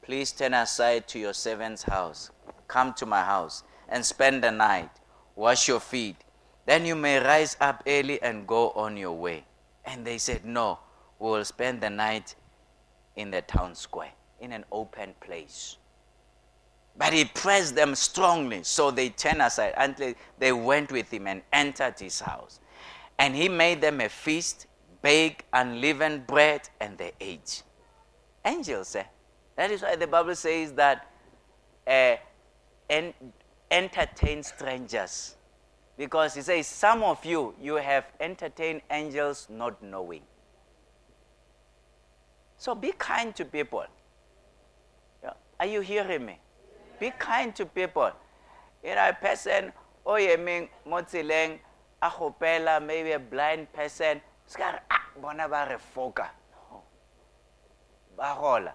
please 0.01 0.31
turn 0.31 0.53
aside 0.53 1.07
to 1.09 1.19
your 1.19 1.33
servant's 1.33 1.83
house. 1.83 2.31
Come 2.67 2.93
to 2.95 3.05
my 3.05 3.21
house 3.21 3.63
and 3.89 4.05
spend 4.05 4.43
the 4.43 4.51
night. 4.51 4.89
Wash 5.35 5.67
your 5.67 5.79
feet. 5.79 6.17
Then 6.65 6.85
you 6.85 6.95
may 6.95 7.19
rise 7.19 7.57
up 7.59 7.83
early 7.85 8.21
and 8.21 8.47
go 8.47 8.71
on 8.71 8.97
your 8.97 9.13
way. 9.13 9.45
And 9.85 10.05
they 10.05 10.17
said, 10.17 10.45
No, 10.45 10.79
we 11.19 11.29
will 11.29 11.45
spend 11.45 11.81
the 11.81 11.89
night 11.89 12.35
in 13.15 13.31
the 13.31 13.41
town 13.41 13.75
square, 13.75 14.11
in 14.39 14.51
an 14.53 14.65
open 14.71 15.13
place. 15.19 15.77
But 16.97 17.13
he 17.13 17.25
pressed 17.25 17.75
them 17.75 17.95
strongly, 17.95 18.63
so 18.63 18.91
they 18.91 19.09
turned 19.09 19.41
aside 19.41 19.73
until 19.77 20.13
they 20.37 20.51
went 20.51 20.91
with 20.91 21.11
him 21.11 21.27
and 21.27 21.41
entered 21.51 21.99
his 21.99 22.19
house. 22.19 22.59
And 23.17 23.35
he 23.35 23.49
made 23.49 23.81
them 23.81 24.01
a 24.01 24.09
feast, 24.09 24.67
baked 25.01 25.43
unleavened 25.53 26.27
bread, 26.27 26.69
and 26.79 26.97
they 26.97 27.13
ate. 27.19 27.63
Angels, 28.43 28.95
eh? 28.95 29.03
That 29.55 29.71
is 29.71 29.81
why 29.81 29.95
the 29.95 30.07
Bible 30.07 30.35
says 30.35 30.73
that 30.73 31.07
uh, 31.87 32.15
en- 32.89 33.13
entertain 33.69 34.43
strangers. 34.43 35.35
Because 35.97 36.33
he 36.35 36.41
says, 36.41 36.67
Some 36.67 37.03
of 37.03 37.23
you, 37.25 37.53
you 37.61 37.75
have 37.75 38.05
entertained 38.19 38.81
angels 38.89 39.47
not 39.49 39.81
knowing. 39.81 40.23
So 42.57 42.75
be 42.75 42.91
kind 42.97 43.35
to 43.35 43.45
people. 43.45 43.85
Are 45.59 45.67
you 45.67 45.81
hearing 45.81 46.25
me? 46.25 46.39
Be 47.01 47.09
kind 47.17 47.55
to 47.55 47.65
people. 47.65 48.11
You 48.83 48.93
know, 48.93 49.09
a 49.09 49.13
person, 49.13 49.73
oh, 50.05 50.17
you 50.17 50.37
mean, 50.37 50.69
motsileng, 50.87 51.57
a 52.01 52.09
gopela 52.09 52.79
maybe 52.85 53.11
a 53.11 53.19
blind 53.19 53.71
person 53.73 54.21
se 54.45 54.57
ka 54.57 54.69
re 54.71 54.79
ah 54.89 55.01
bona 55.21 55.47
ba 55.49 55.67
re 55.69 55.77
foka. 55.77 56.29
No. 56.51 56.81
Ba 58.17 58.73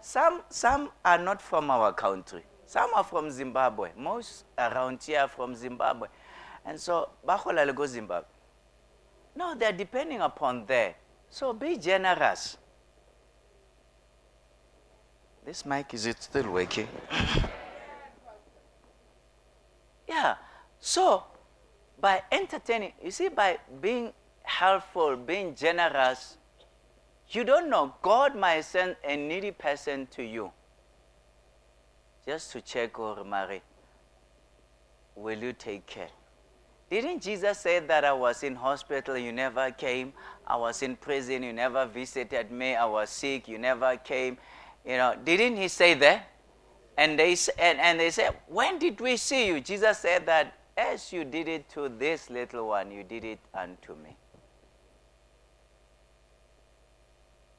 some 0.00 0.42
some 0.48 0.90
are 1.04 1.18
not 1.18 1.42
from 1.42 1.70
our 1.70 1.92
country. 1.92 2.42
Some 2.66 2.90
are 2.94 3.04
from 3.04 3.30
zimbabwe. 3.30 3.90
Most 3.96 4.44
around 4.58 5.02
here 5.02 5.20
are 5.20 5.28
from 5.28 5.54
zimbabwe. 5.54 6.08
And 6.64 6.78
so 6.80 7.10
ba 7.24 7.40
gola 7.42 7.72
go 7.72 7.86
zimbabwe. 7.86 8.28
No 9.36 9.54
they're 9.54 9.72
depending 9.72 10.20
upon 10.20 10.66
there. 10.66 10.94
So 11.30 11.52
be 11.52 11.76
generous. 11.76 12.56
This 15.44 15.64
mic 15.64 15.94
is 15.94 16.06
it 16.06 16.22
still 16.22 16.50
working 16.50 16.88
yeah 20.08 20.36
so 20.80 21.24
by 22.00 22.22
entertaining, 22.30 22.92
you 23.02 23.10
see, 23.10 23.28
by 23.28 23.58
being 23.80 24.12
helpful, 24.42 25.16
being 25.16 25.54
generous, 25.54 26.36
you 27.30 27.44
don't 27.44 27.68
know. 27.68 27.94
God 28.02 28.36
might 28.36 28.62
send 28.62 28.96
a 29.04 29.16
needy 29.16 29.50
person 29.50 30.06
to 30.12 30.22
you 30.22 30.52
just 32.24 32.52
to 32.52 32.60
check 32.60 32.98
oh, 32.98 33.16
or 33.18 33.24
marry. 33.24 33.62
Will 35.16 35.38
you 35.38 35.52
take 35.52 35.86
care? 35.86 36.08
Didn't 36.90 37.20
Jesus 37.20 37.58
say 37.58 37.80
that 37.80 38.04
I 38.04 38.12
was 38.12 38.42
in 38.42 38.54
hospital, 38.54 39.18
you 39.18 39.32
never 39.32 39.70
came? 39.72 40.14
I 40.46 40.56
was 40.56 40.82
in 40.82 40.96
prison, 40.96 41.42
you 41.42 41.52
never 41.52 41.84
visited 41.84 42.50
me. 42.50 42.76
I 42.76 42.86
was 42.86 43.10
sick, 43.10 43.48
you 43.48 43.58
never 43.58 43.96
came. 43.96 44.38
You 44.86 44.96
know, 44.96 45.14
didn't 45.22 45.56
he 45.56 45.68
say 45.68 45.94
that? 45.94 46.30
And 46.98 47.16
they, 47.16 47.36
and, 47.60 47.78
and 47.78 48.00
they 48.00 48.10
said, 48.10 48.34
When 48.48 48.80
did 48.80 49.00
we 49.00 49.16
see 49.16 49.46
you? 49.46 49.60
Jesus 49.60 49.98
said 49.98 50.26
that 50.26 50.52
as 50.76 51.12
you 51.12 51.24
did 51.24 51.46
it 51.46 51.68
to 51.70 51.88
this 51.88 52.28
little 52.28 52.66
one, 52.66 52.90
you 52.90 53.04
did 53.04 53.24
it 53.24 53.38
unto 53.54 53.94
me. 53.94 54.16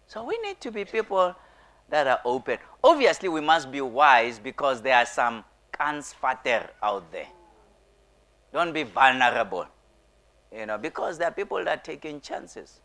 So 0.07 0.25
we 0.25 0.37
need 0.39 0.59
to 0.59 0.71
be 0.71 0.83
people 0.83 1.33
that 1.89 2.05
are 2.05 2.19
open. 2.25 2.57
Obviously, 2.83 3.29
we 3.29 3.39
must 3.39 3.71
be 3.71 3.79
wise 3.79 4.39
because 4.39 4.81
there 4.81 4.97
are 4.97 5.05
some 5.05 5.45
kansfater 5.71 6.67
out 6.83 7.09
there. 7.13 7.27
Don't 8.51 8.73
be 8.73 8.83
vulnerable, 8.83 9.67
you 10.53 10.65
know, 10.65 10.77
because 10.77 11.17
there 11.17 11.29
are 11.29 11.31
people 11.31 11.63
that 11.63 11.77
are 11.77 11.81
taking 11.81 12.19
chances. 12.19 12.81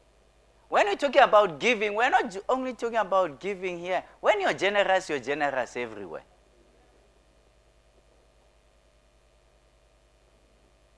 When 0.69 0.87
we're 0.87 0.95
talking 0.95 1.23
about 1.23 1.59
giving, 1.59 1.95
we're 1.95 2.11
not 2.11 2.37
only 2.49 2.75
talking 2.75 2.99
about 2.99 3.41
giving 3.41 3.81
here. 3.81 4.05
When 4.21 4.41
you're 4.41 4.55
generous, 4.55 5.09
you're 5.09 5.19
generous 5.19 5.77
everywhere. 5.77 6.23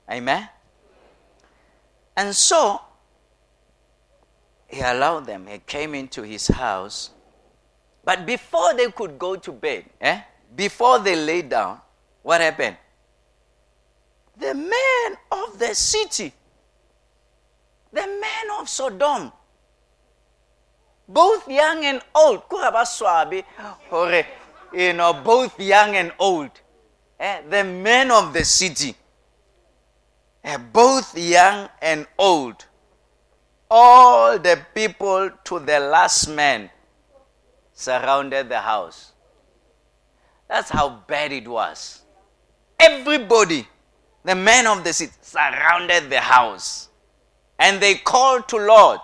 Amen? 0.09 0.47
And 2.15 2.35
so, 2.35 2.81
he 4.67 4.81
allowed 4.81 5.25
them. 5.25 5.47
He 5.47 5.59
came 5.59 5.95
into 5.95 6.23
his 6.23 6.47
house. 6.47 7.11
But 8.03 8.25
before 8.25 8.73
they 8.73 8.89
could 8.91 9.19
go 9.19 9.35
to 9.35 9.51
bed, 9.51 9.85
eh, 9.99 10.21
before 10.55 10.99
they 10.99 11.15
lay 11.15 11.41
down, 11.41 11.79
what 12.23 12.41
happened? 12.41 12.77
The 14.37 14.53
men 14.53 15.17
of 15.31 15.59
the 15.59 15.73
city, 15.75 16.31
the 17.91 18.01
men 18.07 18.59
of 18.59 18.69
Sodom, 18.69 19.31
both 21.07 21.47
young 21.49 21.83
and 21.85 22.01
old, 22.13 22.43
you 24.73 24.93
know, 24.93 25.13
both 25.13 25.59
young 25.59 25.95
and 25.95 26.11
old, 26.19 26.51
eh, 27.19 27.41
the 27.49 27.63
men 27.63 28.11
of 28.11 28.33
the 28.33 28.43
city, 28.43 28.95
both 30.55 31.17
young 31.17 31.67
and 31.81 32.07
old, 32.17 32.65
all 33.69 34.39
the 34.39 34.59
people 34.73 35.29
to 35.43 35.59
the 35.59 35.79
last 35.79 36.27
man 36.29 36.69
surrounded 37.73 38.47
the 38.47 38.59
house. 38.59 39.11
That's 40.47 40.69
how 40.69 41.03
bad 41.07 41.33
it 41.33 41.47
was. 41.47 42.01
Everybody, 42.79 43.67
the 44.23 44.35
men 44.35 44.65
of 44.67 44.83
the 44.83 44.93
city, 44.93 45.11
surrounded 45.21 46.09
the 46.09 46.21
house. 46.21 46.89
And 47.59 47.81
they 47.81 47.95
called 47.95 48.47
to 48.49 48.57
Lot, 48.57 49.03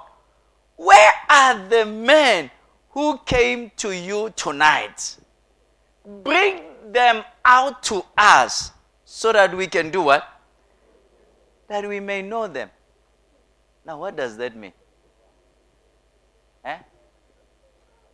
Where 0.77 1.13
are 1.29 1.67
the 1.67 1.85
men 1.85 2.51
who 2.91 3.17
came 3.25 3.71
to 3.77 3.91
you 3.91 4.31
tonight? 4.35 5.17
Bring 6.23 6.61
them 6.91 7.23
out 7.43 7.83
to 7.83 8.05
us 8.17 8.71
so 9.03 9.33
that 9.33 9.55
we 9.55 9.67
can 9.67 9.89
do 9.89 10.03
what? 10.03 10.32
That 11.73 11.89
we 11.89 11.99
may 11.99 12.21
know 12.21 12.45
them. 12.45 12.69
Now, 13.83 13.97
what 13.97 14.15
does 14.15 14.37
that 14.37 14.55
mean? 14.55 14.73
Eh? 16.63 16.77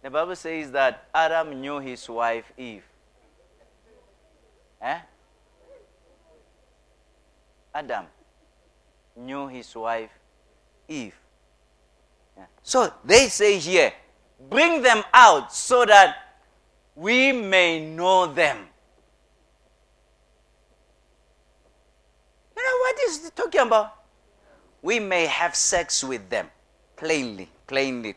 The 0.01 0.10
Bible 0.10 0.38
says 0.38 0.72
that 0.72 1.10
Adam 1.14 1.60
knew 1.60 1.78
his 1.80 2.07
wife 2.07 2.53
Eve. 2.57 2.86
Eh? 4.82 4.99
Adam 7.76 8.05
knew 9.18 9.49
his 9.49 9.76
wife 9.76 10.12
Eve. 10.88 11.20
Yeah. 12.38 12.45
So 12.64 12.93
they 13.03 13.28
say 13.28 13.60
here, 13.60 13.91
bring 14.49 14.82
them 14.82 15.03
out 15.14 15.51
so 15.53 15.84
that 15.84 16.16
we 16.95 17.34
may 17.34 17.86
know 17.86 18.26
them. 18.26 18.68
You 22.60 22.66
know 22.66 22.78
what 22.82 22.95
is 23.07 23.24
he 23.24 23.30
talking 23.32 23.62
about? 23.62 23.95
We 24.82 24.99
may 24.99 25.28
have 25.28 25.55
sex 25.55 26.03
with 26.03 26.30
them. 26.30 26.47
Plainly, 26.97 27.47
plainly. 27.68 28.14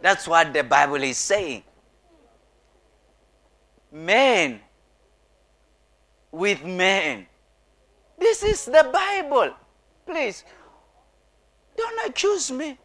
That's 0.00 0.26
what 0.26 0.54
the 0.54 0.64
Bible 0.64 1.02
is 1.02 1.18
saying. 1.18 1.62
Men 3.92 4.60
with 6.30 6.64
men. 6.64 7.26
This 8.18 8.42
is 8.42 8.64
the 8.64 8.88
Bible. 8.90 9.52
Please, 10.06 10.44
don't 11.76 12.08
accuse 12.08 12.50
me. 12.50 12.78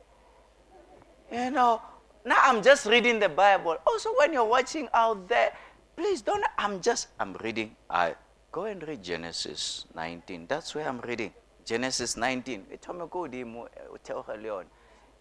You 1.32 1.52
know, 1.52 1.82
now 2.26 2.40
I'm 2.44 2.62
just 2.62 2.86
reading 2.86 3.20
the 3.20 3.30
Bible. 3.30 3.78
Also, 3.88 4.10
when 4.18 4.34
you're 4.34 4.44
watching 4.44 4.90
out 4.94 5.30
there, 5.30 5.54
please 5.98 6.22
don't. 6.22 6.46
I'm 6.58 6.80
just, 6.80 7.10
I'm 7.20 7.34
reading. 7.44 7.76
I 7.90 8.16
go 8.52 8.66
and 8.66 8.82
read 8.88 9.04
Genesis 9.04 9.86
19. 9.96 10.46
That's 10.48 10.74
where 10.74 10.88
I'm 10.88 11.02
reading. 11.02 11.34
Genesis 11.66 12.16
19. 12.16 12.66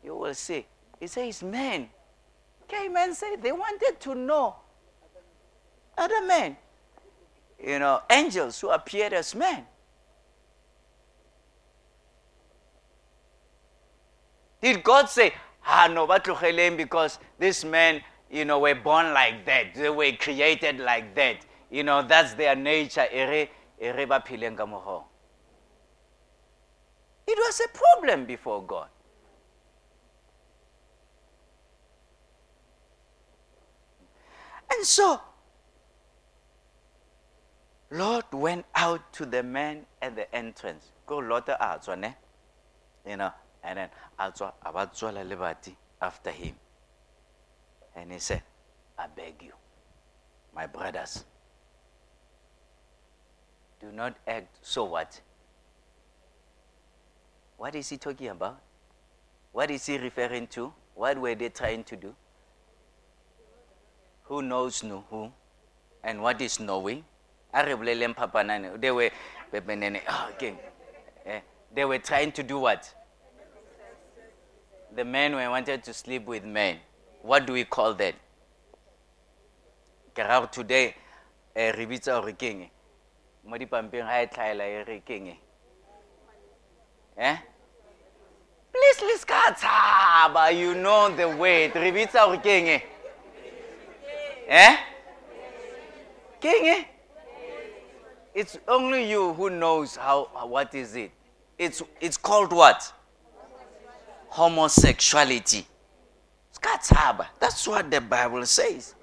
You 0.04 0.14
will 0.14 0.34
see. 0.34 0.66
It 1.00 1.10
says, 1.10 1.42
men. 1.42 1.88
came 2.68 2.96
and 2.96 3.14
say 3.14 3.36
they 3.36 3.52
wanted 3.52 3.98
to 4.00 4.14
know 4.14 4.56
other 5.96 6.24
men. 6.24 6.56
You 7.62 7.78
know, 7.78 8.02
angels 8.10 8.60
who 8.60 8.70
appeared 8.70 9.14
as 9.14 9.34
men. 9.34 9.64
Did 14.60 14.82
God 14.82 15.08
say, 15.08 15.32
ah, 15.64 15.88
no, 15.92 16.06
batlogeleng 16.06 16.76
because 16.76 17.18
these 17.38 17.64
men, 17.64 18.02
you 18.30 18.44
know, 18.44 18.58
were 18.58 18.74
born 18.74 19.12
like 19.12 19.44
that. 19.46 19.74
They 19.74 19.90
were 19.90 20.12
created 20.12 20.78
like 20.80 21.14
that. 21.14 21.44
You 21.70 21.82
know, 21.84 22.02
that's 22.02 22.34
their 22.34 22.56
nature. 22.56 23.06
It 23.10 23.50
was 27.28 27.60
a 27.60 27.68
problem 27.68 28.24
before 28.24 28.62
God. 28.62 28.88
And 34.70 34.84
so, 34.84 35.20
Lot 37.90 38.34
went 38.34 38.66
out 38.74 39.12
to 39.14 39.26
the 39.26 39.42
man 39.42 39.86
at 40.02 40.16
the 40.16 40.34
entrance. 40.34 40.90
Go 41.06 41.20
ne? 41.20 42.16
You 43.06 43.16
know, 43.16 43.32
and 43.62 43.78
then 43.78 43.88
atswa 44.18 44.52
abatswala 44.64 45.24
lebati 45.24 45.76
after 46.02 46.30
him. 46.32 46.56
And 47.96 48.12
he 48.12 48.18
said, 48.18 48.42
I 48.98 49.06
beg 49.06 49.42
you, 49.42 49.52
my 50.54 50.66
brothers, 50.66 51.24
do 53.80 53.90
not 53.90 54.14
act 54.26 54.58
so 54.62 54.84
what? 54.84 55.20
What 57.56 57.74
is 57.74 57.88
he 57.88 57.96
talking 57.96 58.28
about? 58.28 58.60
What 59.52 59.70
is 59.70 59.86
he 59.86 59.96
referring 59.96 60.46
to? 60.48 60.72
What 60.94 61.18
were 61.18 61.34
they 61.34 61.48
trying 61.48 61.84
to 61.84 61.96
do? 61.96 62.14
Who 64.24 64.42
knows 64.42 64.82
no 64.82 65.04
who? 65.08 65.32
And 66.04 66.22
what 66.22 66.40
is 66.42 66.60
knowing? 66.60 67.04
they 68.78 68.90
were 68.90 69.10
okay. 70.34 70.54
Eh, 71.24 71.40
they 71.74 71.84
were 71.84 71.98
trying 71.98 72.32
to 72.32 72.42
do 72.42 72.58
what? 72.58 72.92
The 74.94 75.04
men 75.04 75.34
were 75.34 75.48
wanted 75.48 75.82
to 75.84 75.94
sleep 75.94 76.26
with 76.26 76.44
men. 76.44 76.78
What 77.26 77.46
do 77.46 77.52
we 77.52 77.64
call 77.64 77.94
that? 77.94 78.14
Ke 80.14 80.52
today 80.52 80.94
eh 81.54 81.72
re 81.72 81.86
bitsa 81.86 82.20
gore 82.22 82.32
keng 82.32 82.70
mo 83.44 83.56
dipampeng 83.58 84.06
ga 84.06 84.22
eh 87.18 87.36
please 88.72 89.00
let's 89.02 89.24
ka 89.24 89.50
tshaba 89.56 90.54
you 90.54 90.74
know 90.74 91.10
the 91.16 91.26
word 91.28 91.74
re 91.74 91.90
bitsa 91.90 92.24
gore 92.30 92.82
eh 94.48 94.76
keng 96.40 96.86
it's 98.36 98.58
only 98.68 99.10
you 99.10 99.32
who 99.32 99.48
knows 99.48 99.96
how 99.96 100.28
what 100.44 100.74
is 100.74 100.94
it. 100.94 101.10
It's 101.58 101.82
it's 102.02 102.18
called 102.18 102.52
what? 102.52 102.92
Homosexuality. 104.28 105.66
That's 107.38 107.66
what 107.66 107.90
the 107.90 108.00
Bible 108.00 108.44
says. 108.46 108.94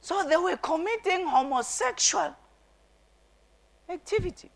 So 0.00 0.26
they 0.28 0.36
were 0.36 0.56
committing 0.56 1.26
homosexual 1.26 2.34
activity. 3.88 4.50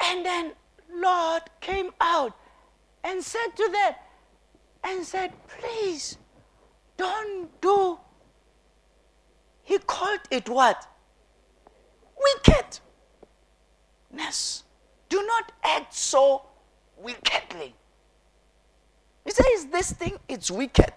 And 0.00 0.24
then 0.24 0.52
Lot 0.94 1.50
came 1.60 1.90
out 2.00 2.36
and 3.04 3.22
said 3.22 3.48
to 3.56 3.68
them, 3.72 3.94
and 4.84 5.04
said, 5.04 5.32
please 5.48 6.18
don't 6.96 7.48
do 7.60 7.98
he 9.68 9.76
called 9.76 10.20
it 10.30 10.48
what? 10.48 10.88
Wickedness. 14.16 14.64
Do 15.10 15.22
not 15.26 15.52
act 15.62 15.92
so 15.92 16.47
wickedly. 17.02 17.74
He 19.24 19.30
says 19.30 19.66
this 19.70 19.92
thing 19.92 20.16
it's 20.28 20.50
wicked. 20.50 20.92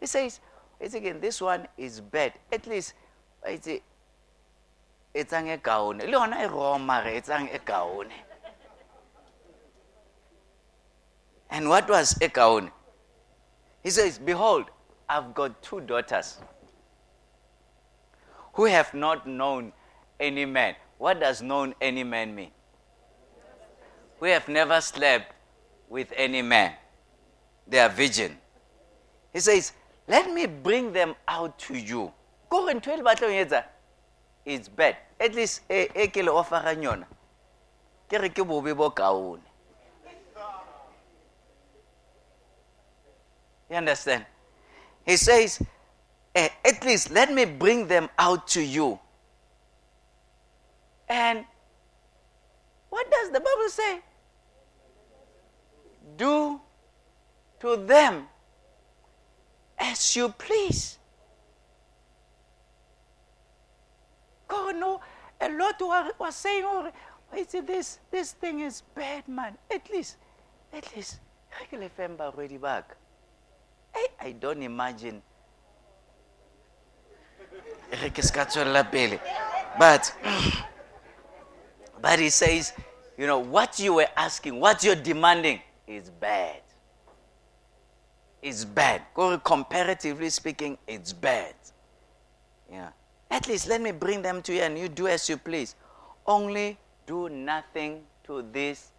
He 0.00 0.06
says, 0.06 0.40
it's 0.80 0.94
again, 0.94 1.20
this 1.20 1.40
one 1.40 1.68
is 1.78 2.00
bad. 2.00 2.32
At 2.50 2.66
least 2.66 2.94
it's 3.46 3.68
a 3.68 3.80
it's 5.14 5.32
an 5.32 5.46
ekaone. 5.46 5.98
Le 5.98 6.18
yona 6.18 6.42
e 6.42 6.46
roma 6.46 7.02
it's 7.06 7.28
an 7.28 7.48
ekaone. 7.48 8.10
And 11.50 11.68
what 11.68 11.88
was 11.88 12.14
ekaone? 12.14 12.70
He 13.82 13.90
says, 13.90 14.18
Behold, 14.18 14.64
I've 15.08 15.34
got 15.34 15.62
two 15.62 15.80
daughters 15.80 16.38
who 18.54 18.64
have 18.64 18.94
not 18.94 19.26
known 19.26 19.72
any 20.18 20.46
man. 20.46 20.76
What 20.98 21.20
does 21.20 21.42
known 21.42 21.74
any 21.80 22.04
man 22.04 22.34
mean? 22.34 22.50
We 24.22 24.30
have 24.30 24.46
never 24.46 24.80
slept 24.80 25.34
with 25.88 26.12
any 26.16 26.42
man. 26.42 26.74
They 27.66 27.80
are 27.80 27.88
virgin. 27.88 28.38
He 29.32 29.40
says, 29.40 29.72
Let 30.06 30.32
me 30.32 30.46
bring 30.46 30.92
them 30.92 31.16
out 31.26 31.58
to 31.66 31.76
you. 31.76 32.12
Go 32.48 32.68
and 32.68 32.80
tell 32.80 33.02
It's 34.46 34.68
bad. 34.68 34.96
At 35.18 35.34
least 35.34 35.62
e 35.68 36.06
ke 36.06 36.22
le 36.22 36.30
offerang 36.30 36.84
yona. 36.84 37.06
You 43.68 43.76
understand? 43.76 44.24
He 45.04 45.16
says, 45.16 45.60
eh, 46.32 46.48
at 46.64 46.84
least 46.84 47.10
let 47.10 47.32
me 47.32 47.44
bring 47.44 47.88
them 47.88 48.08
out 48.16 48.46
to 48.54 48.62
you. 48.62 49.00
And 51.08 51.44
what 52.88 53.10
does 53.10 53.30
the 53.30 53.40
Bible 53.40 53.68
say? 53.68 54.00
Do 56.16 56.60
to 57.60 57.76
them 57.76 58.26
as 59.78 60.16
you 60.16 60.28
please. 60.30 60.98
God, 64.48 64.76
no, 64.76 65.00
a 65.40 65.48
lot 65.50 65.80
was 66.18 66.36
saying, 66.36 66.64
oh, 66.66 66.90
this, 67.32 67.98
this 68.10 68.32
thing 68.32 68.60
is 68.60 68.82
bad, 68.94 69.26
man. 69.26 69.56
At 69.70 69.90
least, 69.90 70.16
at 70.72 70.94
least, 70.94 71.20
I 71.60 71.64
can 71.64 71.80
remember 71.80 72.24
already 72.24 72.58
back. 72.58 72.96
I, 73.94 74.06
I 74.20 74.32
don't 74.32 74.62
imagine 74.62 75.22
But, 79.78 80.14
but 82.00 82.18
he 82.18 82.30
says, 82.30 82.72
you 83.16 83.26
know, 83.26 83.38
what 83.38 83.78
you 83.78 83.94
were 83.94 84.08
asking, 84.16 84.58
what 84.58 84.82
you're 84.82 84.94
demanding 84.94 85.60
is 85.96 86.10
bad. 86.10 86.60
It's 88.40 88.64
bad. 88.64 89.02
Comparatively 89.44 90.30
speaking, 90.30 90.76
it's 90.86 91.12
bad. 91.12 91.54
Yeah. 92.70 92.90
At 93.30 93.48
least 93.48 93.68
let 93.68 93.80
me 93.80 93.92
bring 93.92 94.20
them 94.22 94.42
to 94.42 94.52
you 94.52 94.60
and 94.62 94.78
you 94.78 94.88
do 94.88 95.06
as 95.06 95.28
you 95.28 95.36
please. 95.36 95.74
Only 96.26 96.76
do 97.06 97.28
nothing 97.28 98.02
to 98.24 98.42
this 98.52 98.90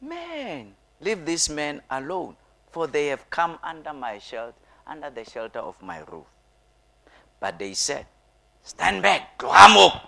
man. 0.00 0.74
Leave 1.00 1.24
this 1.24 1.48
man 1.48 1.80
alone, 1.90 2.36
for 2.70 2.86
they 2.86 3.06
have 3.06 3.28
come 3.30 3.58
under 3.62 3.92
my 3.92 4.18
shelter, 4.18 4.54
under 4.86 5.10
the 5.10 5.24
shelter 5.24 5.60
of 5.60 5.80
my 5.80 6.00
roof. 6.10 6.26
But 7.40 7.58
they 7.58 7.74
said, 7.74 8.06
Stand 8.62 9.02
back, 9.02 9.38
Hamok. 9.38 10.00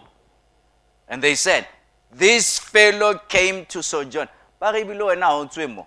And 1.09 1.23
they 1.23 1.35
said, 1.35 1.67
This 2.13 2.59
fellow 2.59 3.15
came 3.29 3.65
to 3.67 3.83
sojourn. 3.83 4.29
Tswe 4.61 5.75
mo. 5.75 5.87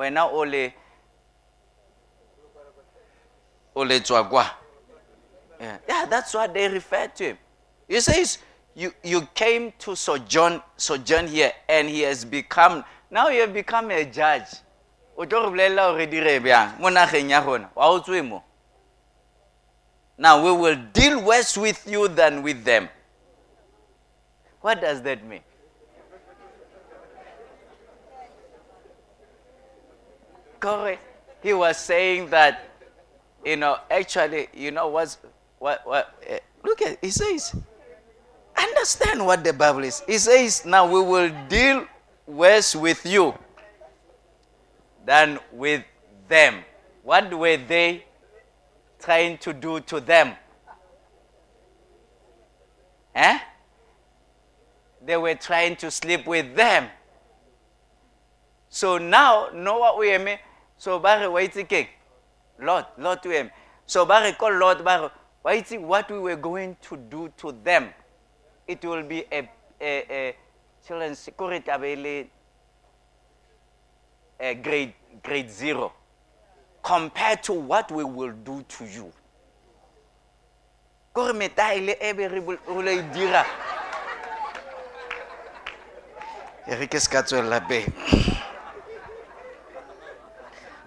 Wena 0.00 0.24
ole 0.32 0.72
ole 3.74 4.00
tswa 4.00 4.50
Yeah. 5.60 5.76
yeah, 5.86 6.06
that's 6.06 6.32
what 6.32 6.54
they 6.54 6.68
refer 6.68 7.06
to 7.08 7.24
him. 7.24 7.38
He 7.86 8.00
says, 8.00 8.38
you, 8.74 8.94
you 9.04 9.28
came 9.34 9.74
to 9.80 9.94
sojourn, 9.94 10.62
sojourn 10.78 11.26
here 11.26 11.52
and 11.68 11.86
he 11.86 12.00
has 12.00 12.24
become, 12.24 12.82
now 13.10 13.28
you 13.28 13.42
have 13.42 13.52
become 13.52 13.90
a 13.90 14.06
judge. 14.06 14.46
o 15.20 15.26
tlo 15.26 15.40
re 15.42 15.50
bolelela 15.50 16.06
dire 16.06 16.40
bjang 16.40 16.80
mo 16.80 16.88
nageng 16.88 17.30
ya 17.30 17.42
gona 17.42 17.68
wa 17.74 17.90
o 17.90 18.00
tswe 18.00 18.22
mo 18.22 18.42
now 20.16 20.42
we 20.42 20.50
will 20.50 20.76
deal 20.94 21.20
worse 21.20 21.58
with 21.60 21.86
you 21.86 22.08
than 22.08 22.42
with 22.42 22.64
them 22.64 22.88
what 24.62 24.80
does 24.80 25.02
that 25.02 25.22
mean 25.24 25.42
correct 30.60 31.02
he 31.42 31.52
was 31.52 31.76
saying 31.76 32.30
that 32.30 32.68
you 33.44 33.56
know 33.56 33.76
actually 33.90 34.48
you 34.54 34.70
know 34.70 34.88
what's 34.88 35.18
what 35.58 35.84
what 35.86 36.22
uh, 36.30 36.36
look 36.62 36.82
at 36.82 36.98
he 37.00 37.10
says 37.10 37.54
Understand 38.60 39.24
what 39.24 39.42
the 39.42 39.52
Bible 39.52 39.84
is. 39.84 40.02
He 40.06 40.18
says, 40.18 40.64
Now 40.66 40.90
we 40.90 41.00
will 41.00 41.30
deal 41.48 41.86
worse 42.26 42.76
with 42.76 43.04
you 43.06 43.34
than 45.04 45.38
with 45.52 45.84
them. 46.28 46.62
What 47.02 47.32
were 47.32 47.56
they 47.56 48.04
trying 48.98 49.38
to 49.38 49.52
do 49.52 49.80
to 49.80 50.00
them? 50.00 50.34
Eh? 53.14 53.38
They 55.04 55.16
were 55.16 55.34
trying 55.34 55.76
to 55.76 55.90
sleep 55.90 56.26
with 56.26 56.54
them. 56.54 56.88
So 58.68 58.98
now, 58.98 59.48
know 59.54 59.78
what 59.78 59.98
we 59.98 60.16
mean? 60.18 60.38
So, 60.80 60.98
bare 60.98 61.30
wait 61.30 61.52
king. 61.68 61.88
Lord, 62.58 62.86
Lord 62.96 63.22
to 63.24 63.28
him. 63.28 63.50
So, 63.84 64.06
bare 64.06 64.32
call 64.32 64.56
Lord, 64.56 64.82
bare, 64.82 65.10
wait 65.44 65.70
it 65.72 65.80
what 65.82 66.10
we 66.10 66.18
were 66.18 66.36
going 66.36 66.78
to 66.88 66.96
do 66.96 67.30
to 67.36 67.52
them 67.52 67.92
it 68.70 68.84
will 68.84 69.02
be 69.02 69.24
a, 69.32 69.50
a, 69.80 69.92
a 70.10 70.36
children's 70.86 71.18
security 71.18 71.70
a 74.38 74.54
grade, 74.54 74.94
grade 75.22 75.50
zero 75.50 75.92
compared 76.82 77.42
to 77.42 77.52
what 77.52 77.90
we 77.90 78.04
will 78.04 78.32
do 78.32 78.64
to 78.68 78.84
you. 78.84 79.12
kore 81.12 81.32
metaele 81.32 81.96
e 82.00 82.12
be 82.12 82.28
re 82.28 82.40
lo 82.40 82.90
e 82.90 83.02
dira 83.12 83.44
e 86.68 86.76
re 86.76 86.86
pele 87.66 88.29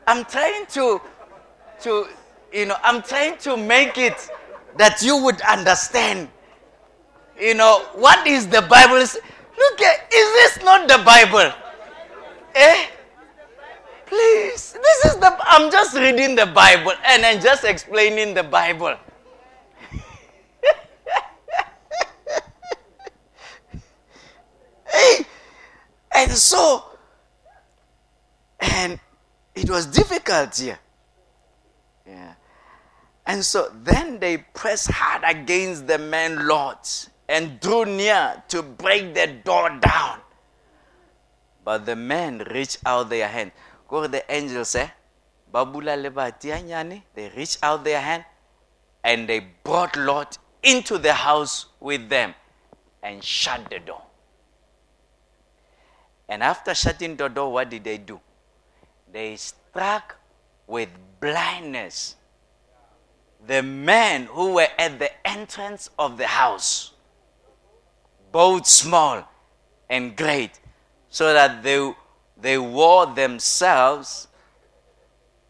i'm 0.08 0.26
trying 0.26 0.66
to 0.68 1.02
to 1.82 2.08
you 2.52 2.66
know 2.66 2.76
i'm 2.84 3.02
trying 3.02 3.38
to 3.38 3.58
make 3.58 3.98
it 3.98 4.30
that 4.78 5.02
you 5.02 5.18
would 5.18 5.40
understand 5.42 6.30
you 7.40 7.54
know, 7.56 7.80
what 7.96 8.26
is 8.28 8.48
the 8.48 8.62
Bible? 8.62 8.96
Look 8.96 9.82
at, 9.82 10.08
is 10.14 10.56
this 10.56 10.60
not 10.64 10.88
the 10.88 11.00
Bible? 11.04 11.52
Eh? 12.56 12.86
Please, 14.06 14.74
this 14.74 15.06
is 15.06 15.16
the, 15.18 15.36
I'm 15.42 15.72
just 15.72 15.96
reading 15.96 16.36
the 16.36 16.46
Bible 16.46 16.94
and 17.06 17.24
then 17.24 17.42
just 17.42 17.64
explaining 17.64 18.36
the 18.36 18.44
Bible. 18.44 18.96
hey, 24.92 25.26
and 26.16 26.32
so, 26.32 26.86
and 28.62 29.00
it 29.56 29.70
was 29.70 29.86
difficult 29.86 30.56
here. 30.58 30.80
Yeah. 32.06 32.34
And 33.26 33.44
so 33.44 33.72
then 33.84 34.20
they 34.20 34.38
pressed 34.38 34.92
hard 34.92 35.24
against 35.26 35.88
the 35.88 35.98
men 35.98 36.48
lords 36.48 37.10
and 37.30 37.60
drew 37.60 37.86
near 37.86 38.44
to 38.50 38.62
break 38.62 39.14
the 39.14 39.28
door 39.28 39.70
down. 39.80 40.20
But 41.64 41.86
the 41.86 41.96
men 41.96 42.40
reached 42.52 42.80
out 42.86 43.10
their 43.10 43.28
hand. 43.28 43.52
Go 43.88 44.08
the 44.08 44.30
angel 44.32 44.66
say, 44.66 44.92
Babula 45.54 45.96
lebatianyani. 45.96 47.04
They 47.16 47.32
reached 47.38 47.60
out 47.64 47.84
their 47.84 48.02
hand 48.02 48.26
and 49.04 49.30
they 49.30 49.40
brought 49.64 49.96
Lot 49.96 50.38
into 50.62 50.98
the 50.98 51.14
house 51.14 51.68
with 51.80 52.10
them 52.10 52.34
and 53.02 53.24
shut 53.24 53.70
the 53.70 53.80
door. 53.80 54.02
And 56.28 56.42
after 56.42 56.74
shutting 56.74 57.16
the 57.16 57.28
door, 57.28 57.52
what 57.52 57.70
did 57.70 57.84
they 57.84 57.98
do? 57.98 58.20
They 59.14 59.38
struck 59.38 60.18
with 60.68 60.90
blindness 61.22 62.18
the 63.48 63.62
men 63.62 64.26
who 64.26 64.54
were 64.54 64.68
at 64.78 65.00
the 65.00 65.12
entrance 65.28 65.90
of 66.00 66.18
the 66.18 66.28
house 66.28 66.92
both 68.34 68.66
small 68.66 69.24
and 69.90 70.16
great, 70.18 70.60
so 71.10 71.32
that 71.32 71.62
they, 71.62 71.94
they 72.42 72.58
wore 72.58 73.06
themselves 73.06 74.28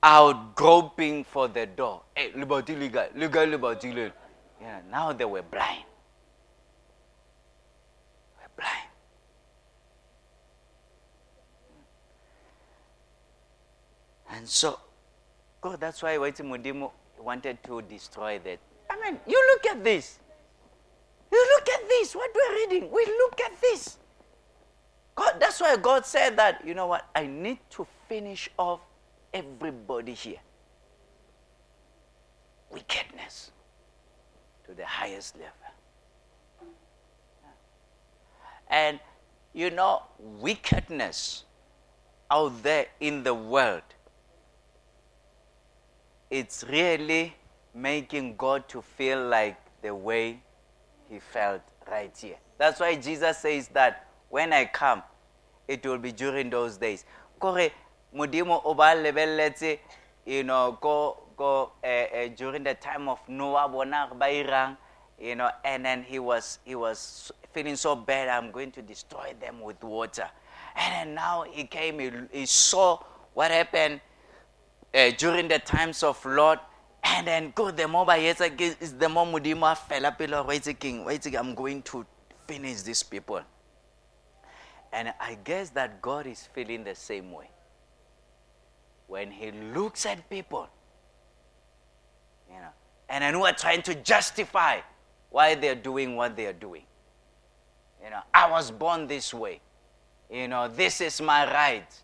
out 0.04 0.54
groping 0.54 1.24
for 1.24 1.48
the 1.48 1.66
door. 1.66 2.02
Eh, 2.18 2.30
hey, 2.36 4.12
yeah, 4.62 4.80
now 4.92 5.14
they 5.14 5.24
were 5.26 5.42
blind. 5.42 5.86
They 8.38 8.44
were 8.44 8.52
blind. 8.58 8.90
And 14.34 14.48
so, 14.50 14.80
God, 15.62 15.80
that's 15.80 16.02
why 16.02 16.18
Waitimudimo 16.18 16.92
wanted 17.20 17.64
to 17.64 17.82
destroy 17.84 18.40
that. 18.44 18.60
I 18.90 19.00
mean, 19.00 19.20
you 19.28 19.40
look 19.54 19.66
at 19.74 19.84
this. 19.84 20.20
You 21.32 21.48
look 21.56 21.70
at 21.70 21.88
this, 21.88 22.16
what 22.16 22.30
we're 22.34 22.56
reading. 22.56 22.92
We 22.92 23.06
look 23.06 23.40
at 23.42 23.60
this. 23.62 23.98
God, 25.16 25.36
that's 25.40 25.62
why 25.62 25.78
God 25.78 26.06
said 26.06 26.36
that, 26.38 26.66
you 26.66 26.74
know 26.74 26.88
what, 26.88 27.08
I 27.16 27.28
need 27.28 27.60
to 27.72 27.88
finish 28.10 28.50
off 28.58 28.82
everybody 29.34 30.14
here. 30.14 30.40
Wickedness 32.72 33.52
to 34.66 34.74
the 34.74 34.86
highest 34.86 35.36
level. 35.36 35.52
And 38.68 39.00
you 39.54 39.70
know, 39.70 40.02
wickedness 40.20 41.44
out 42.32 42.64
there 42.64 42.88
in 43.00 43.24
the 43.24 43.34
world, 43.34 43.84
it's 46.34 46.66
really 46.68 47.36
making 47.76 48.36
God 48.38 48.68
to 48.70 48.82
feel 48.82 49.24
like 49.28 49.56
the 49.84 49.94
way 49.94 50.42
he 51.08 51.20
felt 51.20 51.62
right 51.88 52.12
here. 52.18 52.38
That's 52.58 52.80
why 52.80 52.96
Jesus 52.96 53.38
says 53.38 53.68
that 53.70 54.08
when 54.30 54.52
I 54.52 54.66
come, 54.66 55.04
it 55.68 55.86
will 55.86 56.00
be 56.00 56.12
during 56.12 56.50
those 56.50 56.78
days. 56.78 57.06
Kore 57.40 57.70
modimo 58.16 58.62
o 58.66 58.74
ba 58.74 59.78
you 60.26 60.44
know 60.44 60.78
go 60.82 61.20
go 61.38 61.72
uh, 61.84 61.88
uh, 61.88 62.28
during 62.36 62.64
the 62.64 62.74
time 62.74 63.10
of 63.10 63.20
Noah 63.28 63.70
bona 63.70 64.10
ba 64.18 64.26
irang 64.26 64.78
you 65.20 65.36
know 65.36 65.52
and 65.64 65.86
then 65.86 66.02
he 66.02 66.18
was 66.18 66.58
he 66.66 66.74
was 66.74 67.32
feeling 67.52 67.76
so 67.76 67.96
bad 67.96 68.30
I'm 68.30 68.50
going 68.50 68.72
to 68.72 68.82
destroy 68.82 69.36
them 69.40 69.62
with 69.62 69.84
water. 69.84 70.30
And 70.76 71.10
then 71.10 71.16
now 71.16 71.44
he 71.48 71.66
came 71.66 72.00
he, 72.00 72.10
he 72.32 72.46
saw 72.48 72.98
what 73.36 73.52
happened 73.52 74.02
uh, 74.94 75.12
during 75.18 75.48
the 75.48 75.60
times 75.60 76.04
of 76.04 76.24
Lot. 76.26 76.70
and 77.04 77.28
then 77.28 77.52
go 77.54 77.70
the 77.70 77.88
more 77.88 78.06
by 78.06 78.18
is 78.18 78.94
the 78.98 79.10
more 79.10 79.26
mudima 79.26 79.78
fell 79.78 80.06
up 80.06 80.20
king 80.80 81.06
I'm 81.38 81.54
going 81.54 81.82
to 81.84 82.06
finish 82.48 82.82
these 82.82 83.04
people. 83.04 83.42
And 84.92 85.14
I 85.20 85.38
guess 85.44 85.70
that 85.72 86.02
God 86.02 86.28
is 86.28 86.48
feeling 86.54 86.84
the 86.84 86.96
same 86.96 87.32
way. 87.32 87.50
When 89.08 89.32
he 89.32 89.52
looks 89.52 90.06
at 90.06 90.30
people, 90.30 90.70
you 92.48 92.56
know, 92.56 92.70
and 93.10 93.24
then 93.24 93.40
we 93.40 93.48
are 93.50 93.54
trying 93.54 93.82
to 93.84 93.96
justify 93.96 94.80
why 95.30 95.56
they're 95.56 95.76
doing 95.76 96.16
what 96.16 96.36
they're 96.36 96.54
doing. 96.54 96.84
You 98.04 98.12
know, 98.12 98.22
I 98.34 98.50
was 98.50 98.70
born 98.72 99.08
this 99.08 99.34
way. 99.34 99.62
You 100.30 100.48
know, 100.48 100.68
this 100.68 101.02
is 101.02 101.22
my 101.22 101.52
right. 101.52 102.03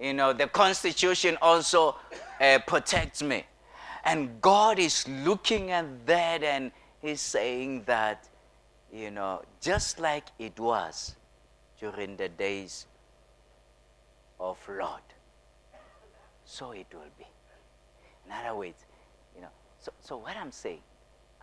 You 0.00 0.14
know, 0.14 0.32
the 0.32 0.46
Constitution 0.46 1.36
also 1.42 1.96
uh, 2.40 2.58
protects 2.66 3.22
me. 3.22 3.44
And 4.04 4.40
God 4.40 4.78
is 4.78 5.06
looking 5.06 5.70
at 5.70 6.06
that 6.06 6.42
and 6.42 6.72
He's 7.02 7.20
saying 7.20 7.84
that, 7.84 8.28
you 8.92 9.10
know, 9.10 9.42
just 9.60 10.00
like 10.00 10.24
it 10.38 10.58
was 10.58 11.16
during 11.78 12.16
the 12.16 12.28
days 12.28 12.86
of 14.38 14.58
Lot, 14.68 15.02
so 16.44 16.72
it 16.72 16.86
will 16.92 17.00
be. 17.18 17.26
In 18.26 18.32
other 18.32 18.54
words, 18.56 18.84
you 19.34 19.42
know, 19.42 19.48
so, 19.78 19.92
so 20.00 20.16
what 20.16 20.36
I'm 20.36 20.52
saying, 20.52 20.80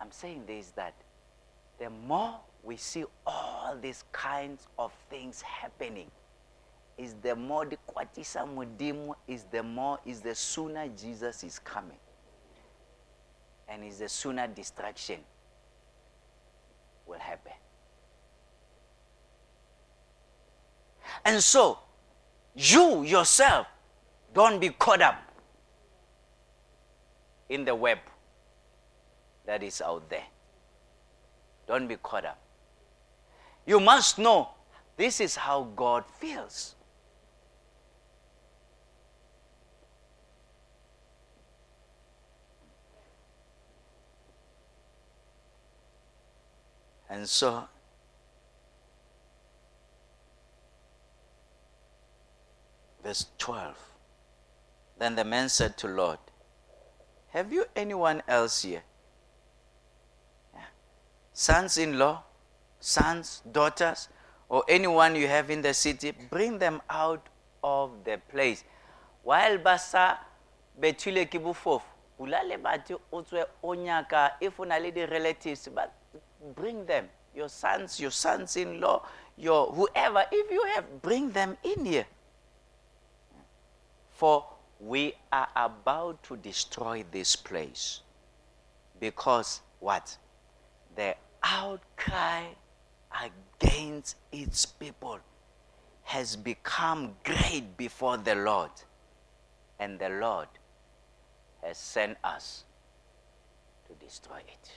I'm 0.00 0.12
saying 0.12 0.44
this 0.46 0.70
that 0.70 0.94
the 1.78 1.90
more 1.90 2.38
we 2.62 2.76
see 2.76 3.04
all 3.26 3.76
these 3.80 4.04
kinds 4.12 4.66
of 4.78 4.92
things 5.10 5.42
happening, 5.42 6.10
is 6.98 7.14
the 7.22 7.34
more 7.36 7.64
the 7.64 7.78
kwatisa 7.86 8.44
modimo 8.44 9.14
is 9.26 9.44
the 9.44 9.62
more 9.62 9.98
is 10.04 10.20
the 10.20 10.34
sooner 10.34 10.88
Jesus 10.88 11.44
is 11.44 11.58
coming. 11.58 11.98
And 13.68 13.84
is 13.84 13.98
the 13.98 14.08
sooner 14.08 14.48
destruction 14.48 15.20
will 17.06 17.18
happen. 17.18 17.52
And 21.24 21.42
so, 21.42 21.78
you 22.54 23.02
yourself 23.04 23.66
don't 24.34 24.58
be 24.58 24.70
caught 24.70 25.00
up 25.00 25.22
in 27.48 27.64
the 27.64 27.74
web 27.74 27.98
that 29.46 29.62
is 29.62 29.80
out 29.80 30.08
there. 30.10 30.26
Don't 31.66 31.86
be 31.86 31.96
caught 31.96 32.24
up. 32.24 32.38
You 33.66 33.78
must 33.78 34.18
know 34.18 34.48
this 34.96 35.20
is 35.20 35.36
how 35.36 35.68
God 35.76 36.04
feels. 36.18 36.74
And 47.10 47.28
so, 47.28 47.68
verse 53.02 53.26
12. 53.38 53.76
Then 54.98 55.14
the 55.14 55.24
man 55.24 55.48
said 55.48 55.76
to 55.78 55.88
Lot, 55.88 56.30
Have 57.28 57.52
you 57.52 57.64
anyone 57.74 58.22
else 58.28 58.62
here? 58.62 58.82
Yeah. 60.52 60.60
Sons 61.32 61.78
in 61.78 61.98
law, 61.98 62.24
sons, 62.80 63.42
daughters, 63.50 64.08
or 64.48 64.64
anyone 64.68 65.14
you 65.14 65.28
have 65.28 65.50
in 65.50 65.62
the 65.62 65.72
city, 65.72 66.12
bring 66.30 66.58
them 66.58 66.82
out 66.90 67.26
of 67.62 67.90
the 68.04 68.20
place. 68.30 68.64
While 69.22 69.58
basa 69.58 70.18
betule 70.80 71.26
ke 71.26 71.40
bofofu, 71.40 71.82
bulale 72.18 72.58
batho 72.58 73.00
o 73.12 73.22
tswe 73.22 73.44
o 73.62 73.74
nyaka 73.74 74.32
if 74.40 74.58
o 74.58 74.64
na 74.64 74.76
le 74.78 74.90
di-relatives 74.90 75.68
but 75.68 75.92
bring 76.54 76.86
them 76.86 77.08
your 77.34 77.48
sons 77.48 78.00
your 78.00 78.10
sons-in-law 78.10 79.02
your 79.38 79.66
whoever 79.68 80.24
if 80.32 80.50
you 80.50 80.62
have 80.74 81.00
bring 81.00 81.30
them 81.30 81.56
in 81.62 81.84
here. 81.84 82.06
For 84.10 84.44
we 84.80 85.14
are 85.32 85.48
about 85.54 86.22
to 86.24 86.36
destroy 86.36 87.04
this 87.10 87.36
place. 87.36 88.00
Because 88.98 89.60
what? 89.78 90.16
The 90.96 91.14
outcry 91.42 92.46
against 93.22 94.16
its 94.32 94.66
people 94.66 95.20
has 96.02 96.34
become 96.34 97.14
great 97.22 97.76
before 97.76 98.16
the 98.16 98.34
Lord. 98.34 98.70
And 99.78 100.00
the 100.00 100.08
Lord 100.08 100.48
has 101.62 101.78
sent 101.78 102.18
us 102.24 102.64
to 103.86 104.04
destroy 104.04 104.38
it 104.38 104.72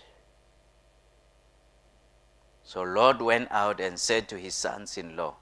so 2.72 2.84
Lot 2.84 3.22
went 3.22 3.52
out 3.52 3.82
and 3.82 4.00
said 4.00 4.30
to 4.30 4.38
his 4.38 4.56
sons-in-law, 4.56 5.36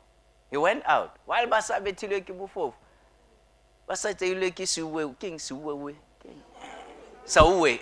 he 0.49 0.57
went 0.57 0.81
out. 0.87 1.15
While 1.29 1.45
ba 1.45 1.61
sa 1.61 1.77
bethilwe 1.77 2.25
ke 2.25 2.33
bofofu 2.33 2.73
ba 3.85 3.93
sa 3.93 4.17
tseilwe 4.17 4.49
ke 4.49 4.65
seuwe 4.65 5.13
keng 5.21 5.37
seuwe 5.37 5.93
sauwe 7.29 7.77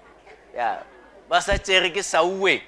yeah. 0.52 0.84
Ba 1.32 1.40
sa 1.40 1.56
tsere 1.56 1.88
ke 1.88 2.04
sauwe 2.04 2.60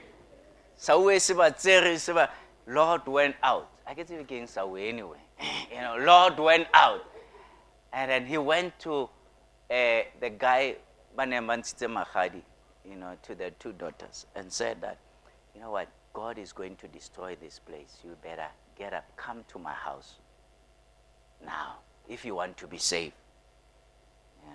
sauwe 0.73 1.21
se 1.21 1.37
ba 1.37 1.53
tsere 1.53 2.01
se 2.01 2.17
ba 2.17 2.33
Lot 2.65 3.05
went 3.13 3.37
out. 3.45 3.69
I 3.85 3.93
get 3.93 4.09
tsebe 4.09 4.25
keng 4.25 4.49
sauwe 4.49 4.89
anyway. 4.89 5.21
You 5.69 5.85
know 5.85 6.01
Lot 6.01 6.41
went 6.41 6.65
out. 6.73 7.05
And 7.93 8.11
then 8.11 8.25
he 8.25 8.39
went 8.41 8.73
to 8.89 9.13
uh, 9.69 10.01
the 10.17 10.33
guy 10.33 10.81
ba 11.15 11.27
neng 11.29 11.45
ba 11.45 11.61
you 12.89 12.97
know 12.97 13.21
to 13.21 13.35
the 13.35 13.53
two 13.61 13.77
daughters 13.77 14.25
and 14.35 14.51
said 14.51 14.81
that 14.81 14.97
you 15.55 15.61
know 15.61 15.71
what 15.71 15.93
God 16.13 16.39
is 16.39 16.53
going 16.53 16.77
to 16.77 16.89
destroy 16.89 17.37
this 17.41 17.59
place. 17.59 17.99
You 18.05 18.17
better 18.23 18.47
get 18.77 18.93
up, 18.93 19.05
come 19.17 19.45
to 19.49 19.59
my 19.59 19.73
house 19.73 20.17
now 21.45 21.77
if 22.09 22.25
you 22.25 22.35
want 22.35 22.57
to 22.59 22.67
be 22.67 22.79
saved. 22.79 23.15
Yeah. 24.45 24.53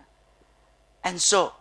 And 1.04 1.22
so, 1.22 1.54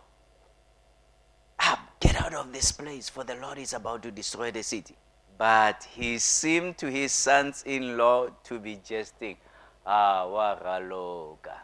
up, 1.59 1.79
get 1.99 2.21
out 2.21 2.33
of 2.33 2.53
this 2.53 2.71
place, 2.71 3.09
for 3.09 3.23
the 3.23 3.35
Lord 3.35 3.57
is 3.57 3.73
about 3.73 4.03
to 4.03 4.11
destroy 4.11 4.51
the 4.51 4.63
city. 4.63 4.95
But 5.37 5.87
he 5.91 6.17
seemed 6.17 6.77
to 6.79 6.89
his 6.89 7.11
sons 7.11 7.63
in 7.65 7.97
law 7.97 8.27
to 8.45 8.59
be 8.59 8.79
jesting. 8.83 9.37
Ah, 9.85 10.25
waraloga. 10.25 11.55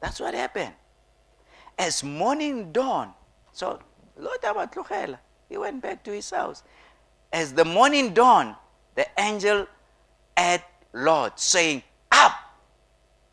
That's 0.00 0.20
what 0.20 0.34
happened 0.34 0.74
as 1.78 2.02
morning 2.04 2.72
dawned, 2.72 3.12
so 3.52 3.78
he 5.48 5.56
went 5.58 5.82
back 5.82 6.04
to 6.04 6.12
his 6.12 6.30
house. 6.30 6.62
As 7.32 7.52
the 7.52 7.64
morning 7.64 8.12
dawned, 8.12 8.54
the 8.94 9.06
angel 9.18 9.66
at 10.36 10.64
Lot 10.92 11.38
saying, 11.40 11.82
Up, 12.10 12.32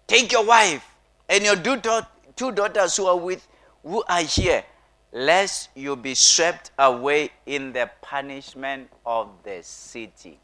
take 0.08 0.32
your 0.32 0.46
wife 0.46 0.86
and 1.28 1.44
your 1.44 1.56
two 1.56 2.52
daughters 2.52 2.96
who 2.98 3.06
are 3.06 3.18
with 3.18 3.48
who 3.84 4.04
are 4.08 4.22
here, 4.22 4.64
lest 5.12 5.70
you 5.76 5.96
be 5.96 6.14
swept 6.14 6.72
away 6.78 7.30
in 7.46 7.72
the 7.74 7.90
punishment 8.02 8.90
of 9.06 9.30
the 9.44 9.60
city. 9.64 10.40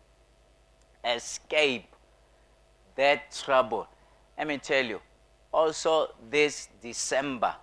Escape 1.03 1.85
that 2.95 3.31
trouble. 3.31 3.87
Let 4.37 4.47
me 4.47 4.57
tell 4.57 4.85
you, 4.85 5.01
also 5.53 6.13
this 6.29 6.69
December, 6.81 7.53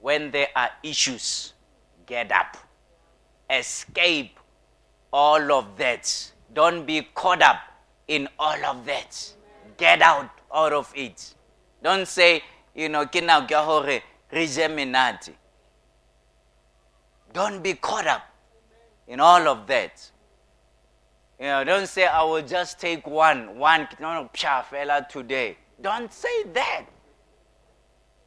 when 0.00 0.30
there 0.30 0.48
are 0.56 0.70
issues, 0.82 1.52
get 2.06 2.32
up. 2.32 2.56
Escape 3.48 4.38
all 5.12 5.52
of 5.52 5.76
that. 5.76 6.32
Don't 6.52 6.86
be 6.86 7.02
caught 7.14 7.42
up 7.42 7.58
in 8.08 8.28
all 8.38 8.64
of 8.64 8.86
that. 8.86 9.32
Get 9.76 10.02
out 10.02 10.30
out 10.52 10.72
of 10.72 10.92
it. 10.94 11.34
Don't 11.82 12.06
say, 12.06 12.42
you 12.74 12.88
know, 12.88 13.06
kina 13.06 13.46
hore 13.50 14.00
regeminati. 14.32 15.32
Don't 17.32 17.62
be 17.62 17.74
caught 17.74 18.06
up 18.06 18.22
in 19.06 19.20
all 19.20 19.46
of 19.48 19.66
that. 19.66 20.10
You 21.38 21.46
know, 21.46 21.64
don't 21.64 21.86
say 21.86 22.06
I 22.06 22.22
will 22.22 22.42
just 22.42 22.78
take 22.80 23.06
one, 23.06 23.58
one 23.58 23.88
no, 23.98 24.28
fella 24.34 25.06
today. 25.08 25.56
Don't 25.80 26.12
say 26.12 26.44
that. 26.52 26.84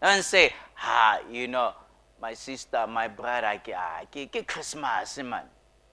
Don't 0.02 0.24
say 0.24 0.52
ah, 0.84 1.20
you 1.32 1.48
know, 1.48 1.74
my 2.22 2.34
sister, 2.34 2.86
my 2.88 3.08
brother, 3.08 3.60
ke, 3.64 3.72
ah, 3.76 4.04
ke, 4.12 4.28
ke 4.30 4.46
Christmas, 4.48 5.18
man. 5.24 5.44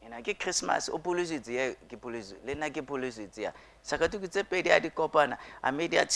You 0.02 0.10
know, 0.10 0.20
ke 0.22 0.38
Christmas, 0.38 0.88
o 0.88 0.98
polisitse 0.98 1.48
ye, 1.48 1.74
ke 1.88 1.96
polisitse, 2.00 2.42
le 2.46 2.54
nna 2.54 2.70
ke 2.70 2.82
polisitse 2.82 3.38
ya. 3.38 3.52
Saka 3.82 4.08
tuku 4.08 4.28
tse 4.28 4.42
pedi 4.44 4.70
a 4.70 4.80
di 4.80 4.90
kopana, 4.90 5.36
a 5.62 5.72
me 5.72 5.88
di 5.88 5.96
a 5.96 6.06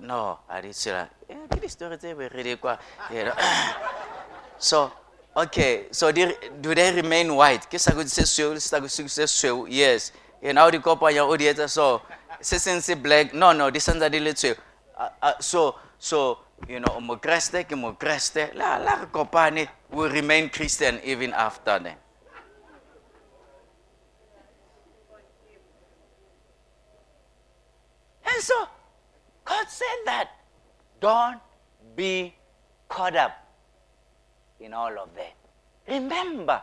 no, 0.00 0.38
a 0.48 0.62
di 0.62 0.68
tshila. 0.68 1.08
Eh, 1.28 1.36
ke 1.50 1.60
di 1.60 1.68
story 1.68 1.96
tse 1.96 2.14
be 2.14 2.28
re 2.28 2.56
kwa, 2.56 2.78
you 3.12 3.24
know. 3.24 3.34
so, 4.58 4.92
okay, 5.36 5.86
so 5.90 6.10
do 6.12 6.74
they 6.74 6.92
remain 6.92 7.34
white? 7.34 7.68
Ke 7.68 7.78
sako 7.78 8.04
se 8.04 8.22
sweu, 8.22 8.60
sako 8.60 8.86
se 8.86 9.04
sweu, 9.26 9.66
yes. 9.68 10.12
You 10.42 10.52
know, 10.52 10.70
di 10.70 10.78
kopanya 10.78 11.26
o 11.28 11.36
di 11.36 11.44
etsa 11.46 11.68
so, 11.68 12.02
se 12.40 12.58
seng 12.58 12.80
se 12.80 12.94
black, 12.94 13.34
no, 13.34 13.52
no, 13.52 13.70
di 13.70 13.78
santsa 13.78 14.10
di 14.10 14.20
le 14.20 14.34
sweu. 14.34 14.54
Uh, 14.96 15.08
uh, 15.22 15.32
so, 15.40 15.74
so, 15.98 16.38
you 16.68 16.80
know, 16.80 17.00
mo 17.00 17.16
kreste 17.16 17.64
ke 17.66 17.76
mo 17.76 17.92
kreste, 17.94 18.54
la 18.54 18.76
la 18.78 19.06
kopane 19.06 19.68
will 19.90 20.10
remain 20.10 20.48
Christian 20.48 21.00
even 21.04 21.32
after 21.32 21.78
then. 21.78 21.96
And 28.24 28.42
so, 28.42 28.66
God 29.44 29.68
said 29.68 29.98
that, 30.06 30.30
don't 31.00 31.40
be 31.96 32.34
caught 32.88 33.16
up 33.16 33.32
in 34.60 34.72
all 34.72 34.98
of 34.98 35.08
that. 35.16 35.34
Remember, 35.88 36.62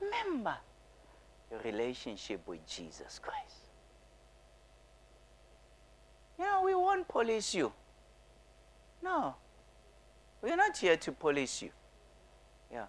remember 0.00 0.56
your 1.50 1.60
relationship 1.60 2.46
with 2.46 2.66
Jesus 2.66 3.18
Christ. 3.22 3.56
You 6.38 6.44
know, 6.44 6.62
we 6.64 6.74
won't 6.74 7.06
police 7.06 7.54
you. 7.54 7.72
No. 9.02 9.34
We're 10.42 10.56
not 10.56 10.76
here 10.76 10.96
to 10.96 11.12
police 11.12 11.62
you. 11.62 11.70
Yeah. 12.72 12.86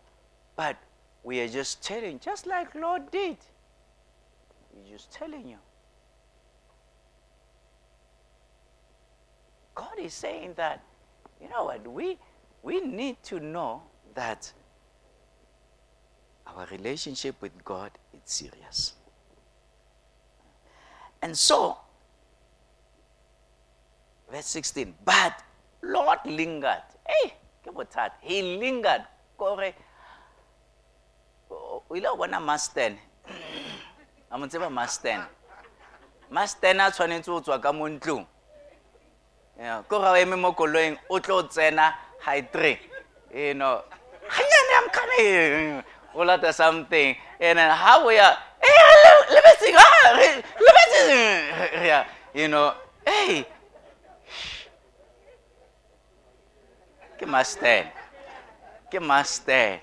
But 0.55 0.78
we 1.24 1.39
are 1.41 1.47
just 1.47 1.84
telling, 1.84 2.20
just 2.20 2.47
like 2.47 2.74
Lot 2.76 3.12
did. 3.12 3.38
We're 4.74 4.91
just 4.91 5.12
telling 5.12 5.47
you. 5.47 5.57
God 9.76 9.99
is 9.99 10.14
saying 10.14 10.53
that, 10.55 10.84
you 11.41 11.49
know 11.49 11.66
what, 11.66 11.88
we, 11.88 12.18
we 12.62 12.82
need 12.82 13.22
to 13.24 13.39
know 13.39 13.84
that 14.14 14.51
our 16.45 16.68
relationship 16.72 17.36
with 17.41 17.64
God 17.64 17.91
is 18.14 18.20
serious. 18.26 18.93
And 21.22 21.38
so, 21.38 21.78
verse 24.32 24.45
16, 24.47 24.93
but 25.05 25.41
Lot 25.84 26.25
lingered. 26.25 26.84
Hey, 27.07 27.34
that? 27.95 28.17
He 28.21 28.57
lingered. 28.57 29.03
Kore, 29.38 29.73
o 31.89 31.95
ile 31.95 32.09
bona 32.17 32.39
masten 32.39 32.97
a 34.32 34.38
mo 34.38 34.47
tseba 34.47 34.69
masten 34.69 35.21
masten 36.32 36.79
a 36.79 36.91
tshwanetse 36.91 37.27
go 37.27 37.41
tswa 37.41 37.59
ka 37.61 37.71
mo 37.73 37.88
ntlong 37.89 38.25
ko 39.88 39.99
ga 39.99 40.11
o 40.11 40.15
eme 40.15 40.36
mo 40.36 40.51
koloing 40.53 40.97
o 41.09 41.19
tlo 41.19 41.43
tsena 41.43 41.93
high 42.19 42.41
three 42.51 42.79
you 43.34 43.53
know 43.53 43.84
ganyane 44.32 44.71
i'm 44.79 44.89
coming 44.89 45.84
o 46.15 46.23
lata 46.23 46.53
something 46.53 47.15
and 47.39 47.59
then 47.59 47.71
how 47.71 48.07
we 48.07 48.17
are 48.19 48.38
hey 48.63 48.79
lebetseng 49.34 49.75
lebetseng 50.65 51.84
yeah 51.84 52.03
you 52.34 52.47
know 52.47 52.71
hey 53.05 53.43
ke 53.43 53.47
master. 57.26 57.88
Ke 58.91 58.99
master. 58.99 59.80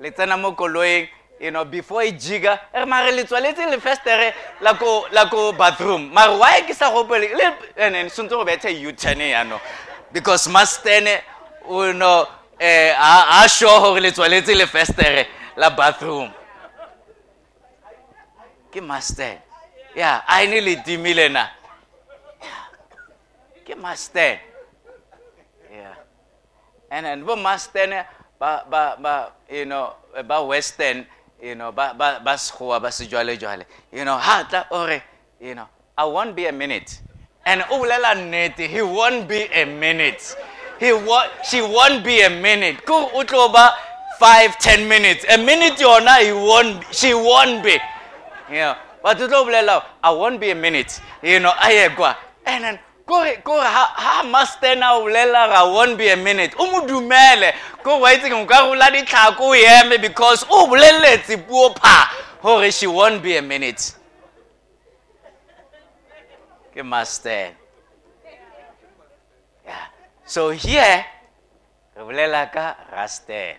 Le 0.00 0.10
tsena 0.10 0.36
mo 0.36 0.52
koloing 0.52 1.08
you 1.40 1.50
know 1.50 1.64
before 1.64 2.02
e 2.04 2.12
jiga 2.12 2.58
re 2.74 2.84
mare 2.84 3.12
le 3.12 3.24
tswaletse 3.24 3.64
le 3.70 3.80
festere 3.80 4.34
la 4.60 4.74
ko 4.74 5.06
la 5.12 5.28
ko 5.28 5.52
bathroom. 5.52 6.12
Mare 6.12 6.36
why 6.36 6.60
ke 6.62 6.74
sa 6.74 6.90
gopele 6.90 7.32
le 7.34 7.54
and 7.76 8.10
sontse 8.10 8.30
go 8.30 8.44
bethe 8.44 8.68
u-turn 8.68 9.20
yano. 9.20 9.60
Because 10.12 10.48
mastene 10.48 11.20
o 11.68 11.92
know 11.92 12.26
eh 12.58 12.94
a 12.96 13.48
sure 13.48 13.80
gore 13.80 14.00
le 14.00 14.12
tswaletse 14.12 14.54
le 14.56 14.66
festere 14.66 15.26
la 15.56 15.70
bathroom. 15.70 16.32
Ke 18.72 18.80
master. 18.80 19.38
Yeah 19.94 20.22
a 20.28 20.46
ne 20.46 20.60
le 20.60 20.76
timile 20.76 21.28
na. 21.32 21.48
Ke 23.64 23.76
master. 23.76 24.40
yeah 24.40 24.49
and 26.90 27.06
then 27.06 27.24
bo 27.24 27.36
master 27.36 28.06
ba 28.38 28.64
ba 28.70 28.96
ba 29.00 29.32
you 29.50 29.64
know 29.64 29.94
ba 30.26 30.42
western 30.44 31.06
you 31.42 31.54
know 31.54 31.72
ba 31.72 31.94
ba 31.96 32.20
ba 32.24 32.34
sekgowa 32.34 32.80
ba 32.80 32.88
sejwalejwale. 32.88 33.64
You 33.92 34.04
know 34.04 34.18
ha 34.18 34.46
tla 34.48 34.66
ore 34.70 35.02
you 35.40 35.54
know 35.54 35.68
i 35.96 36.04
won't 36.04 36.34
be 36.34 36.46
a 36.46 36.52
minute. 36.52 37.00
And 37.46 37.62
o 37.70 37.78
bolela 37.78 38.14
nnete 38.14 38.66
he 38.68 38.82
won't 38.82 39.28
be 39.28 39.46
a 39.54 39.64
minute. 39.64 40.36
He 40.78 40.92
wa 40.92 41.24
she 41.44 41.62
won't 41.62 42.04
be 42.04 42.22
a 42.22 42.30
minute. 42.30 42.84
Ko 42.84 43.10
o 43.14 43.24
tlo 43.24 43.52
ba 43.52 43.74
5 44.20 44.58
10 44.58 44.88
minutes. 44.88 45.24
A 45.28 45.38
minute 45.38 45.78
yona 45.78 46.20
he 46.24 46.32
won't 46.32 46.84
she 46.92 47.14
won't 47.14 47.62
be. 47.62 47.78
You 48.50 48.56
know 48.56 48.76
but 49.02 49.20
o 49.20 49.28
tlo 49.28 49.44
bolela 49.46 49.84
i 50.02 50.10
won't 50.10 50.40
be 50.40 50.50
a 50.50 50.54
minute. 50.54 51.00
You 51.22 51.40
know 51.40 51.52
a 51.62 51.70
ye 51.70 51.88
kwa. 51.94 52.16
And 52.46 52.64
then 52.64 52.78
kore 53.10 53.36
kore 53.42 53.66
ha 53.66 53.84
ha 54.04 54.22
mastena 54.22 54.94
o 54.94 55.02
bolela 55.02 55.48
ga 55.50 55.64
won't 55.66 55.98
be 55.98 56.08
a 56.10 56.16
minute. 56.16 56.54
O 56.58 56.70
mo 56.70 56.86
dumele. 56.86 57.52
Ko 57.82 57.98
wa 57.98 58.12
itse 58.14 58.30
nka 58.30 58.60
rola 58.66 58.90
ditlhako 58.90 59.50
o 59.50 59.98
because 59.98 60.46
o 60.48 60.66
boleletse 60.70 61.36
puo 61.46 61.74
pha 61.74 62.10
gore 62.42 62.70
she 62.70 62.86
won't 62.86 63.22
be 63.22 63.36
a 63.36 63.42
minute. 63.42 63.94
Ke 66.74 66.84
master. 66.84 67.50
Yeah. 69.66 69.86
so 70.24 70.50
here 70.50 71.04
re 71.96 72.02
bolela 72.06 72.46
ka 72.52 72.76
rasten 72.94 73.58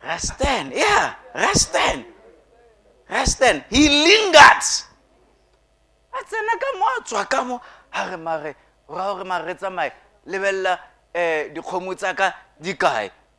rasten 0.00 0.72
yeah 0.72 1.14
rasten 1.36 2.04
rasten 3.10 3.64
he 3.68 3.88
lingered 3.88 4.64
a 6.14 6.24
tsena 6.24 6.58
ka 6.58 6.78
mo 6.78 6.84
a 6.84 7.02
tswa 7.02 7.28
ka 7.28 7.44
mo. 7.44 7.60
A 7.92 8.10
re 8.10 8.16
mare 8.16 8.56
ra 8.88 9.12
gore 9.12 9.24
mare 9.24 9.46
re 9.46 9.54
tsamaye 9.54 9.92
lebelela 10.26 10.78
um 11.14 11.54
dikgomo 11.54 11.94
tsa 11.96 12.14
ka 12.14 12.34
di 12.60 12.76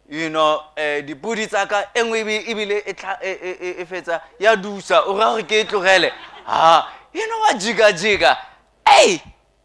you 0.07 0.29
know 0.29 0.61
um 0.77 1.05
dipodi 1.05 1.47
tsa 1.47 1.65
ka 1.65 1.89
e 1.93 2.01
nngwe 2.03 2.43
ebile 2.47 2.83
e 2.85 3.85
fetsa 3.85 4.21
ya 4.39 4.55
dusa. 4.55 5.07
O 5.07 5.17
ra 5.17 5.31
gore 5.31 5.43
ke 5.43 5.61
e 5.61 5.65
tlogele? 5.65 6.11
Ha 6.45 6.89
you 7.13 7.27
know 7.27 7.39
wa 7.39 7.53
jika-jika 7.53 8.37
ei! 8.85 9.21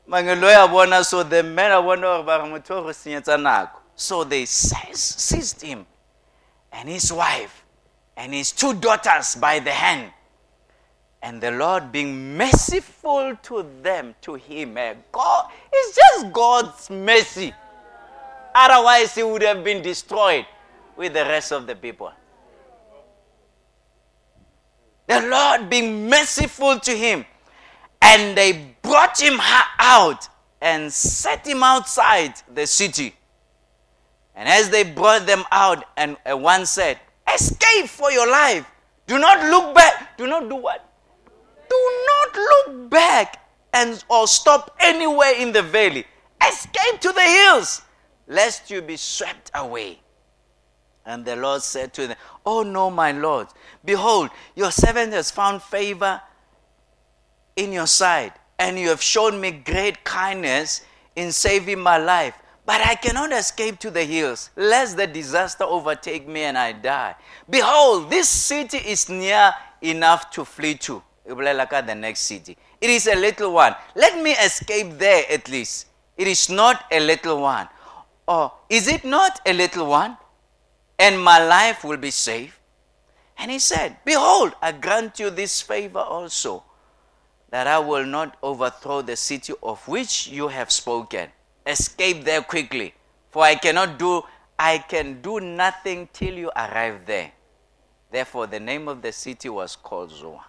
Mangelo 0.08 0.50
ya 0.50 0.66
bona 0.66 1.04
so 1.04 1.22
the 1.22 1.42
men 1.42 1.70
a 1.70 1.82
bona 1.82 2.02
gore 2.02 2.22
ba 2.22 2.38
re 2.38 2.48
motho 2.48 2.78
o 2.78 2.82
go 2.82 2.88
senyetsa 2.88 3.36
nako. 3.36 3.78
So 3.94 4.24
they 4.24 4.46
seized 4.46 5.61
him 5.61 5.86
and 6.72 6.88
his 6.88 7.12
wife 7.12 7.64
and 8.16 8.32
his 8.32 8.50
two 8.50 8.72
daughters 8.74 9.36
by 9.36 9.58
the 9.58 9.70
hand 9.70 10.11
and 11.22 11.40
the 11.40 11.50
Lord 11.50 11.92
being 11.92 12.36
merciful 12.36 13.36
to 13.42 13.66
them, 13.82 14.14
to 14.22 14.34
him. 14.34 14.76
Eh? 14.76 14.94
God, 15.12 15.50
it's 15.72 15.96
just 15.96 16.32
God's 16.32 16.90
mercy. 16.90 17.52
Otherwise, 18.54 19.14
he 19.14 19.22
would 19.22 19.42
have 19.42 19.62
been 19.62 19.82
destroyed 19.82 20.46
with 20.96 21.12
the 21.12 21.24
rest 21.24 21.52
of 21.52 21.66
the 21.66 21.74
people. 21.74 22.10
The 25.06 25.20
Lord 25.22 25.68
being 25.68 26.08
merciful 26.08 26.78
to 26.80 26.92
him. 26.92 27.24
And 28.00 28.36
they 28.36 28.74
brought 28.80 29.20
him 29.20 29.38
out 29.78 30.28
and 30.60 30.92
set 30.92 31.46
him 31.46 31.62
outside 31.62 32.34
the 32.52 32.66
city. 32.66 33.14
And 34.34 34.48
as 34.48 34.70
they 34.70 34.84
brought 34.84 35.26
them 35.26 35.44
out, 35.52 35.84
and 35.96 36.16
one 36.24 36.64
said, 36.64 36.98
Escape 37.32 37.88
for 37.88 38.10
your 38.10 38.30
life. 38.30 38.66
Do 39.06 39.18
not 39.18 39.50
look 39.50 39.74
back. 39.74 40.16
Do 40.16 40.26
not 40.26 40.48
do 40.48 40.56
what? 40.56 40.89
Do 41.70 42.04
not 42.06 42.36
look 42.36 42.90
back 42.90 43.46
and 43.72 44.02
or 44.08 44.26
stop 44.26 44.76
anywhere 44.80 45.34
in 45.38 45.52
the 45.52 45.62
valley. 45.62 46.04
Escape 46.46 47.00
to 47.00 47.12
the 47.12 47.22
hills, 47.22 47.82
lest 48.26 48.70
you 48.70 48.82
be 48.82 48.96
swept 48.96 49.50
away. 49.54 50.00
And 51.06 51.24
the 51.24 51.36
Lord 51.36 51.62
said 51.62 51.92
to 51.94 52.06
them, 52.08 52.16
Oh 52.44 52.62
no, 52.62 52.90
my 52.90 53.12
Lord, 53.12 53.48
behold, 53.84 54.30
your 54.54 54.70
servant 54.70 55.12
has 55.12 55.30
found 55.30 55.62
favor 55.62 56.20
in 57.56 57.72
your 57.72 57.86
sight, 57.86 58.32
and 58.58 58.78
you 58.78 58.88
have 58.88 59.02
shown 59.02 59.40
me 59.40 59.50
great 59.50 60.04
kindness 60.04 60.82
in 61.16 61.32
saving 61.32 61.80
my 61.80 61.98
life. 61.98 62.34
But 62.66 62.86
I 62.86 62.94
cannot 62.94 63.32
escape 63.32 63.78
to 63.80 63.90
the 63.90 64.04
hills, 64.04 64.50
lest 64.56 64.96
the 64.96 65.06
disaster 65.06 65.64
overtake 65.64 66.28
me 66.28 66.42
and 66.42 66.56
I 66.56 66.72
die. 66.72 67.16
Behold, 67.48 68.10
this 68.10 68.28
city 68.28 68.78
is 68.78 69.08
near 69.08 69.52
enough 69.82 70.30
to 70.32 70.44
flee 70.44 70.74
to 70.74 71.02
the 71.37 71.95
next 71.95 72.20
city. 72.20 72.57
It 72.81 72.91
is 72.91 73.07
a 73.07 73.14
little 73.14 73.53
one. 73.53 73.74
Let 73.95 74.22
me 74.22 74.33
escape 74.33 74.99
there 74.99 75.24
at 75.31 75.49
least. 75.49 75.87
It 76.16 76.28
is 76.28 76.49
not 76.49 76.85
a 76.91 77.01
little 77.01 77.41
one. 77.41 77.68
Or 78.26 78.53
is 78.68 78.89
it 78.89 79.05
not 79.05 79.41
a 79.47 79.53
little 79.53 79.87
one? 79.87 80.16
And 80.99 81.22
my 81.22 81.43
life 81.43 81.83
will 81.83 81.97
be 81.97 82.11
safe. 82.11 82.61
And 83.39 83.51
he 83.51 83.59
said, 83.59 83.97
Behold, 84.05 84.53
I 84.61 84.72
grant 84.72 85.18
you 85.18 85.31
this 85.31 85.62
favor 85.62 86.01
also, 86.01 86.62
that 87.51 87.66
I 87.66 87.78
will 87.78 88.05
not 88.05 88.37
overthrow 88.43 89.01
the 89.01 89.16
city 89.16 89.55
of 89.62 89.87
which 89.89 90.28
you 90.28 90.49
have 90.49 90.70
spoken. 90.70 91.31
Escape 91.66 92.24
there 92.24 92.43
quickly, 92.43 92.95
for 93.31 93.43
I 93.43 93.55
cannot 93.55 93.99
do 93.99 94.22
I 94.59 94.76
can 94.76 95.22
do 95.22 95.41
nothing 95.41 96.11
till 96.12 96.35
you 96.35 96.51
arrive 96.55 97.07
there. 97.07 97.33
Therefore 98.11 98.47
the 98.47 98.61
name 98.61 98.89
of 98.89 99.01
the 99.01 99.11
city 99.11 99.49
was 99.49 99.74
called 99.74 100.11
Zoar. 100.11 100.45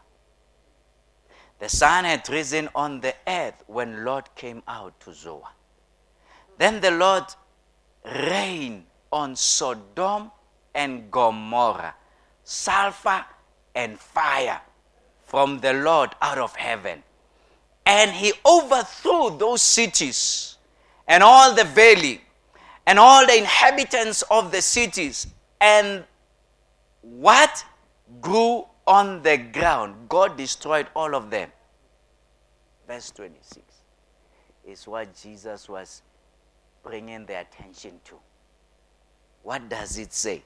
The 1.61 1.69
sun 1.69 2.05
had 2.05 2.27
risen 2.27 2.69
on 2.73 3.01
the 3.01 3.13
earth 3.27 3.63
when 3.67 4.03
Lot 4.03 4.35
came 4.35 4.63
out 4.67 4.99
to 5.01 5.13
Zoar. 5.13 5.47
Then 6.57 6.81
the 6.81 6.89
Lord 6.89 7.25
rained 8.03 8.85
on 9.11 9.35
Sodom 9.35 10.31
and 10.73 11.11
Gomorrah 11.11 11.93
sulfur 12.43 13.23
and 13.75 13.99
fire 13.99 14.59
from 15.27 15.59
the 15.59 15.73
Lord 15.73 16.09
out 16.19 16.39
of 16.39 16.55
heaven. 16.55 17.03
And 17.85 18.09
he 18.09 18.33
overthrew 18.43 19.37
those 19.37 19.61
cities 19.61 20.57
and 21.07 21.21
all 21.21 21.53
the 21.53 21.65
valley, 21.65 22.21
and 22.87 22.97
all 22.97 23.27
the 23.27 23.37
inhabitants 23.37 24.23
of 24.31 24.51
the 24.51 24.63
cities, 24.63 25.27
and 25.59 26.05
what 27.01 27.63
grew 28.19 28.65
on 28.85 29.21
the 29.21 29.37
ground. 29.37 30.09
God 30.09 30.37
destroyed 30.37 30.87
all 30.95 31.15
of 31.15 31.29
them. 31.29 31.51
Verse 32.87 33.11
26 33.11 33.61
is 34.65 34.87
what 34.87 35.15
Jesus 35.15 35.69
was 35.69 36.01
bringing 36.83 37.25
their 37.25 37.41
attention 37.41 37.99
to. 38.05 38.15
What 39.43 39.69
does 39.69 39.97
it 39.97 40.13
say? 40.13 40.43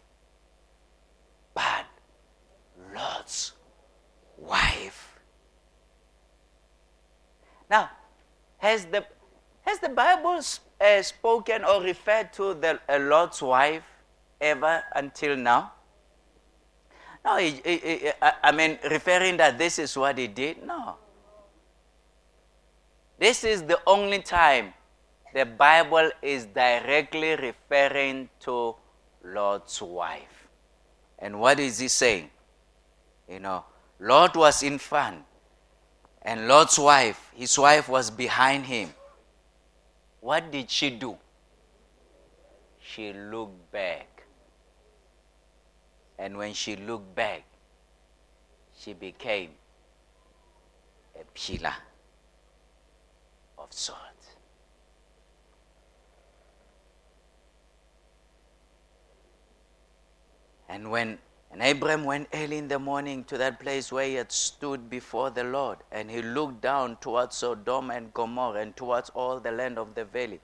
But 1.54 1.86
Lot's 2.94 3.54
wife. 4.38 5.20
Now, 7.70 7.90
has 8.58 8.86
the, 8.86 9.06
has 9.62 9.80
the 9.80 9.90
Bible 9.90 10.40
uh, 10.80 11.02
spoken 11.02 11.64
or 11.64 11.82
referred 11.82 12.32
to 12.34 12.54
the 12.54 12.80
uh, 12.88 13.00
Lot's 13.00 13.42
wife 13.42 13.84
ever 14.40 14.84
until 14.96 15.36
now? 15.36 15.72
No, 17.26 17.38
he, 17.38 17.60
he, 17.66 17.78
he, 17.78 18.12
I 18.22 18.52
mean, 18.52 18.78
referring 18.92 19.38
that 19.38 19.58
this 19.58 19.80
is 19.80 19.98
what 19.98 20.18
he 20.20 20.28
did? 20.28 20.64
No. 20.64 20.96
This 23.18 23.44
is 23.44 23.64
the 23.64 23.80
only 23.88 24.20
time 24.22 24.74
the 25.34 25.46
Bible 25.46 26.12
is 26.22 26.46
directly 26.46 27.36
referring 27.36 28.30
to 28.42 28.76
Lot's 29.24 29.82
wife. 29.82 30.48
And 31.18 31.40
what 31.40 31.60
is 31.60 31.80
he 31.80 31.88
saying? 31.88 32.30
You 33.28 33.40
know, 33.40 33.66
Lot 34.00 34.38
was 34.38 34.62
in 34.62 34.78
front, 34.78 35.24
and 36.22 36.48
Lot's 36.48 36.78
wife, 36.78 37.32
his 37.34 37.58
wife, 37.58 37.90
was 37.90 38.12
behind 38.12 38.66
him. 38.66 38.94
What 40.20 40.52
did 40.52 40.70
she 40.70 40.92
do? 40.92 41.18
She 42.80 43.14
looked 43.14 43.72
back. 43.72 44.15
And 46.18 46.38
when 46.38 46.54
she 46.54 46.76
looked 46.76 47.16
back, 47.16 47.44
she 48.78 48.94
became 48.94 49.52
a 51.20 51.24
pillar 51.34 51.76
of 53.58 53.72
salt. 53.72 54.00
And 60.68 60.92
when 60.92 61.20
and 61.56 61.64
Abram 61.64 62.04
went 62.04 62.28
early 62.34 62.58
in 62.58 62.68
the 62.68 62.80
morning 62.80 63.24
to 63.26 63.38
that 63.38 63.62
place 63.62 63.90
where 63.90 64.06
he 64.06 64.16
had 64.16 64.30
stood 64.30 64.90
before 64.90 65.30
the 65.30 65.46
Lord, 65.46 65.78
and 65.90 66.12
he 66.12 66.22
looked 66.22 66.60
down 66.60 66.98
towards 66.98 67.38
Sodom 67.38 67.92
and 67.92 68.14
Gomorrah 68.14 68.60
and 68.60 68.76
towards 68.76 69.10
all 69.12 69.40
the 69.40 69.54
land 69.54 69.78
of 69.78 69.96
the 69.96 70.04
valley. 70.04 70.42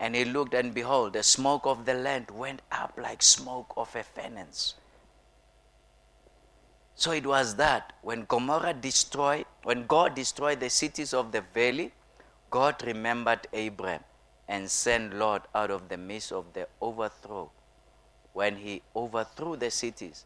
And 0.00 0.16
he 0.16 0.24
looked, 0.24 0.54
and 0.54 0.74
behold, 0.74 1.12
the 1.12 1.22
smoke 1.22 1.64
of 1.64 1.84
the 1.84 1.94
land 1.94 2.32
went 2.32 2.62
up 2.72 2.94
like 3.00 3.22
smoke 3.22 3.72
of 3.76 3.94
a 3.94 4.02
furnace. 4.02 4.74
So 6.98 7.12
it 7.12 7.24
was 7.24 7.54
that 7.54 7.92
when 8.02 8.24
Gomorrah 8.24 8.74
destroyed, 8.74 9.44
when 9.62 9.86
God 9.86 10.16
destroyed 10.16 10.58
the 10.58 10.68
cities 10.68 11.14
of 11.14 11.30
the 11.30 11.42
valley, 11.54 11.92
God 12.50 12.82
remembered 12.84 13.46
Abram 13.52 14.00
and 14.48 14.68
sent 14.68 15.14
Lot 15.14 15.46
out 15.54 15.70
of 15.70 15.88
the 15.88 15.96
midst 15.96 16.32
of 16.32 16.52
the 16.54 16.66
overthrow 16.80 17.52
when 18.32 18.56
he 18.56 18.82
overthrew 18.96 19.54
the 19.54 19.70
cities 19.70 20.24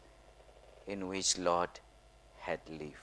in 0.87 1.07
which 1.07 1.37
Lot 1.37 1.79
had 2.39 2.59
lived. 2.67 2.95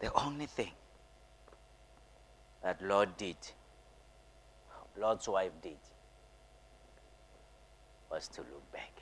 The 0.00 0.12
only 0.14 0.46
thing 0.46 0.72
that 2.64 2.82
Lot 2.82 3.16
did, 3.16 3.36
Lot's 4.96 5.28
wife 5.28 5.52
did, 5.62 5.78
was 8.10 8.26
to 8.26 8.40
look 8.40 8.72
back. 8.72 8.97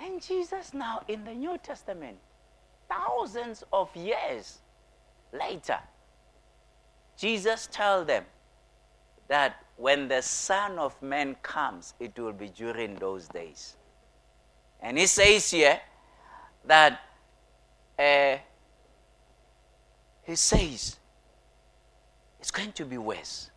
And 0.00 0.22
Jesus, 0.22 0.72
now 0.72 1.02
in 1.08 1.24
the 1.24 1.34
New 1.34 1.58
Testament, 1.58 2.18
thousands 2.88 3.64
of 3.72 3.94
years 3.96 4.58
later, 5.32 5.78
Jesus 7.16 7.68
tells 7.70 8.06
them 8.06 8.24
that 9.26 9.56
when 9.76 10.08
the 10.08 10.22
Son 10.22 10.78
of 10.78 11.00
Man 11.02 11.36
comes, 11.42 11.94
it 12.00 12.18
will 12.18 12.32
be 12.32 12.48
during 12.48 12.94
those 12.96 13.28
days. 13.28 13.76
And 14.80 14.98
he 14.98 15.06
says 15.06 15.50
here 15.50 15.80
that 16.64 17.00
uh, 17.98 18.36
he 20.22 20.36
says 20.36 20.96
it's 22.38 22.50
going 22.50 22.72
to 22.72 22.84
be 22.84 22.98
worse. 22.98 23.50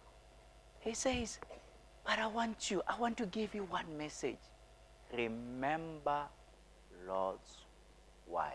He 0.80 0.94
says, 0.94 1.40
but 2.04 2.18
I 2.18 2.28
want 2.28 2.72
you, 2.72 2.82
I 2.88 2.98
want 3.00 3.18
to 3.18 3.26
give 3.28 3.54
you 3.54 3.64
one 3.66 3.86
message. 3.98 4.38
Remember 5.14 6.24
Lot's 7.08 7.58
wife. 8.28 8.54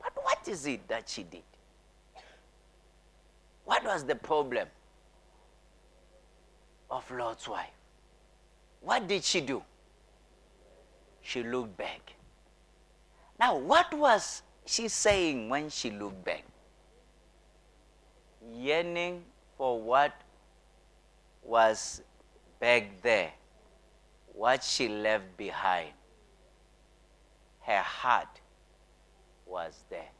But 0.00 0.12
what 0.22 0.48
is 0.48 0.66
it 0.66 0.86
that 0.88 1.08
she 1.08 1.22
did? 1.22 1.42
What 3.64 3.84
was 3.84 4.04
the 4.04 4.16
problem 4.16 4.68
of 6.90 7.08
Lot's 7.10 7.48
wife? 7.48 7.70
What 8.80 9.06
did 9.06 9.22
she 9.22 9.40
do? 9.40 9.62
She 11.20 11.44
looked 11.44 11.76
back. 11.76 12.14
Now, 13.38 13.56
what 13.56 13.94
was 13.94 14.42
she 14.66 14.88
saying 14.88 15.48
when 15.48 15.70
she 15.70 15.90
looked 15.90 16.24
back? 16.24 16.44
Yearning 18.52 19.22
for 19.56 19.80
what 19.80 20.12
was 21.44 22.02
back 22.58 23.00
there, 23.02 23.30
what 24.34 24.64
she 24.64 24.88
left 24.88 25.36
behind. 25.36 25.92
Her 27.60 27.82
heart 27.82 28.40
was 29.46 29.84
there. 29.90 30.10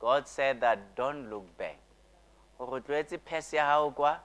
God 0.00 0.26
said 0.26 0.60
that 0.60 0.96
don't 0.96 1.30
look 1.30 1.56
back. 1.58 1.78
gore 2.58 2.80
tlwaetse 2.80 3.18
phese 3.18 3.56
ya 3.56 3.64
gago 3.66 3.90
kwa 3.90 4.20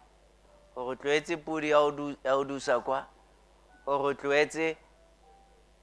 gore 0.76 0.96
tlwaetse 0.96 1.38
podi 1.38 1.70
ya 1.70 1.80
o 2.34 2.44
dusa 2.44 2.80
kwa 2.80 3.06
gore 3.86 4.14
tlwaetse 4.16 4.78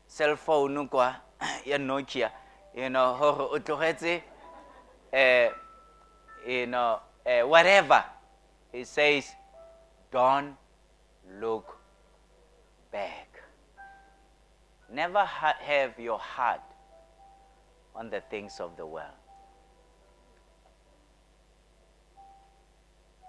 cell 0.07 0.37
phone 0.37 0.89
kwa 0.89 1.17
ya 1.71 1.79
nokia 1.79 2.31
you 2.75 2.89
know 2.89 3.17
gore 3.19 3.45
o 3.51 3.59
tlogetse 3.59 4.23
uh, 5.13 5.53
you 6.47 6.67
know 6.67 7.01
uh, 7.27 7.51
whatever 7.51 8.05
he 8.73 8.85
says 8.85 9.37
don't 10.13 10.55
look 11.41 11.76
back 12.91 13.43
never 14.91 15.25
ha- 15.25 15.57
have 15.61 15.99
your 15.99 16.19
heart 16.19 16.61
on 17.95 18.11
the 18.11 18.21
things 18.31 18.61
of 18.61 18.77
the 18.77 18.87
world 18.87 19.17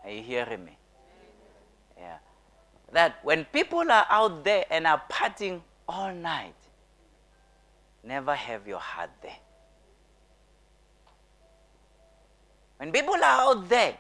Are 0.07 0.11
you 0.11 0.21
hearing 0.23 0.63
me? 0.63 0.77
Yeah. 1.97 2.17
That 2.93 3.19
when 3.23 3.43
people 3.43 3.91
are 3.91 4.05
out 4.09 4.45
there 4.45 4.63
and 4.69 4.87
are 4.87 5.01
partying 5.11 5.59
all 5.85 6.13
night, 6.13 6.55
never 8.05 8.33
have 8.33 8.65
your 8.65 8.79
heart 8.79 9.09
there. 9.21 9.35
When 12.77 12.93
people 12.93 13.15
are 13.15 13.51
out 13.51 13.67
there, 13.67 13.97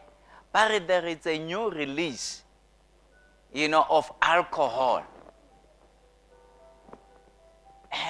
but 0.53 0.87
there 0.87 1.05
is 1.07 1.25
a 1.25 1.37
new 1.37 1.69
release, 1.71 2.43
you 3.53 3.67
know, 3.67 3.85
of 3.89 4.09
alcohol. 4.21 5.03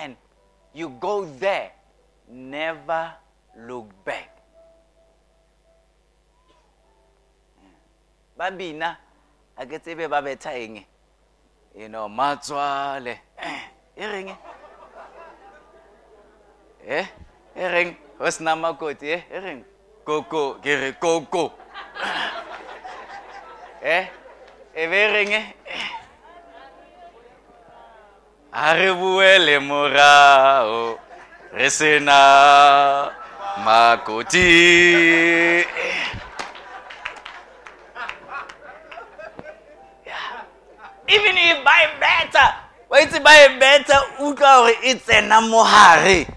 And 0.04 0.16
you 0.74 0.90
go 1.00 1.26
there, 1.26 1.72
never 2.30 3.14
look 3.58 3.90
back. 4.06 4.30
Mm. 7.58 7.74
ba 8.38 8.52
bina 8.52 8.98
a 9.58 9.66
ke 9.66 9.80
tsebe 9.80 10.10
ba 10.10 10.22
betha 10.22 10.54
you 11.76 11.90
know 11.90 12.08
matswale. 12.10 13.18
Eh, 13.38 13.62
e 13.98 14.06
reng? 14.06 14.30
E 16.86 17.02
e 17.56 17.68
reng? 17.68 17.96
Go 18.18 18.30
sena 18.30 18.56
makoti 18.56 19.14
e 19.14 19.24
e 19.30 19.40
reng? 19.40 19.64
Koko 20.06 20.60
ke 20.62 20.94
koko. 21.00 21.54
E 23.82 24.08
e 24.76 25.87
a 28.60 28.74
re 28.74 28.90
buele 28.94 29.60
morao 29.60 30.98
re 31.54 31.70
sena 31.70 33.12
makoti 33.64 34.42
even 41.08 41.38
if 41.38 41.58
e 41.62 41.88
betsa 42.02 42.46
wa 42.90 42.98
itse 43.02 43.18
e 43.18 43.50
betsa 43.60 44.02
utlwa 44.20 44.56
gore 44.58 44.78
e 44.82 44.96
tsena 44.96 45.42
mo 45.42 45.64
gare 45.64 46.28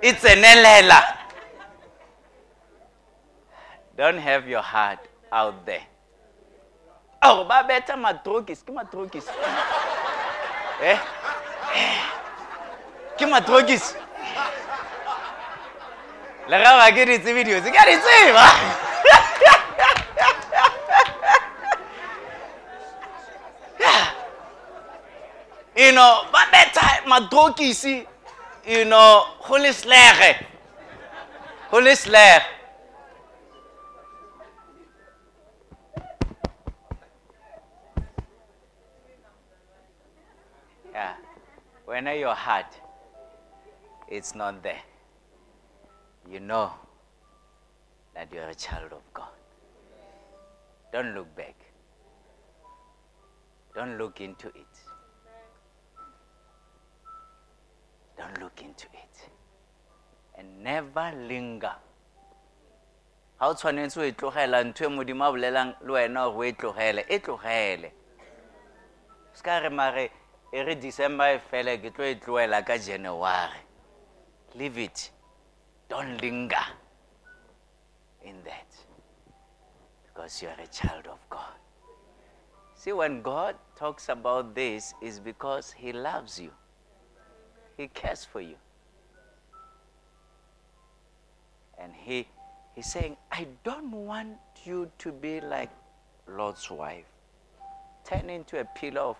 e 0.00 0.12
tsenelela 0.12 1.18
Don't 3.96 4.18
have 4.18 4.48
your 4.48 4.62
heart 4.62 4.98
out 5.30 5.66
there. 5.66 5.84
Oh, 7.22 7.44
ba 7.44 7.62
betha 7.62 7.94
matrokis, 7.94 8.64
ke 8.64 8.72
matrokis. 8.72 9.28
Eh? 10.82 10.98
Eh. 11.78 11.98
Ke 13.14 13.26
matrokis. 13.30 13.94
Le 16.50 16.58
ga 16.58 16.72
ba 16.74 16.90
ke 16.90 17.04
di 17.06 17.18
ke 17.22 17.82
di 17.86 17.96
tseba. 18.02 18.46
You 25.74 25.92
know, 25.92 26.26
ba 26.32 26.50
betha 26.50 27.06
matrokis, 27.06 27.84
you 28.66 28.84
know, 28.84 29.24
go 29.46 29.54
le 29.54 29.70
slege. 29.72 30.36
Go. 31.70 31.78
When 42.02 42.18
your 42.18 42.34
heart 42.34 42.66
it's 44.08 44.34
not 44.34 44.60
there, 44.60 44.82
you 46.28 46.40
know 46.40 46.72
that 48.12 48.26
you're 48.32 48.48
a 48.48 48.54
child 48.56 48.90
of 48.92 49.02
God. 49.14 49.38
Don't 50.92 51.14
look 51.14 51.36
back. 51.36 51.54
Don't 53.76 53.98
look 53.98 54.20
into 54.20 54.48
it. 54.48 54.74
Don't 58.18 58.40
look 58.40 58.60
into 58.60 58.86
it. 58.86 59.30
And 60.36 60.64
never 60.64 61.12
linger. 61.28 61.76
ga 63.38 63.48
o 63.48 63.54
tshwanetse 63.54 64.00
o 64.00 64.04
e 64.04 64.12
tlogela 64.12 64.64
ntho 64.64 64.84
e 64.86 64.88
modimo 64.88 65.24
a 65.24 65.30
bolelang 65.32 65.74
le 65.86 65.92
wena 65.92 66.26
gore 66.30 66.38
o 66.38 66.50
e 66.50 66.52
tlogele 66.52 67.06
e 67.08 67.18
tlogele 67.18 67.92
se 69.34 69.42
ka 69.42 69.58
re 69.58 69.70
mare 69.70 70.10
e 70.52 70.62
re 70.62 70.74
december 70.74 71.34
e 71.34 71.38
fele 71.50 71.78
ke 71.80 71.90
tlo 71.96 72.04
e 72.04 72.14
tloela 72.14 72.62
ka 72.64 72.76
january. 72.76 73.60
Leave 74.54 74.78
it. 74.78 75.10
Don't 75.88 76.20
linger 76.20 76.66
in 78.22 78.42
that 78.44 78.76
because 80.04 80.42
you 80.42 80.48
are 80.48 80.60
a 80.62 80.66
child 80.66 81.06
of 81.06 81.18
god. 81.30 81.56
See 82.74 82.92
when 82.92 83.22
god 83.22 83.56
talks 83.76 84.08
about 84.08 84.54
this 84.54 84.92
is 85.00 85.18
because 85.20 85.72
he 85.72 85.92
loves 85.92 86.38
you. 86.38 86.50
He 87.76 87.88
cares 87.88 88.24
for 88.24 88.40
you. 88.40 88.56
And 91.78 91.92
he 91.94 92.28
he's 92.74 92.92
saying 92.92 93.16
i 93.30 93.46
don't 93.64 93.90
want 93.90 94.36
you 94.64 94.90
to 94.98 95.12
be 95.12 95.40
like 95.40 95.70
Lot's 96.28 96.70
wife. 96.70 97.06
Turn 98.04 98.28
into 98.30 98.60
a 98.60 98.64
pillar 98.64 99.00
of 99.00 99.16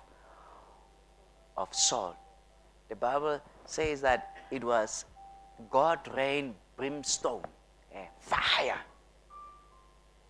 of 1.57 1.75
salt. 1.75 2.17
The 2.89 2.97
Bible 2.97 3.41
says 3.65 4.01
that 4.03 4.37
it 4.51 4.63
was 4.63 5.05
God 5.71 6.01
rained 6.15 6.55
brimstone, 6.77 7.43
eh, 7.95 8.07
fire, 8.21 8.79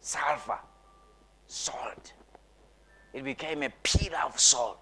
sulfur, 0.01 0.59
salt. 1.47 2.13
It 3.13 3.25
became 3.25 3.63
a 3.63 3.71
pillar 3.83 4.21
of 4.25 4.39
salt. 4.39 4.79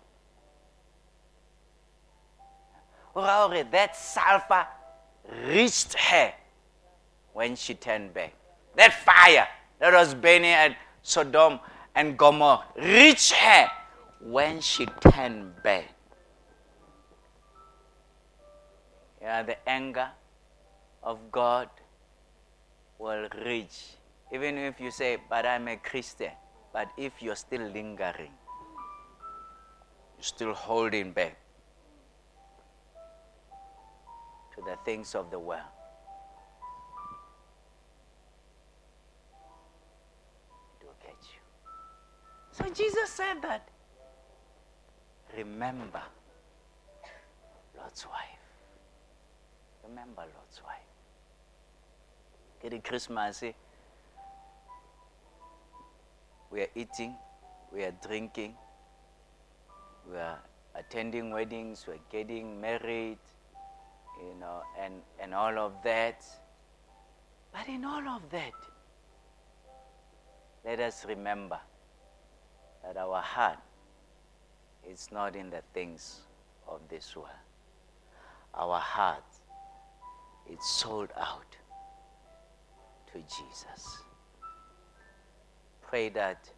Or 3.14 3.22
that 3.24 3.96
sulfur 3.96 4.66
reached 5.46 5.94
her 5.94 6.32
when 7.32 7.56
she 7.56 7.74
turned 7.74 8.14
back. 8.14 8.32
That 8.76 8.94
fire 9.04 9.48
that 9.78 9.92
was 9.92 10.14
burning 10.14 10.52
at 10.52 10.76
Sodom 11.02 11.58
and 11.94 12.16
Gomorrah 12.16 12.64
reached 12.76 13.32
her 13.32 13.68
when 14.20 14.60
she 14.60 14.86
turned 14.86 15.62
back. 15.62 15.84
Yeah, 19.20 19.42
the 19.42 19.68
anger 19.68 20.08
of 21.02 21.18
God 21.30 21.68
will 22.98 23.28
reach. 23.44 23.96
Even 24.32 24.56
if 24.58 24.80
you 24.80 24.90
say, 24.90 25.18
but 25.28 25.44
I'm 25.44 25.68
a 25.68 25.76
Christian, 25.76 26.32
but 26.72 26.88
if 26.96 27.20
you're 27.20 27.36
still 27.36 27.62
lingering, 27.62 28.32
you're 30.16 30.22
still 30.22 30.54
holding 30.54 31.12
back 31.12 31.36
to 34.54 34.62
the 34.62 34.76
things 34.84 35.14
of 35.14 35.30
the 35.30 35.38
world. 35.38 35.60
It 40.80 40.86
will 40.86 40.94
catch 41.00 41.26
you. 41.34 41.40
So 42.52 42.72
Jesus 42.72 43.10
said 43.10 43.42
that. 43.42 43.68
Remember 45.36 46.02
Lot's 47.76 48.04
wife. 48.06 48.39
Remember 49.88 50.22
Lot's 50.22 50.60
wife. 50.64 50.76
Get 52.62 52.72
it 52.74 52.84
Christmas. 52.84 53.42
eh? 53.42 53.52
We 56.50 56.62
are 56.62 56.68
eating, 56.74 57.14
we 57.72 57.84
are 57.84 57.94
drinking, 58.06 58.54
we 60.10 60.16
are 60.16 60.38
attending 60.74 61.30
weddings, 61.30 61.84
we're 61.86 61.98
getting 62.10 62.60
married, 62.60 63.18
you 64.20 64.34
know, 64.40 64.62
and, 64.80 64.94
and 65.20 65.32
all 65.32 65.56
of 65.58 65.72
that. 65.84 66.24
But 67.52 67.68
in 67.68 67.84
all 67.84 68.06
of 68.08 68.22
that, 68.30 68.52
let 70.64 70.80
us 70.80 71.04
remember 71.08 71.58
that 72.84 72.96
our 72.96 73.20
heart 73.20 73.58
is 74.88 75.08
not 75.12 75.36
in 75.36 75.50
the 75.50 75.62
things 75.72 76.20
of 76.68 76.80
this 76.88 77.14
world. 77.14 77.28
Our 78.54 78.78
heart 78.78 79.24
is 80.50 80.64
sold 80.64 81.10
out 81.16 81.56
to 83.12 83.18
Jesus. 83.20 83.98
Pray 85.82 86.08
that 86.10 86.48